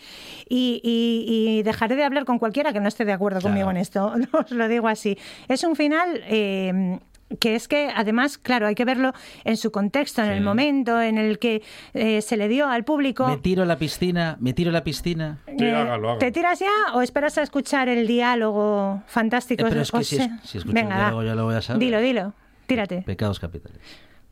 Y, 0.47 0.79
y- 0.83 1.59
y 1.59 1.63
dejaré 1.63 1.95
de 1.95 2.03
hablar 2.05 2.23
con 2.25 2.39
cualquiera 2.39 2.71
que 2.73 2.79
no 2.79 2.87
esté 2.87 3.03
de 3.05 3.11
acuerdo 3.11 3.39
Claro. 3.39 3.53
conmigo 3.53 3.69
en 3.71 3.77
esto, 3.77 4.13
os 4.33 4.51
lo 4.51 4.67
digo 4.67 4.87
así. 4.87 5.17
Es 5.47 5.63
un 5.63 5.75
final... 5.75 6.21
eh, 6.27 6.99
que 7.39 7.53
es 7.53 7.67
que 7.67 7.91
además, 7.95 8.39
claro, 8.39 8.65
hay 8.65 8.73
que 8.73 8.85
verlo 8.85 9.13
en 9.43 9.55
su 9.55 9.69
contexto, 9.71 10.23
en 10.23 10.29
Sí. 10.29 10.33
el 10.37 10.41
momento 10.41 10.99
en 10.99 11.19
el 11.19 11.37
que 11.37 11.61
eh, 11.93 12.23
se 12.23 12.37
le 12.37 12.47
dio 12.47 12.67
al 12.67 12.83
público. 12.85 13.27
Me 13.27 13.37
tiro 13.37 13.61
a 13.61 13.65
la 13.67 13.77
piscina, 13.77 14.35
me 14.39 14.51
tiro 14.53 14.71
a 14.71 14.73
la 14.73 14.83
piscina. 14.83 15.37
Sí, 15.45 15.63
Eh, 15.63 15.69
hágalo, 15.75 16.07
hágalo. 16.09 16.17
¿Te 16.17 16.31
tiras 16.31 16.57
ya 16.57 16.71
o 16.95 17.03
esperas 17.03 17.37
a 17.37 17.43
escuchar 17.43 17.87
el 17.87 18.07
diálogo 18.07 19.03
fantástico? 19.05 19.61
Eh, 19.63 19.69
pero 19.69 19.81
es 19.81 19.91
que 19.91 19.97
O 19.97 20.03
si, 20.03 20.15
es- 20.15 20.27
si 20.43 20.57
escucho 20.57 20.73
Venga, 20.73 20.95
el 20.95 21.01
diálogo 21.01 21.23
ya 21.23 21.35
lo 21.35 21.45
voy 21.45 21.53
a 21.55 21.61
saber. 21.61 21.79
Dilo, 21.79 22.01
dilo. 22.01 22.33
Tírate. 22.65 23.03
Pecados 23.03 23.39
capitales. 23.39 23.79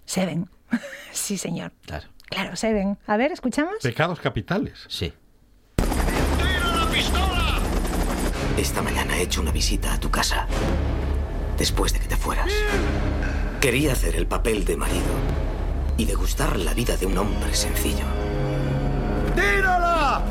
Seven. 0.07 0.49
sí, 1.11 1.37
señor. 1.37 1.73
Claro. 1.85 2.07
Claro, 2.29 2.55
Seven. 2.55 2.97
A 3.05 3.17
ver, 3.17 3.31
¿escuchamos? 3.31 3.75
Pecados 3.83 4.19
capitales. 4.19 4.85
Sí. 4.87 5.13
Esta 8.57 8.81
mañana 8.81 9.17
he 9.17 9.21
hecho 9.21 9.41
una 9.41 9.51
visita 9.51 9.93
a 9.93 9.99
tu 9.99 10.09
casa. 10.09 10.47
Después 11.57 11.93
de 11.93 11.99
que 11.99 12.07
te 12.07 12.15
fueras. 12.15 12.51
Quería 13.61 13.91
hacer 13.91 14.15
el 14.15 14.25
papel 14.27 14.65
de 14.65 14.77
marido 14.77 15.05
y 15.97 16.05
degustar 16.05 16.57
la 16.57 16.73
vida 16.73 16.97
de 16.97 17.05
un 17.05 17.17
hombre 17.17 17.53
sencillo. 17.53 18.05
¡Tírala! 19.35 20.23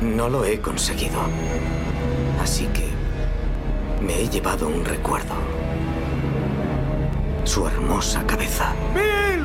No 0.00 0.28
lo 0.28 0.44
he 0.44 0.60
conseguido. 0.60 1.20
Así 2.40 2.66
que 2.66 2.88
me 4.02 4.20
he 4.20 4.28
llevado 4.28 4.68
un 4.68 4.84
recuerdo. 4.84 5.34
Su 7.44 7.66
hermosa 7.66 8.24
cabeza. 8.26 8.72
¡Bill! 8.94 9.44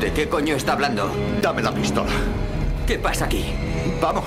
¿De 0.00 0.12
qué 0.12 0.28
coño 0.28 0.56
está 0.56 0.72
hablando? 0.72 1.10
Dame 1.42 1.62
la 1.62 1.72
pistola. 1.72 2.10
¿Qué 2.86 2.98
pasa 2.98 3.26
aquí? 3.26 3.52
Vamos. 4.00 4.24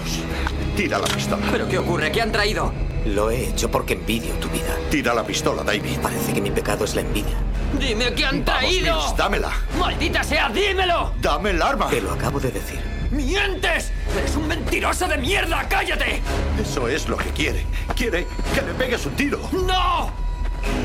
Tira 0.77 0.99
la 0.99 1.07
pistola. 1.07 1.43
¿Pero 1.51 1.67
qué 1.67 1.79
ocurre? 1.79 2.11
¿Qué 2.11 2.21
han 2.21 2.31
traído? 2.31 2.71
Lo 3.05 3.29
he 3.31 3.49
hecho 3.49 3.69
porque 3.69 3.93
envidio 3.93 4.33
tu 4.35 4.47
vida. 4.49 4.75
Tira 4.89 5.13
la 5.13 5.25
pistola, 5.25 5.63
David. 5.63 5.97
Parece 6.01 6.33
que 6.33 6.39
mi 6.41 6.51
pecado 6.51 6.85
es 6.85 6.95
la 6.95 7.01
envidia. 7.01 7.35
¡Dime 7.79 8.13
qué 8.13 8.25
han 8.25 8.45
Vamos, 8.45 8.61
traído! 8.61 8.95
Mills, 8.95 9.17
dámela. 9.17 9.51
¡Maldita 9.79 10.23
sea, 10.23 10.49
dímelo! 10.49 11.13
Dame 11.19 11.49
el 11.49 11.61
arma. 11.61 11.89
Te 11.89 11.99
lo 11.99 12.11
acabo 12.11 12.39
de 12.39 12.51
decir. 12.51 12.92
¡Mientes! 13.13 13.91
¡Eres 14.17 14.35
un 14.35 14.47
mentiroso 14.47 15.07
de 15.07 15.17
mierda! 15.17 15.67
¡Cállate! 15.69 16.19
Eso 16.59 16.87
es 16.87 17.07
lo 17.07 17.15
que 17.15 17.29
quiere. 17.29 17.63
Quiere 17.95 18.25
que 18.55 18.61
le 18.63 18.73
pegues 18.73 19.05
un 19.05 19.15
tiro. 19.15 19.39
¡No! 19.51 20.11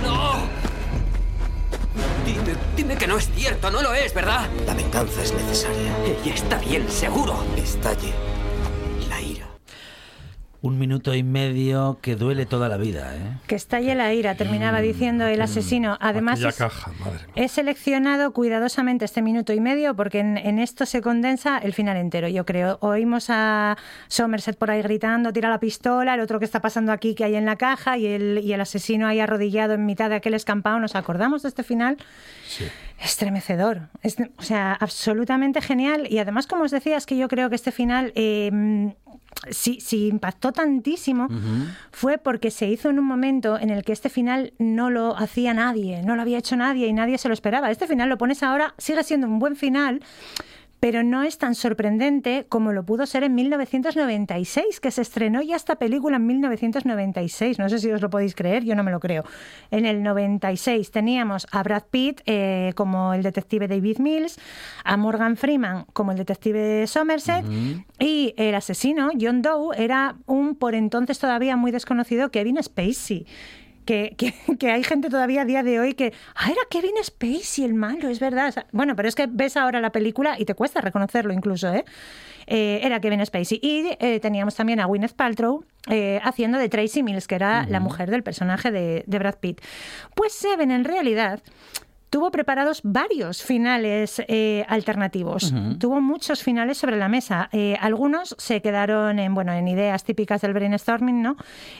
¡No! 0.02 0.46
Dime, 2.26 2.54
Dime 2.76 2.96
que 2.98 3.06
no 3.06 3.16
es 3.16 3.30
cierto, 3.34 3.70
no 3.70 3.80
lo 3.80 3.94
es, 3.94 4.12
¿verdad? 4.12 4.46
La 4.66 4.74
venganza 4.74 5.22
es 5.22 5.32
necesaria. 5.32 5.96
Ella 6.04 6.34
está 6.34 6.58
bien, 6.58 6.90
seguro. 6.90 7.42
Estalle. 7.56 8.12
Un 10.60 10.76
minuto 10.76 11.14
y 11.14 11.22
medio 11.22 11.98
que 12.02 12.16
duele 12.16 12.44
toda 12.44 12.68
la 12.68 12.76
vida, 12.78 13.14
¿eh? 13.14 13.20
Que 13.46 13.54
estalle 13.54 13.94
la 13.94 14.12
ira, 14.12 14.34
terminaba 14.34 14.80
diciendo 14.80 15.24
el 15.24 15.40
asesino. 15.40 15.96
Además, 16.00 16.40
es- 16.42 16.56
caja. 16.56 16.90
He 17.36 17.46
seleccionado 17.46 18.32
cuidadosamente 18.32 19.04
este 19.04 19.22
minuto 19.22 19.52
y 19.52 19.60
medio 19.60 19.94
porque 19.94 20.18
en, 20.18 20.36
en 20.36 20.58
esto 20.58 20.84
se 20.84 21.00
condensa 21.00 21.58
el 21.58 21.74
final 21.74 21.96
entero, 21.96 22.26
yo 22.26 22.44
creo. 22.44 22.78
Oímos 22.80 23.26
a 23.28 23.76
Somerset 24.08 24.58
por 24.58 24.72
ahí 24.72 24.82
gritando, 24.82 25.32
tira 25.32 25.48
la 25.48 25.60
pistola, 25.60 26.14
el 26.14 26.20
otro 26.20 26.40
que 26.40 26.44
está 26.44 26.60
pasando 26.60 26.90
aquí 26.90 27.14
que 27.14 27.22
hay 27.22 27.36
en 27.36 27.44
la 27.46 27.54
caja 27.54 27.96
y 27.96 28.06
el, 28.06 28.40
y 28.42 28.52
el 28.52 28.60
asesino 28.60 29.06
ahí 29.06 29.20
arrodillado 29.20 29.74
en 29.74 29.86
mitad 29.86 30.10
de 30.10 30.16
aquel 30.16 30.34
escampado. 30.34 30.80
¿Nos 30.80 30.96
acordamos 30.96 31.42
de 31.42 31.50
este 31.50 31.62
final? 31.62 31.98
Estremecedor. 33.02 33.88
Es- 34.02 34.16
o 34.36 34.42
sea, 34.42 34.72
absolutamente 34.72 35.60
genial. 35.60 36.06
Y 36.10 36.18
además, 36.18 36.46
como 36.46 36.64
os 36.64 36.70
decía, 36.70 36.96
es 36.96 37.06
que 37.06 37.16
yo 37.16 37.28
creo 37.28 37.48
que 37.48 37.56
este 37.56 37.72
final... 37.72 38.12
eh, 38.14 38.92
Sí, 39.50 39.78
sí 39.80 40.08
impactó 40.08 40.50
tantísimo 40.52 41.28
fue 41.92 42.18
porque 42.18 42.50
se 42.50 42.66
hizo 42.66 42.90
en 42.90 42.98
un 42.98 43.04
momento 43.04 43.56
en 43.58 43.70
el 43.70 43.84
que 43.84 43.92
este 43.92 44.08
final 44.08 44.52
no 44.58 44.90
lo 44.90 45.16
hacía 45.16 45.54
nadie, 45.54 46.02
no 46.02 46.16
lo 46.16 46.22
había 46.22 46.38
hecho 46.38 46.56
nadie 46.56 46.88
y 46.88 46.92
nadie 46.92 47.18
se 47.18 47.28
lo 47.28 47.34
esperaba. 47.34 47.70
Este 47.70 47.86
final 47.86 48.08
lo 48.08 48.18
pones 48.18 48.42
ahora, 48.42 48.74
sigue 48.78 49.04
siendo 49.04 49.28
un 49.28 49.38
buen 49.38 49.54
final, 49.54 50.02
pero 50.80 51.02
no 51.02 51.22
es 51.22 51.38
tan 51.38 51.54
sorprendente 51.54 52.46
como 52.48 52.72
lo 52.72 52.84
pudo 52.84 53.06
ser 53.06 53.24
en 53.24 53.34
1996, 53.34 54.80
que 54.80 54.90
se 54.90 55.02
estrenó 55.02 55.42
ya 55.42 55.56
esta 55.56 55.76
película 55.76 56.16
en 56.16 56.26
1996. 56.26 57.58
No 57.58 57.68
sé 57.68 57.78
si 57.78 57.90
os 57.90 58.00
lo 58.00 58.10
podéis 58.10 58.34
creer, 58.34 58.64
yo 58.64 58.74
no 58.74 58.84
me 58.84 58.90
lo 58.90 59.00
creo. 59.00 59.24
En 59.70 59.86
el 59.86 60.02
96 60.02 60.90
teníamos 60.90 61.46
a 61.50 61.62
Brad 61.62 61.84
Pitt 61.90 62.20
eh, 62.26 62.72
como 62.74 63.14
el 63.14 63.22
detective 63.22 63.68
David 63.68 63.98
Mills, 63.98 64.38
a 64.84 64.96
Morgan 64.96 65.36
Freeman 65.36 65.86
como 65.92 66.12
el 66.12 66.18
detective 66.18 66.86
Somerset 66.86 67.44
y 67.98 68.34
el 68.36 68.54
asesino, 68.54 69.10
John 69.20 69.42
Doe, 69.42 69.76
era 69.76 70.16
un 70.26 70.54
por 70.54 70.74
entonces 70.74 71.18
todavía 71.18 71.56
muy 71.56 71.70
desconocido 71.70 72.30
Kevin 72.30 72.62
Spacey. 72.62 73.26
Que, 73.88 74.14
que- 74.18 74.34
que 74.58 74.70
hay 74.70 74.84
gente 74.84 75.08
todavía 75.08 75.40
a 75.40 75.44
día 75.46 75.62
de 75.62 75.80
hoy 75.80 75.94
que, 75.94 76.12
ah, 76.34 76.50
era 76.50 76.60
Kevin 76.68 76.92
Spacey 77.02 77.64
el 77.64 77.72
malo, 77.72 78.10
es 78.10 78.20
verdad. 78.20 78.48
O 78.48 78.52
sea, 78.52 78.66
Bueno, 78.70 78.94
pero 78.94 79.08
es 79.08 79.14
que 79.14 79.26
ves 79.26 79.56
ahora 79.56 79.80
la 79.80 79.92
película 79.92 80.34
y 80.38 80.44
te 80.44 80.54
cuesta 80.54 80.82
reconocerlo 80.82 81.32
incluso, 81.32 81.72
¿eh? 81.72 81.86
Eh, 82.46 82.80
era 82.82 83.00
Kevin 83.00 83.24
Spacey. 83.24 83.58
Y 83.62 83.96
eh, 83.98 84.20
teníamos 84.20 84.54
también 84.56 84.80
a 84.80 84.84
Gwyneth 84.84 85.14
Paltrow 85.14 85.64
eh, 85.88 86.20
haciendo 86.22 86.58
de 86.58 86.68
Tracy 86.68 87.02
Mills, 87.02 87.26
que 87.26 87.34
era 87.36 87.64
la 87.66 87.80
mujer 87.80 88.10
del 88.10 88.22
personaje 88.22 88.70
de, 88.70 89.04
de 89.06 89.18
Brad 89.18 89.36
Pitt. 89.40 89.62
Pues 90.14 90.34
Seven, 90.34 90.70
en 90.70 90.84
realidad, 90.84 91.40
tuvo 92.10 92.30
preparados 92.30 92.80
varios 92.84 93.42
finales 93.42 94.22
eh, 94.28 94.64
alternativos. 94.68 95.52
Tuvo 95.78 96.00
muchos 96.00 96.42
finales 96.42 96.78
sobre 96.78 96.96
la 96.96 97.08
mesa. 97.08 97.48
Eh, 97.52 97.76
algunos 97.80 98.34
se 98.38 98.62
quedaron 98.62 99.18
en, 99.18 99.34
bueno, 99.34 99.52
en 99.52 99.68
ideas 99.68 100.04
típicas 100.04 100.40
del 100.40 100.54
brainstorming, 100.54 101.22
¿no? 101.22 101.36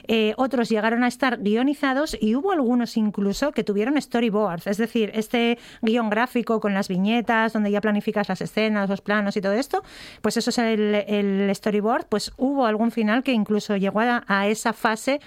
Eh, 0.07 0.33
otros 0.37 0.69
llegaron 0.69 1.03
a 1.03 1.07
estar 1.07 1.41
guionizados 1.41 2.15
y 2.19 2.35
hubo 2.35 2.51
algunos 2.51 2.95
incluso 2.97 3.51
que 3.51 3.63
tuvieron 3.63 3.99
storyboards, 4.01 4.67
es 4.67 4.77
decir, 4.77 5.11
este 5.15 5.57
guion 5.81 6.09
gráfico 6.09 6.59
con 6.59 6.73
las 6.73 6.87
viñetas, 6.89 7.53
donde 7.53 7.71
ya 7.71 7.81
planificas 7.81 8.29
las 8.29 8.41
escenas, 8.41 8.89
los 8.89 9.01
planos 9.01 9.35
y 9.37 9.41
todo 9.41 9.53
esto, 9.53 9.83
pues 10.21 10.37
eso 10.37 10.51
es 10.51 10.57
el, 10.59 10.95
el 11.07 11.55
storyboard, 11.55 12.05
pues 12.07 12.31
hubo 12.37 12.65
algún 12.65 12.91
final 12.91 13.23
que 13.23 13.31
incluso 13.33 13.77
llegó 13.77 13.99
a, 14.01 14.23
a 14.27 14.47
esa 14.47 14.73
fase 14.73 15.19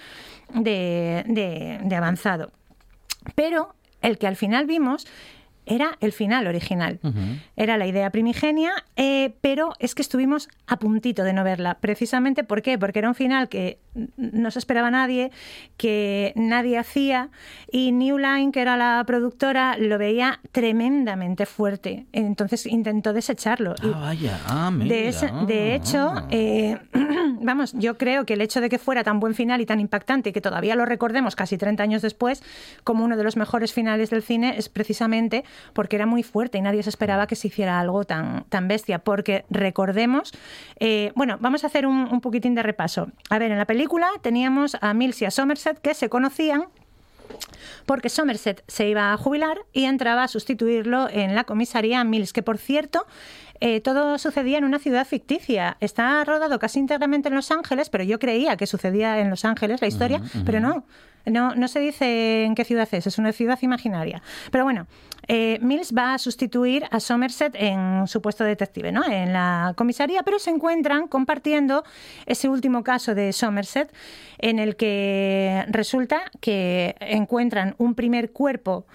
de- 0.54 1.24
de- 1.26 1.80
de 1.82 1.96
avanzado. 1.96 2.50
Pero 3.34 3.74
el 4.02 4.18
que 4.18 4.26
al 4.26 4.36
final 4.36 4.66
vimos 4.66 5.06
era 5.64 5.96
el 6.00 6.12
final 6.12 6.46
original. 6.46 6.98
Era 7.56 7.76
la 7.76 7.86
idea 7.86 8.10
primigenia, 8.10 8.72
eh, 8.96 9.34
pero 9.40 9.74
es 9.78 9.94
que 9.94 10.02
estuvimos 10.02 10.48
a 10.66 10.78
puntito 10.78 11.22
de 11.22 11.32
no 11.32 11.44
verla. 11.44 11.78
Precisamente 11.80 12.44
¿por 12.44 12.62
qué? 12.62 12.78
Porque 12.78 12.98
era 12.98 13.08
un 13.08 13.14
final 13.14 13.48
que 13.48 13.78
no 14.16 14.50
se 14.50 14.58
esperaba 14.58 14.90
nadie, 14.90 15.30
que 15.76 16.32
nadie 16.36 16.78
hacía, 16.78 17.28
y 17.70 17.92
New 17.92 18.18
Line, 18.18 18.52
que 18.52 18.60
era 18.60 18.76
la 18.76 19.02
productora, 19.06 19.76
lo 19.78 19.98
veía 19.98 20.40
tremendamente 20.52 21.44
fuerte. 21.46 22.06
Entonces 22.12 22.64
intentó 22.66 23.12
desecharlo. 23.12 23.74
Ah, 23.82 23.88
vaya. 24.00 24.40
Ah, 24.46 24.70
mira. 24.70 24.88
de, 24.94 25.08
ese- 25.08 25.30
de 25.46 25.74
hecho, 25.74 26.12
Ah. 26.14 26.26
eh, 26.30 26.78
vamos, 27.42 27.72
yo 27.74 27.98
creo 27.98 28.24
que 28.24 28.34
el 28.34 28.40
hecho 28.40 28.60
de 28.60 28.68
que 28.68 28.78
fuera 28.78 29.04
tan 29.04 29.20
buen 29.20 29.34
final 29.34 29.60
y 29.60 29.66
tan 29.66 29.80
impactante 29.80 30.30
y 30.30 30.32
que 30.32 30.40
todavía 30.40 30.74
lo 30.76 30.86
recordemos 30.86 31.36
casi 31.36 31.58
30 31.58 31.82
años 31.82 32.00
después 32.02 32.42
como 32.84 33.04
uno 33.04 33.16
de 33.16 33.24
los 33.24 33.36
mejores 33.36 33.72
finales 33.74 34.08
del 34.10 34.22
cine 34.22 34.54
es 34.56 34.68
precisamente 34.68 35.44
porque 35.74 35.96
era 35.96 36.06
muy 36.06 36.22
fuerte 36.22 36.56
y 36.58 36.62
nadie 36.62 36.82
se 36.82 36.88
esperaba 36.90 37.26
que 37.26 37.36
se 37.36 37.48
hiciera 37.48 37.78
algo 37.78 38.04
tan, 38.04 38.44
tan 38.48 38.68
bestia. 38.68 39.00
Porque 39.00 39.44
recordemos, 39.50 40.32
eh, 40.80 41.12
bueno, 41.14 41.36
vamos 41.40 41.64
a 41.64 41.66
hacer 41.66 41.86
un, 41.86 42.08
un 42.10 42.20
poquitín 42.22 42.54
de 42.54 42.62
repaso. 42.62 43.08
A 43.28 43.38
ver, 43.38 43.50
en 43.52 43.58
la 43.58 43.66
película 43.66 43.81
teníamos 44.20 44.76
a 44.80 44.94
Mills 44.94 45.22
y 45.22 45.24
a 45.24 45.30
Somerset 45.30 45.80
que 45.80 45.94
se 45.94 46.08
conocían 46.08 46.66
porque 47.86 48.08
Somerset 48.08 48.62
se 48.68 48.88
iba 48.88 49.12
a 49.12 49.16
jubilar 49.16 49.58
y 49.72 49.84
entraba 49.84 50.24
a 50.24 50.28
sustituirlo 50.28 51.08
en 51.08 51.34
la 51.34 51.44
comisaría 51.44 52.04
Mills, 52.04 52.32
que 52.32 52.42
por 52.42 52.58
cierto, 52.58 53.06
eh, 53.64 53.80
todo 53.80 54.18
sucedía 54.18 54.58
en 54.58 54.64
una 54.64 54.80
ciudad 54.80 55.06
ficticia. 55.06 55.76
Está 55.78 56.24
rodado 56.24 56.58
casi 56.58 56.80
íntegramente 56.80 57.28
en 57.28 57.36
Los 57.36 57.52
Ángeles, 57.52 57.90
pero 57.90 58.02
yo 58.02 58.18
creía 58.18 58.56
que 58.56 58.66
sucedía 58.66 59.20
en 59.20 59.30
Los 59.30 59.44
Ángeles 59.44 59.80
la 59.80 59.86
historia, 59.86 60.20
pero 60.44 60.58
no. 60.58 60.84
No, 61.24 61.54
no 61.54 61.68
se 61.68 61.78
dice 61.78 62.42
en 62.42 62.56
qué 62.56 62.64
ciudad 62.64 62.88
es, 62.90 63.06
es 63.06 63.18
una 63.18 63.30
ciudad 63.30 63.56
imaginaria. 63.62 64.20
Pero 64.50 64.64
bueno, 64.64 64.88
eh, 65.28 65.60
Mills 65.62 65.94
va 65.96 66.14
a 66.14 66.18
sustituir 66.18 66.86
a 66.90 66.98
Somerset 66.98 67.54
en 67.54 68.08
su 68.08 68.20
puesto 68.20 68.42
de 68.42 68.50
detective, 68.50 68.90
¿no? 68.90 69.04
En 69.04 69.32
la 69.32 69.74
comisaría, 69.76 70.24
pero 70.24 70.40
se 70.40 70.50
encuentran 70.50 71.06
compartiendo 71.06 71.84
ese 72.26 72.48
último 72.48 72.82
caso 72.82 73.14
de 73.14 73.32
Somerset, 73.32 73.94
en 74.38 74.58
el 74.58 74.74
que 74.74 75.64
resulta 75.68 76.22
que 76.40 76.96
encuentran 76.98 77.76
un 77.78 77.94
primer 77.94 78.32
cuerpo 78.32 78.86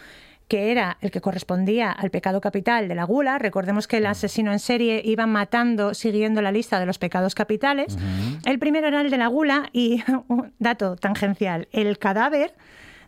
que 0.47 0.71
era 0.71 0.97
el 1.01 1.11
que 1.11 1.21
correspondía 1.21 1.91
al 1.91 2.09
pecado 2.09 2.41
capital 2.41 2.87
de 2.87 2.95
la 2.95 3.03
gula. 3.03 3.37
Recordemos 3.37 3.87
que 3.87 3.97
el 3.97 4.05
asesino 4.05 4.51
en 4.51 4.59
serie 4.59 5.01
iba 5.03 5.25
matando 5.27 5.93
siguiendo 5.93 6.41
la 6.41 6.51
lista 6.51 6.79
de 6.79 6.85
los 6.85 6.97
pecados 6.97 7.35
capitales. 7.35 7.97
El 8.45 8.59
primero 8.59 8.87
era 8.87 9.01
el 9.01 9.09
de 9.09 9.17
la 9.17 9.27
gula 9.27 9.69
y, 9.73 10.03
un 10.27 10.53
dato 10.59 10.95
tangencial, 10.95 11.67
el 11.71 11.97
cadáver 11.97 12.53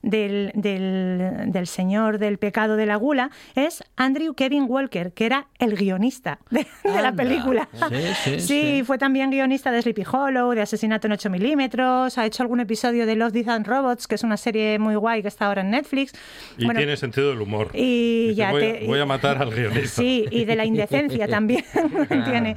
del, 0.01 0.51
del- 0.55 1.51
del 1.51 1.67
señor 1.67 2.17
del 2.19 2.37
pecado 2.37 2.75
de 2.75 2.85
la 2.85 2.95
gula 2.95 3.29
es 3.55 3.83
Andrew 3.97 4.33
Kevin 4.33 4.65
Walker, 4.67 5.11
que 5.13 5.25
era 5.25 5.47
el 5.59 5.75
guionista 5.75 6.39
de, 6.49 6.65
de 6.83 7.01
la 7.01 7.11
película. 7.13 7.67
Sí, 7.89 7.95
sí, 8.23 8.39
sí. 8.39 8.83
fue 8.85 8.97
también 8.97 9.29
guionista 9.31 9.71
de 9.71 9.81
Sleepy 9.81 10.03
Hollow, 10.11 10.51
de 10.53 10.61
Asesinato 10.61 11.07
en 11.07 11.13
8 11.13 11.29
milímetros, 11.29 12.17
ha 12.17 12.25
hecho 12.25 12.43
algún 12.43 12.59
episodio 12.59 13.05
de 13.05 13.15
Love, 13.15 13.33
Death 13.33 13.49
and 13.49 13.67
Robots, 13.67 14.07
que 14.07 14.15
es 14.15 14.23
una 14.23 14.37
serie 14.37 14.79
muy 14.79 14.95
guay 14.95 15.21
que 15.21 15.27
está 15.27 15.47
ahora 15.47 15.61
en 15.61 15.71
Netflix. 15.71 16.13
Y 16.57 16.65
Bueno, 16.65 16.77
tiene 16.79 16.95
sentido 16.97 17.29
del 17.29 17.41
humor. 17.41 17.71
y 17.73 18.33
ya 18.35 18.51
voy, 18.51 18.61
te- 18.61 18.83
a, 18.83 18.87
voy 18.87 18.99
a 18.99 19.05
matar 19.05 19.41
al 19.41 19.51
guionista. 19.51 20.01
Sí, 20.01 20.25
y 20.31 20.45
de 20.45 20.55
la 20.55 20.65
indecencia 20.65 21.27
también 21.29 21.63
tiene. 22.25 22.55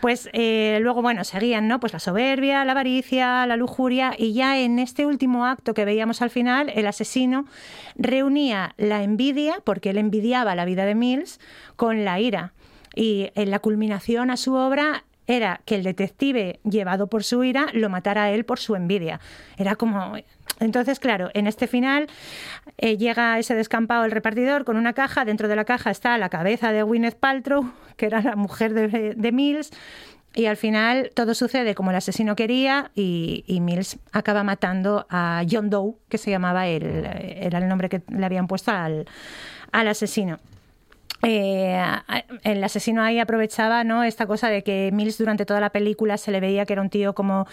Pues 0.00 0.28
eh, 0.32 0.78
luego, 0.80 1.02
bueno, 1.02 1.24
seguían, 1.24 1.68
¿no? 1.68 1.80
Pues 1.80 1.92
la 1.92 1.98
soberbia, 1.98 2.64
la 2.64 2.72
avaricia, 2.72 3.46
la 3.46 3.56
lujuria, 3.56 4.14
y 4.16 4.32
ya 4.32 4.58
en 4.58 4.78
este 4.78 5.06
último 5.06 5.44
acto 5.46 5.74
que 5.74 5.84
veíamos 5.84 6.22
al 6.22 6.30
final, 6.30 6.70
el 6.80 6.86
asesino 6.86 7.46
reunía 7.96 8.74
la 8.76 9.02
envidia, 9.02 9.60
porque 9.64 9.90
él 9.90 9.98
envidiaba 9.98 10.54
la 10.54 10.64
vida 10.64 10.84
de 10.84 10.94
Mills, 10.94 11.40
con 11.76 12.04
la 12.04 12.20
ira. 12.20 12.52
Y 12.94 13.30
en 13.34 13.50
la 13.50 13.58
culminación 13.58 14.30
a 14.30 14.36
su 14.36 14.54
obra 14.54 15.04
era 15.26 15.60
que 15.66 15.74
el 15.74 15.82
detective, 15.82 16.58
llevado 16.64 17.06
por 17.06 17.22
su 17.22 17.44
ira, 17.44 17.66
lo 17.74 17.90
matara 17.90 18.24
a 18.24 18.30
él 18.30 18.44
por 18.44 18.58
su 18.58 18.74
envidia. 18.74 19.20
Era 19.56 19.76
como... 19.76 20.14
Entonces, 20.60 20.98
claro, 20.98 21.30
en 21.34 21.46
este 21.46 21.68
final 21.68 22.08
eh, 22.78 22.96
llega 22.96 23.38
ese 23.38 23.54
descampado 23.54 24.04
el 24.04 24.10
repartidor 24.10 24.64
con 24.64 24.76
una 24.76 24.92
caja. 24.92 25.24
Dentro 25.24 25.46
de 25.46 25.54
la 25.54 25.64
caja 25.64 25.92
está 25.92 26.18
la 26.18 26.30
cabeza 26.30 26.72
de 26.72 26.82
Gwyneth 26.82 27.14
Paltrow, 27.14 27.70
que 27.96 28.06
era 28.06 28.22
la 28.22 28.34
mujer 28.34 28.74
de, 28.74 29.14
de 29.14 29.32
Mills. 29.32 29.70
Y 30.34 30.46
al 30.46 30.56
final 30.56 31.10
todo 31.14 31.34
sucede 31.34 31.74
como 31.74 31.90
el 31.90 31.96
asesino 31.96 32.36
quería 32.36 32.90
y, 32.94 33.44
Mills 33.60 33.98
acaba 34.12 34.44
matando 34.44 35.06
a 35.10 35.42
John 35.50 35.70
Doe, 35.70 35.94
que 36.08 36.18
se 36.18 36.30
llamaba 36.30 36.66
el, 36.68 36.84
era 36.84 37.58
el 37.58 37.68
nombre 37.68 37.88
que 37.88 38.02
le 38.08 38.24
habían 38.24 38.46
puesto 38.46 38.70
al, 38.70 39.06
al 39.72 39.88
asesino. 39.88 40.38
Eh, 41.22 41.82
el 42.44 42.62
asesino 42.62 43.02
ahí 43.02 43.18
aprovechaba 43.18 43.82
¿no? 43.82 44.04
esta 44.04 44.26
cosa 44.26 44.48
de 44.50 44.62
que 44.62 44.90
Mills 44.92 45.18
durante 45.18 45.44
toda 45.44 45.60
la 45.60 45.70
película 45.70 46.16
se 46.16 46.30
le 46.30 46.38
veía 46.38 46.64
que 46.64 46.74
era 46.74 46.82
un 46.82 46.90
tío 46.90 47.12
como 47.14 47.48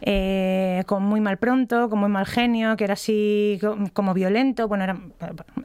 eh, 0.00 0.82
con 0.86 1.02
muy 1.02 1.20
mal 1.20 1.36
pronto, 1.38 1.88
con 1.88 1.98
muy 1.98 2.08
mal 2.08 2.26
genio, 2.26 2.76
que 2.76 2.84
era 2.84 2.94
así 2.94 3.58
co- 3.60 3.76
como 3.92 4.14
violento. 4.14 4.68
Bueno, 4.68 4.84
era, 4.84 4.96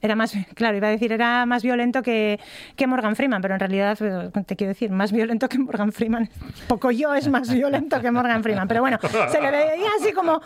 era 0.01 0.15
más, 0.15 0.33
claro, 0.55 0.77
iba 0.77 0.87
a 0.87 0.91
decir, 0.91 1.11
era 1.11 1.45
más 1.45 1.63
violento 1.63 2.01
que, 2.01 2.39
que 2.75 2.87
Morgan 2.87 3.15
Freeman, 3.15 3.41
pero 3.41 3.53
en 3.55 3.59
realidad 3.59 3.97
te 4.45 4.55
quiero 4.55 4.69
decir, 4.69 4.89
más 4.91 5.11
violento 5.11 5.47
que 5.49 5.59
Morgan 5.59 5.91
Freeman. 5.91 6.29
Poco 6.67 6.91
yo 6.91 7.13
es 7.15 7.27
más 7.27 7.51
violento 7.53 8.01
que 8.01 8.11
Morgan 8.11 8.43
Freeman, 8.43 8.67
pero 8.67 8.81
bueno, 8.81 8.97
se 9.29 9.41
le 9.41 9.51
veía 9.51 9.87
así 9.99 10.11
como, 10.13 10.41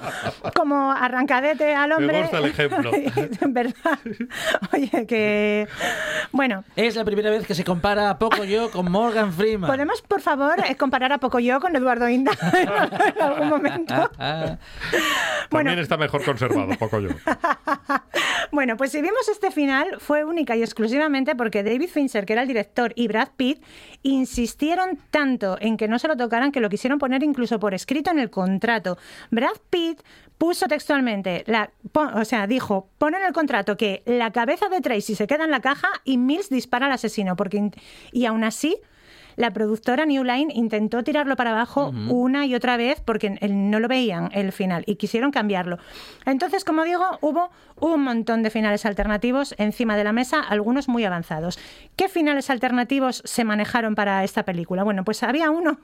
como 0.55 0.91
arrancadete 0.91 1.73
al 1.75 1.91
hombre. 1.93 2.13
Me 2.17 2.21
gusta 2.23 2.38
el 2.39 2.45
ejemplo. 2.45 2.91
En 3.41 3.53
verdad. 3.53 3.99
Oye, 4.73 5.05
que. 5.05 5.67
Bueno. 6.31 6.63
Es 6.75 6.95
la 6.95 7.05
primera 7.05 7.29
vez 7.29 7.45
que 7.45 7.53
se 7.53 7.63
compara 7.63 8.09
a 8.09 8.17
poco 8.19 8.43
yo 8.43 8.71
con 8.71 8.91
Morgan 8.91 9.31
Freeman. 9.33 9.69
¿Podemos, 9.69 10.01
por 10.01 10.21
favor, 10.21 10.55
eh, 10.67 10.75
comparar 10.75 11.11
a 11.13 11.17
poco 11.19 11.39
yo 11.39 11.59
con 11.59 11.75
Eduardo 11.75 12.07
Inda 12.09 12.31
en 13.15 13.21
algún 13.21 13.49
momento? 13.49 13.76
También 15.49 15.80
está 15.80 15.97
mejor 15.97 16.23
conservado, 16.23 16.75
poco 16.78 16.99
yo. 16.99 17.09
Bueno, 18.51 18.78
pues 18.78 18.91
si 18.91 19.01
vimos 19.01 19.28
este 19.30 19.51
final 19.51 19.97
fue 19.99 20.23
única 20.23 20.55
y 20.55 20.61
exclusivamente 20.61 21.36
porque 21.36 21.63
David 21.63 21.89
Fincher, 21.89 22.25
que 22.25 22.34
era 22.34 22.43
el 22.43 22.47
director, 22.47 22.93
y 22.95 23.07
Brad 23.07 23.30
Pitt 23.36 23.61
insistieron 24.03 24.97
tanto 25.11 25.57
en 25.59 25.75
que 25.75 25.88
no 25.88 25.99
se 25.99 26.07
lo 26.07 26.15
tocaran 26.15 26.51
que 26.51 26.61
lo 26.61 26.69
quisieron 26.69 26.97
poner 26.97 27.23
incluso 27.23 27.59
por 27.59 27.73
escrito 27.73 28.09
en 28.09 28.19
el 28.19 28.30
contrato. 28.30 28.97
Brad 29.32 29.57
Pitt 29.69 30.01
puso 30.38 30.67
textualmente, 30.67 31.43
la, 31.47 31.71
o 31.93 32.25
sea, 32.25 32.47
dijo, 32.47 32.89
pon 32.97 33.15
en 33.15 33.23
el 33.23 33.34
contrato 33.34 33.75
que 33.75 34.03
la 34.05 34.32
cabeza 34.32 34.69
de 34.69 34.82
Tracy 34.82 35.15
se 35.15 35.28
queda 35.28 35.43
en 35.43 35.51
la 35.51 35.61
caja 35.61 35.89
y 36.03 36.17
Mills 36.17 36.49
dispara 36.49 36.86
al 36.86 36.93
asesino, 36.93 37.36
porque 37.36 37.71
y 38.11 38.25
aún 38.25 38.43
así 38.43 38.78
la 39.38 39.51
productora 39.51 40.05
New 40.05 40.23
Line 40.23 40.51
intentó 40.53 41.03
tirarlo 41.03 41.38
para 41.38 41.51
abajo 41.51 41.93
una 42.09 42.45
y 42.45 42.55
otra 42.55 42.75
vez 42.75 42.99
porque 42.99 43.29
no 43.49 43.79
lo 43.79 43.88
veían 43.88 44.29
el 44.33 44.51
final 44.51 44.83
y 44.85 44.95
quisieron 44.95 45.31
cambiarlo. 45.31 45.77
Entonces, 46.25 46.65
como 46.65 46.83
digo, 46.83 47.05
hubo 47.21 47.49
un 47.79 48.03
montón 48.03 48.43
de 48.43 48.49
finales 48.49 48.85
alternativos 48.85 49.55
encima 49.57 49.95
de 49.95 50.03
la 50.03 50.11
mesa, 50.11 50.41
algunos 50.41 50.89
muy 50.89 51.05
avanzados. 51.05 51.59
¿Qué 51.95 52.09
finales 52.09 52.49
alternativos 52.49 53.21
se 53.23 53.45
manejaron 53.45 53.95
para 53.95 54.23
esta 54.23 54.43
película? 54.43 54.83
Bueno, 54.83 55.05
pues 55.05 55.23
había 55.23 55.49
uno 55.51 55.79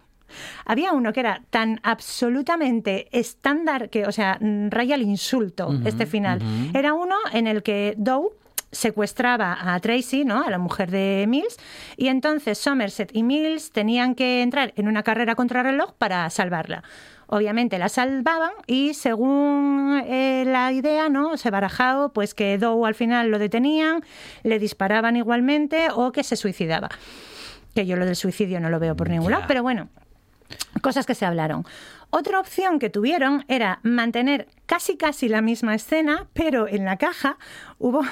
había 0.66 0.94
uno 0.94 1.14
que 1.14 1.20
era 1.20 1.44
tan 1.52 1.80
absolutamente 1.84 3.08
estándar 3.12 3.90
que, 3.90 4.06
o 4.06 4.12
sea, 4.12 4.38
mm, 4.40 4.70
raya 4.70 4.96
el 4.96 5.04
insulto 5.04 5.70
este 5.86 6.06
final. 6.06 6.42
Era 6.74 6.94
uno 6.94 7.16
en 7.34 7.46
el 7.46 7.62
que 7.62 7.94
Doe 7.98 8.30
secuestraba 8.74 9.74
a 9.74 9.80
Tracy, 9.80 10.26
¿no? 10.26 10.44
A 10.44 10.50
la 10.50 10.58
mujer 10.58 10.92
de 10.92 11.26
Mills, 11.28 11.58
y 11.96 12.10
entonces 12.10 12.58
Somerset 12.58 13.10
y 13.16 13.24
Mills 13.24 13.72
tenían 13.72 14.16
que 14.16 14.42
entrar 14.42 14.74
en 14.76 14.88
una 14.88 15.04
carrera 15.04 15.36
contrarreloj 15.36 15.94
para 15.94 16.30
salvarla. 16.30 16.84
Obviamente 17.28 17.80
la 17.80 17.90
salvaban 17.90 18.52
y 18.68 18.94
según 18.94 20.04
eh, 20.06 20.44
la 20.46 20.72
idea, 20.72 21.10
¿no? 21.10 21.38
Se 21.38 21.50
barajaba 21.50 22.10
pues 22.10 22.34
que 22.34 22.58
Doe 22.58 22.88
al 22.88 22.96
final 22.96 23.30
lo 23.30 23.40
detenían, 23.40 24.04
le 24.44 24.60
disparaban 24.60 25.16
igualmente 25.16 25.88
o 25.96 26.12
que 26.12 26.24
se 26.24 26.36
suicidaba. 26.36 26.90
Que 27.74 27.86
yo 27.86 27.96
lo 27.96 28.06
del 28.06 28.16
suicidio 28.16 28.60
no 28.60 28.70
lo 28.70 28.80
veo 28.80 28.96
por 28.96 29.10
ningún 29.10 29.32
lado, 29.32 29.46
pero 29.48 29.64
bueno, 29.64 29.90
cosas 30.82 31.06
que 31.06 31.16
se 31.16 31.26
hablaron. 31.26 31.66
Otra 32.12 32.40
opción 32.40 32.78
que 32.78 32.92
tuvieron 32.92 33.44
era 33.48 33.80
mantener 33.82 34.48
casi 34.68 34.98
casi 34.98 35.28
la 35.28 35.42
misma 35.42 35.74
escena, 35.74 36.28
pero 36.34 36.68
en 36.68 36.86
la 36.86 36.98
caja 36.98 37.38
hubo 37.80 38.04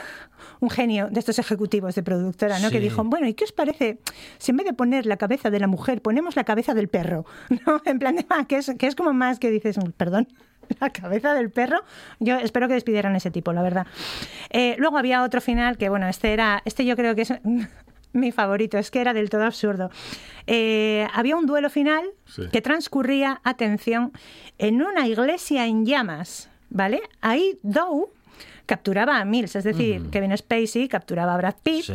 un 0.62 0.70
genio 0.70 1.09
de 1.12 1.20
estos 1.20 1.38
ejecutivos 1.39 1.95
de 1.95 2.03
productora, 2.03 2.59
¿no? 2.59 2.70
Que 2.70 2.80
dijo, 2.80 3.03
bueno, 3.03 3.28
¿y 3.28 3.34
qué 3.34 3.43
os 3.43 3.51
parece 3.51 3.99
si 4.38 4.51
en 4.51 4.57
vez 4.57 4.66
de 4.68 4.74
poner 4.74 5.05
la 5.05 5.18
cabeza 5.18 5.49
de 5.49 5.59
la 5.59 5.68
mujer 5.68 6.01
ponemos 6.01 6.36
la 6.38 6.43
cabeza 6.45 6.74
del 6.74 6.88
perro? 6.88 7.26
¿No? 7.66 7.82
En 7.84 7.99
plan 7.99 8.16
de, 8.16 8.26
ah, 8.30 8.45
que 8.47 8.57
es, 8.57 8.72
que 8.80 8.88
es 8.88 8.95
como 8.95 9.12
más 9.12 9.39
que 9.39 9.49
dices, 9.51 9.78
perdón. 9.97 10.28
La 10.80 10.89
cabeza 10.91 11.34
del 11.34 11.49
perro. 11.51 11.82
Yo 12.22 12.38
espero 12.38 12.70
que 12.70 12.76
despidieran 12.76 13.14
ese 13.18 13.30
tipo, 13.30 13.51
la 13.51 13.62
verdad. 13.62 13.88
Eh, 14.51 14.76
luego 14.78 14.97
había 14.97 15.22
otro 15.24 15.41
final 15.41 15.78
que, 15.78 15.89
bueno, 15.89 16.07
este 16.07 16.32
era. 16.32 16.62
Este 16.64 16.86
yo 16.86 16.95
creo 16.95 17.14
que 17.14 17.24
es 17.24 17.34
mi 18.14 18.32
favorito, 18.32 18.78
es 18.78 18.89
que 18.91 19.01
era 19.01 19.14
del 19.14 19.30
todo 19.30 19.43
absurdo. 19.43 19.89
Eh, 20.47 21.07
había 21.14 21.36
un 21.36 21.45
duelo 21.45 21.70
final 21.70 22.05
Sí. 22.26 22.43
que 22.53 22.62
transcurría, 22.62 23.41
atención, 23.43 24.14
en 24.59 24.82
una 24.82 25.07
iglesia 25.07 25.66
en 25.66 25.86
llamas, 25.86 26.49
¿vale? 26.70 27.01
Ahí 27.20 27.59
Doe 27.64 28.05
capturaba 28.66 29.20
a 29.20 29.26
Mills, 29.26 29.55
es 29.55 29.64
decir, 29.64 30.09
Kevin 30.12 30.36
Spacey 30.38 30.88
capturaba 30.88 31.34
a 31.34 31.38
Brad 31.38 31.55
Pitt, 31.64 31.86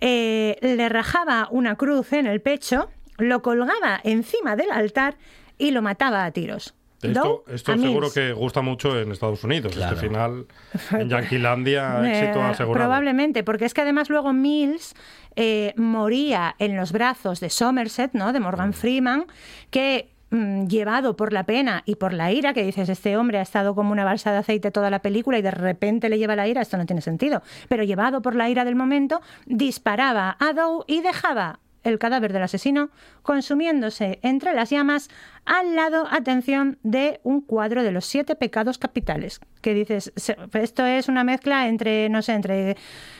eh, 0.00 0.56
le 0.60 0.88
rajaba 0.88 1.48
una 1.50 1.76
cruz 1.76 2.12
en 2.12 2.26
el 2.26 2.40
pecho, 2.40 2.90
lo 3.18 3.42
colgaba 3.42 4.00
encima 4.04 4.56
del 4.56 4.70
altar 4.70 5.16
y 5.58 5.70
lo 5.70 5.82
mataba 5.82 6.24
a 6.24 6.30
tiros. 6.32 6.74
Esto, 7.02 7.44
Doe 7.46 7.54
esto 7.54 7.72
a 7.72 7.76
seguro 7.78 8.00
Mills. 8.06 8.14
que 8.14 8.32
gusta 8.32 8.62
mucho 8.62 8.98
en 8.98 9.12
Estados 9.12 9.44
Unidos. 9.44 9.76
Este 9.76 9.96
final 9.96 10.46
en 10.92 11.08
Yanquilandia, 11.10 12.00
Eh, 12.04 12.20
éxito 12.22 12.42
asegurado. 12.42 12.84
Probablemente, 12.86 13.44
porque 13.44 13.66
es 13.66 13.74
que 13.74 13.82
además 13.82 14.08
luego 14.08 14.32
Mills 14.32 14.94
eh, 15.36 15.74
moría 15.76 16.56
en 16.58 16.74
los 16.76 16.92
brazos 16.92 17.40
de 17.40 17.50
Somerset, 17.50 18.12
¿no? 18.14 18.32
De 18.32 18.40
Morgan 18.40 18.72
Freeman, 18.72 19.26
que 19.70 20.10
mm, 20.30 20.66
llevado 20.66 21.16
por 21.16 21.32
la 21.32 21.44
pena 21.44 21.82
y 21.86 21.96
por 21.96 22.12
la 22.12 22.32
ira, 22.32 22.54
que 22.54 22.64
dices, 22.64 22.88
este 22.88 23.16
hombre 23.16 23.38
ha 23.38 23.42
estado 23.42 23.74
como 23.74 23.92
una 23.92 24.04
balsa 24.04 24.32
de 24.32 24.38
aceite 24.38 24.70
toda 24.70 24.90
la 24.90 25.00
película 25.00 25.38
y 25.38 25.42
de 25.42 25.50
repente 25.50 26.08
le 26.08 26.18
lleva 26.18 26.36
la 26.36 26.48
ira, 26.48 26.62
esto 26.62 26.76
no 26.76 26.86
tiene 26.86 27.02
sentido. 27.02 27.42
Pero 27.68 27.84
llevado 27.84 28.22
por 28.22 28.34
la 28.34 28.48
ira 28.48 28.64
del 28.64 28.76
momento, 28.76 29.20
disparaba 29.46 30.36
a 30.38 30.52
Doe 30.52 30.84
y 30.86 31.00
dejaba 31.00 31.60
el 31.86 31.98
cadáver 31.98 32.32
del 32.32 32.42
asesino 32.42 32.90
consumiéndose 33.22 34.18
entre 34.22 34.52
las 34.52 34.70
llamas 34.70 35.08
al 35.44 35.76
lado, 35.76 36.06
atención, 36.10 36.78
de 36.82 37.20
un 37.22 37.40
cuadro 37.40 37.84
de 37.84 37.92
los 37.92 38.04
siete 38.04 38.34
pecados 38.34 38.78
capitales. 38.78 39.40
Que 39.60 39.74
dices, 39.74 40.12
esto 40.16 40.84
es 40.84 41.08
una 41.08 41.22
mezcla 41.22 41.68
entre, 41.68 42.08
no 42.08 42.22
sé, 42.22 42.32
entre, 42.32 42.76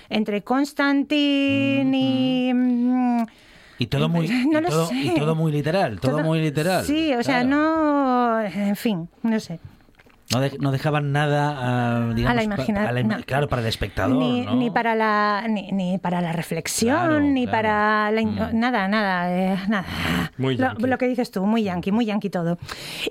entre 0.08 0.42
Constantine 0.42 1.96
y... 1.96 2.52
mm, 2.52 3.22
Y 3.78 3.86
todo 3.88 4.08
muy, 4.08 4.28
No 4.28 4.58
y 4.58 4.62
lo 4.62 4.68
todo, 4.68 4.86
sé. 4.86 4.94
y 4.94 5.14
todo 5.18 5.34
muy 5.34 5.52
literal, 5.52 6.00
todo, 6.00 6.12
todo- 6.16 6.24
muy 6.24 6.40
literal. 6.40 6.84
Sí, 6.84 7.12
o 7.14 7.22
sea, 7.22 7.42
Claro. 7.42 7.48
no... 7.48 8.40
En 8.40 8.76
fin, 8.76 9.08
no 9.22 9.38
sé. 9.40 9.58
No, 10.32 10.40
de- 10.40 10.58
no 10.58 10.72
dejaban 10.72 11.12
nada, 11.12 11.54
ah, 11.56 12.12
digamos, 12.12 12.32
A 12.32 12.34
la 12.34 12.40
pa- 12.40 12.54
imagina- 12.54 12.88
a 12.88 12.92
la 12.92 13.00
ima- 13.00 13.16
no. 13.18 13.22
Claro, 13.24 13.48
para 13.48 13.62
el 13.62 13.68
espectador, 13.68 14.16
ni, 14.16 14.40
¿no? 14.40 14.56
ni 14.56 14.70
para 14.72 14.96
la 14.96 15.44
ni, 15.48 15.70
ni 15.70 15.98
para 15.98 16.20
la 16.20 16.32
reflexión 16.32 16.96
Claro, 16.96 17.20
ni 17.20 17.46
claro. 17.46 17.48
Mm. 17.48 17.52
para 17.52 18.10
la 18.10 18.20
in- 18.20 18.60
nada 18.60 18.88
nada 18.88 19.32
eh, 19.32 19.56
nada 19.68 19.84
Muy 20.36 20.56
lo, 20.56 20.66
yankee. 20.66 20.86
lo 20.88 20.98
que 20.98 21.06
dices 21.06 21.30
tú 21.30 21.46
muy 21.46 21.62
yankee 21.62 21.92
muy 21.92 22.06
yankee 22.06 22.28
todo 22.28 22.58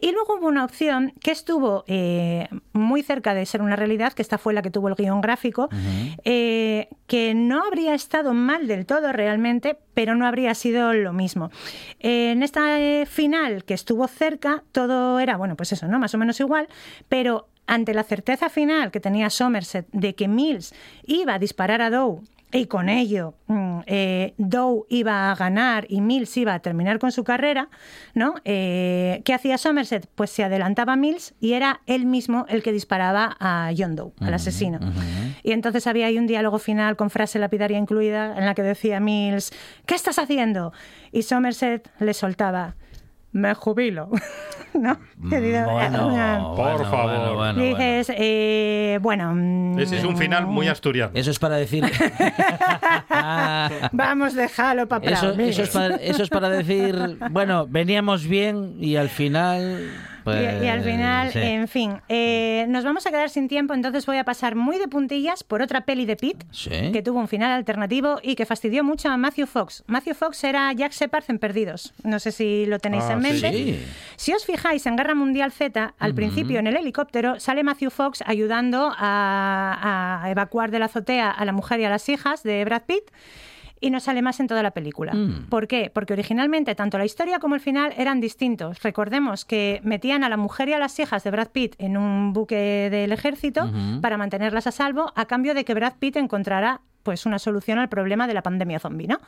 y 0.01 0.11
luego 0.11 0.35
hubo 0.39 0.47
una 0.49 0.65
opción 0.65 1.13
que 1.21 1.31
estuvo 1.31 1.85
eh, 1.87 2.49
muy 2.73 3.01
cerca 3.01 3.33
de 3.33 3.45
ser 3.45 3.61
una 3.61 3.77
realidad 3.77 4.11
que 4.11 4.21
esta 4.21 4.37
fue 4.37 4.53
la 4.53 4.61
que 4.61 4.69
tuvo 4.69 4.89
el 4.89 4.95
guion 4.95 5.21
gráfico 5.21 5.69
eh, 6.25 6.89
que 7.07 7.33
no 7.33 7.63
habría 7.63 7.93
estado 7.93 8.33
mal 8.33 8.67
del 8.67 8.85
todo 8.85 9.13
realmente 9.13 9.77
pero 9.95 10.13
no 10.13 10.27
habría 10.27 10.53
sido 10.53 10.93
lo 10.93 11.11
mismo. 11.11 11.49
En 11.99 12.43
esta 12.43 12.79
eh, 12.79 13.07
final 13.07 13.63
que 13.63 13.73
estuvo 13.73 14.07
cerca 14.07 14.63
todo 14.71 15.19
era 15.19 15.37
bueno 15.37 15.55
pues 15.55 15.71
eso 15.71 15.87
no 15.87 15.97
más 15.97 16.13
o 16.13 16.17
menos 16.19 16.39
igual 16.39 16.67
pero 17.09 17.47
ante 17.67 17.93
la 17.93 18.03
certeza 18.03 18.49
final 18.49 18.91
que 18.91 18.99
tenía 18.99 19.29
Somerset 19.29 19.87
de 19.91 20.13
que 20.13 20.27
Mills 20.27 20.73
iba 21.05 21.33
a 21.33 21.39
disparar 21.39 21.81
a 21.81 21.89
Doe 21.89 22.21
y 22.51 22.67
con 22.67 22.89
ello 22.89 23.35
mm, 23.47 23.79
eh, 23.85 24.33
Doe 24.37 24.85
iba 24.89 25.31
a 25.31 25.35
ganar 25.35 25.85
y 25.89 26.01
Mills 26.01 26.35
iba 26.37 26.53
a 26.53 26.59
terminar 26.59 26.99
con 26.99 27.11
su 27.11 27.23
carrera, 27.23 27.69
¿no? 28.13 28.35
Eh, 28.45 29.21
¿Qué 29.25 29.33
hacía 29.33 29.57
Somerset? 29.57 30.07
Pues 30.15 30.29
se 30.29 30.43
adelantaba 30.43 30.93
a 30.93 30.95
Mills 30.95 31.33
y 31.39 31.53
era 31.53 31.81
él 31.85 32.05
mismo 32.05 32.45
el 32.47 32.63
que 32.63 32.71
disparaba 32.71 33.35
a 33.39 33.71
John 33.77 33.95
Doe, 33.95 34.13
al 34.19 34.33
asesino. 34.33 34.79
Y 35.43 35.51
entonces 35.51 35.87
había 35.87 36.07
ahí 36.07 36.17
un 36.17 36.27
diálogo 36.27 36.59
final 36.59 36.95
con 36.95 37.09
frase 37.09 37.39
lapidaria 37.39 37.77
incluida 37.77 38.37
en 38.37 38.45
la 38.45 38.55
que 38.55 38.63
decía 38.63 38.99
Mills, 38.99 39.51
¿qué 39.85 39.95
estás 39.95 40.17
haciendo? 40.19 40.73
Y 41.11 41.23
Somerset 41.23 41.89
le 41.99 42.13
soltaba, 42.13 42.75
me 43.35 43.53
jubilo. 43.53 44.09
¿No? 44.73 44.97
Que 45.29 45.39
digo, 45.39 45.63
Bueno, 45.71 46.53
Por 46.55 46.65
bueno, 46.65 46.91
favor. 46.91 47.17
bueno, 47.17 47.35
bueno, 47.35 47.61
Dices, 47.61 48.11
eh, 48.17 48.99
bueno. 49.01 49.31
mm, 49.33 49.79
Ese 49.79 49.97
es 49.99 50.03
un 50.03 50.17
final 50.17 50.47
muy 50.47 50.67
asturiano. 50.67 51.11
Eso 51.13 51.31
es 51.31 51.39
para 51.39 51.55
decir. 51.55 51.85
Vamos, 53.91 54.33
déjalo 54.35 54.87
para 54.87 55.09
Eso, 55.11 55.31
eso 55.31 55.63
es 55.63 55.69
para, 55.69 55.95
eso 55.95 56.23
es 56.23 56.29
para 56.29 56.49
decir, 56.49 57.17
bueno, 57.31 57.67
veníamos 57.69 58.27
bien 58.27 58.75
y 58.79 58.97
al 58.97 59.09
final. 59.09 59.91
Pues, 60.25 60.61
y, 60.61 60.65
y 60.65 60.67
al 60.67 60.83
final, 60.83 61.31
sí. 61.31 61.39
en 61.39 61.67
fin, 61.69 62.01
eh, 62.09 62.65
nos 62.67 62.83
vamos 62.83 63.07
a 63.07 63.11
quedar 63.11 63.29
sin 63.29 63.47
tiempo, 63.47 63.73
entonces 63.73 64.05
voy 64.05 64.17
a 64.17 64.25
pasar 64.25 64.55
muy 64.55 64.77
de 64.77 64.89
puntillas 64.89 65.43
por 65.45 65.61
otra 65.61 65.85
peli 65.85 66.05
de 66.05 66.17
Pitt, 66.17 66.43
Sí. 66.51 66.91
que 66.91 67.01
tuvo 67.01 67.19
un 67.19 67.29
final 67.29 67.51
alternativo 67.51 68.19
y 68.21 68.35
que 68.35 68.45
fastidió 68.45 68.83
mucho 68.83 69.09
a 69.09 69.15
Matthew 69.15 69.45
Fox. 69.47 69.83
Matthew 69.87 70.15
Fox 70.15 70.43
era 70.43 70.73
Jack 70.73 70.91
Shepard 70.91 71.23
en 71.29 71.39
Perdidos. 71.39 71.93
No 72.03 72.19
sé 72.19 72.31
si 72.33 72.65
lo 72.65 72.79
tenéis 72.79 73.05
Ah, 73.07 73.13
en 73.13 73.19
mente. 73.19 73.51
sí. 73.53 73.79
Si 74.17 74.33
os 74.33 74.45
fijáis 74.45 74.85
en 74.85 74.97
Guerra 74.97 75.15
Mundial 75.15 75.51
Z, 75.53 75.93
al 75.97 76.13
principio 76.13 76.59
en 76.59 76.67
el 76.67 76.75
helicóptero 76.75 77.39
sale 77.39 77.63
Matthew 77.63 77.91
Fox 77.91 78.23
ayudando 78.25 78.91
a, 78.97 80.21
a 80.23 80.31
evacuar 80.31 80.71
de 80.71 80.79
la 80.79 80.85
azotea 80.85 81.29
a 81.31 81.45
la 81.45 81.51
mujer 81.51 81.79
y 81.79 81.85
a 81.85 81.89
las 81.89 82.09
hijas 82.09 82.43
de 82.43 82.65
Brad 82.65 82.81
Pitt. 82.87 83.03
Y 83.85 83.91
no 83.91 83.99
sale 83.99 84.23
más 84.23 84.39
en 84.39 84.47
toda 84.47 84.63
la 84.63 84.71
película. 84.71 85.13
Mm. 85.13 85.45
¿Por 85.47 85.67
qué? 85.67 85.91
Porque 85.93 86.13
originalmente 86.13 86.73
tanto 86.73 86.97
la 86.97 87.05
historia 87.05 87.37
como 87.37 87.53
el 87.53 87.61
final 87.61 87.93
eran 87.95 88.19
distintos. 88.19 88.81
Recordemos 88.81 89.45
que 89.45 89.79
metían 89.83 90.23
a 90.23 90.29
la 90.29 90.37
mujer 90.37 90.69
y 90.69 90.73
a 90.73 90.79
las 90.79 90.97
hijas 90.97 91.23
de 91.23 91.29
Brad 91.29 91.49
Pitt 91.49 91.75
en 91.77 91.95
un 91.95 92.33
buque 92.33 92.89
del 92.89 93.11
ejército 93.11 93.71
para 94.01 94.17
mantenerlas 94.17 94.65
a 94.65 94.71
salvo 94.71 95.13
a 95.15 95.25
cambio 95.25 95.53
de 95.53 95.65
que 95.65 95.75
Brad 95.75 95.93
Pitt 95.99 96.15
encontrara 96.15 96.81
pues 97.03 97.27
una 97.27 97.37
solución 97.37 97.77
al 97.77 97.87
problema 97.87 98.25
de 98.25 98.33
la 98.33 98.41
pandemia 98.41 98.79
zombie, 98.79 99.05
¿no? 99.05 99.19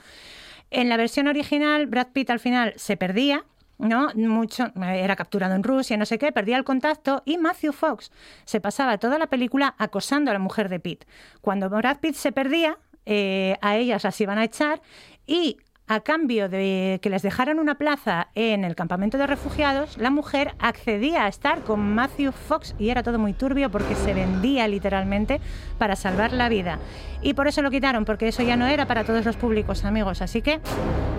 En 0.71 0.89
la 0.89 0.97
versión 0.97 1.27
original, 1.27 1.85
Brad 1.85 2.07
Pitt 2.07 2.31
al 2.31 2.39
final 2.39 2.73
se 2.77 2.97
perdía, 2.97 3.45
¿no? 3.77 4.09
Mucho, 4.15 4.71
era 4.75 5.15
capturado 5.15 5.53
en 5.53 5.61
Rusia, 5.61 5.97
no 5.97 6.07
sé 6.07 6.17
qué, 6.17 6.31
perdía 6.31 6.57
el 6.57 6.63
contacto 6.63 7.21
y 7.25 7.37
Matthew 7.37 7.73
Fox 7.73 8.11
se 8.45 8.59
pasaba 8.59 8.97
toda 8.97 9.19
la 9.19 9.27
película 9.27 9.75
acosando 9.77 10.31
a 10.31 10.33
la 10.33 10.39
mujer 10.39 10.67
de 10.67 10.79
Pitt. 10.79 11.05
Cuando 11.41 11.69
Brad 11.69 11.99
Pitt 11.99 12.15
se 12.15 12.31
perdía, 12.31 12.79
eh, 13.09 13.57
a 13.61 13.77
ellas 13.77 14.03
las 14.03 14.19
iban 14.19 14.37
a 14.37 14.43
echar 14.43 14.81
y 15.25 15.57
a 15.87 16.01
cambio 16.01 16.49
de 16.49 16.99
que 17.01 17.09
les 17.09 17.21
dejaran 17.21 17.59
una 17.59 17.75
plaza 17.75 18.27
en 18.35 18.65
el 18.65 18.75
campamento 18.75 19.17
de 19.17 19.25
refugiados, 19.25 19.97
la 19.97 20.09
mujer 20.09 20.53
accedía 20.59 21.25
a 21.25 21.27
estar 21.29 21.61
con 21.61 21.95
Matthew 21.95 22.33
Fox 22.33 22.75
y 22.77 22.89
era 22.89 23.03
todo 23.03 23.19
muy 23.19 23.31
turbio 23.33 23.71
porque 23.71 23.95
se 23.95 24.13
vendía 24.13 24.67
literalmente 24.67 25.39
para 25.77 25.95
salvar 25.95 26.33
la 26.33 26.49
vida. 26.49 26.79
Y 27.21 27.33
por 27.33 27.47
eso 27.47 27.61
lo 27.61 27.71
quitaron, 27.71 28.05
porque 28.05 28.27
eso 28.27 28.43
ya 28.43 28.55
no 28.57 28.67
era 28.67 28.85
para 28.85 29.03
todos 29.03 29.25
los 29.25 29.37
públicos, 29.37 29.85
amigos. 29.85 30.21
Así 30.21 30.41
que 30.41 30.59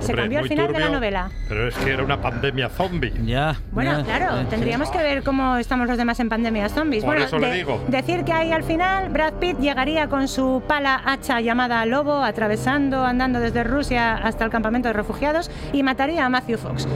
se 0.01 0.13
Hombre, 0.13 0.23
cambió 0.23 0.39
al 0.39 0.49
final 0.49 0.67
de 0.69 0.73
la 0.75 0.79
turbio, 0.79 0.95
novela. 0.95 1.31
Pero 1.49 1.69
es 1.69 1.75
que 1.75 1.91
era 1.91 2.05
una 2.05 2.21
pandemia 2.21 2.69
zombie. 2.69 3.13
Ya. 3.25 3.57
Bueno, 3.73 4.05
claro, 4.05 4.47
tendríamos 4.49 4.91
que 4.91 4.99
ver 4.99 5.23
cómo 5.25 5.57
estamos 5.57 5.89
los 5.89 5.97
demás 5.97 6.21
en 6.21 6.29
pandemia 6.29 6.69
zombies. 6.69 7.05
Por 7.05 7.15
bueno, 7.15 7.27
eso 7.27 7.39
le 7.39 7.53
digo. 7.53 7.83
decir 7.89 8.25
que 8.25 8.33
ahí 8.33 8.53
al 8.53 8.63
final 8.63 9.09
Brad 9.09 9.35
Pitt 9.35 9.59
llegaría 9.59 10.09
con 10.09 10.29
su 10.29 10.63
pala 10.69 11.03
hacha 11.05 11.41
llamada 11.41 11.85
Lobo, 11.87 12.23
atravesando, 12.23 13.05
andando 13.05 13.41
desde 13.41 13.65
Rusia 13.65 14.17
hasta 14.17 14.45
el 14.45 14.51
campamento 14.51 14.58
de 14.59 14.93
refugiados 14.93 15.51
y 15.73 15.83
mataría 15.83 16.27
a 16.27 16.29
Matthew 16.29 16.59
Fox. 16.59 16.87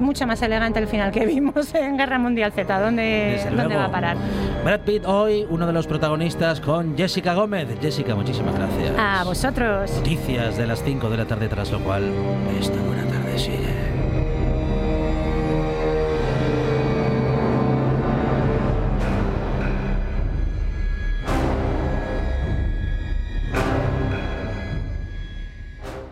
Mucho 0.00 0.26
más 0.26 0.42
elegante 0.42 0.78
el 0.78 0.86
final 0.86 1.10
que 1.10 1.26
vimos 1.26 1.74
en 1.74 1.96
Guerra 1.96 2.18
Mundial 2.18 2.52
Z. 2.52 2.78
¿Dónde, 2.78 3.40
¿dónde 3.56 3.74
va 3.74 3.86
a 3.86 3.90
parar? 3.90 4.16
Brad 4.64 4.80
Pitt 4.80 5.04
hoy, 5.06 5.46
uno 5.48 5.66
de 5.66 5.72
los 5.72 5.86
protagonistas 5.86 6.60
con 6.60 6.96
Jessica 6.96 7.34
Gómez. 7.34 7.68
Jessica, 7.80 8.14
muchísimas 8.14 8.54
gracias. 8.54 8.92
A 8.98 9.24
vosotros. 9.24 9.90
Noticias 9.96 10.56
de 10.56 10.66
las 10.66 10.82
5 10.84 11.10
de 11.10 11.16
la 11.16 11.24
tarde, 11.24 11.48
tras 11.48 11.70
lo 11.72 11.80
cual, 11.80 12.04
esta 12.60 12.80
buena 12.82 13.04
tarde 13.04 13.38
sigue. 13.38 13.93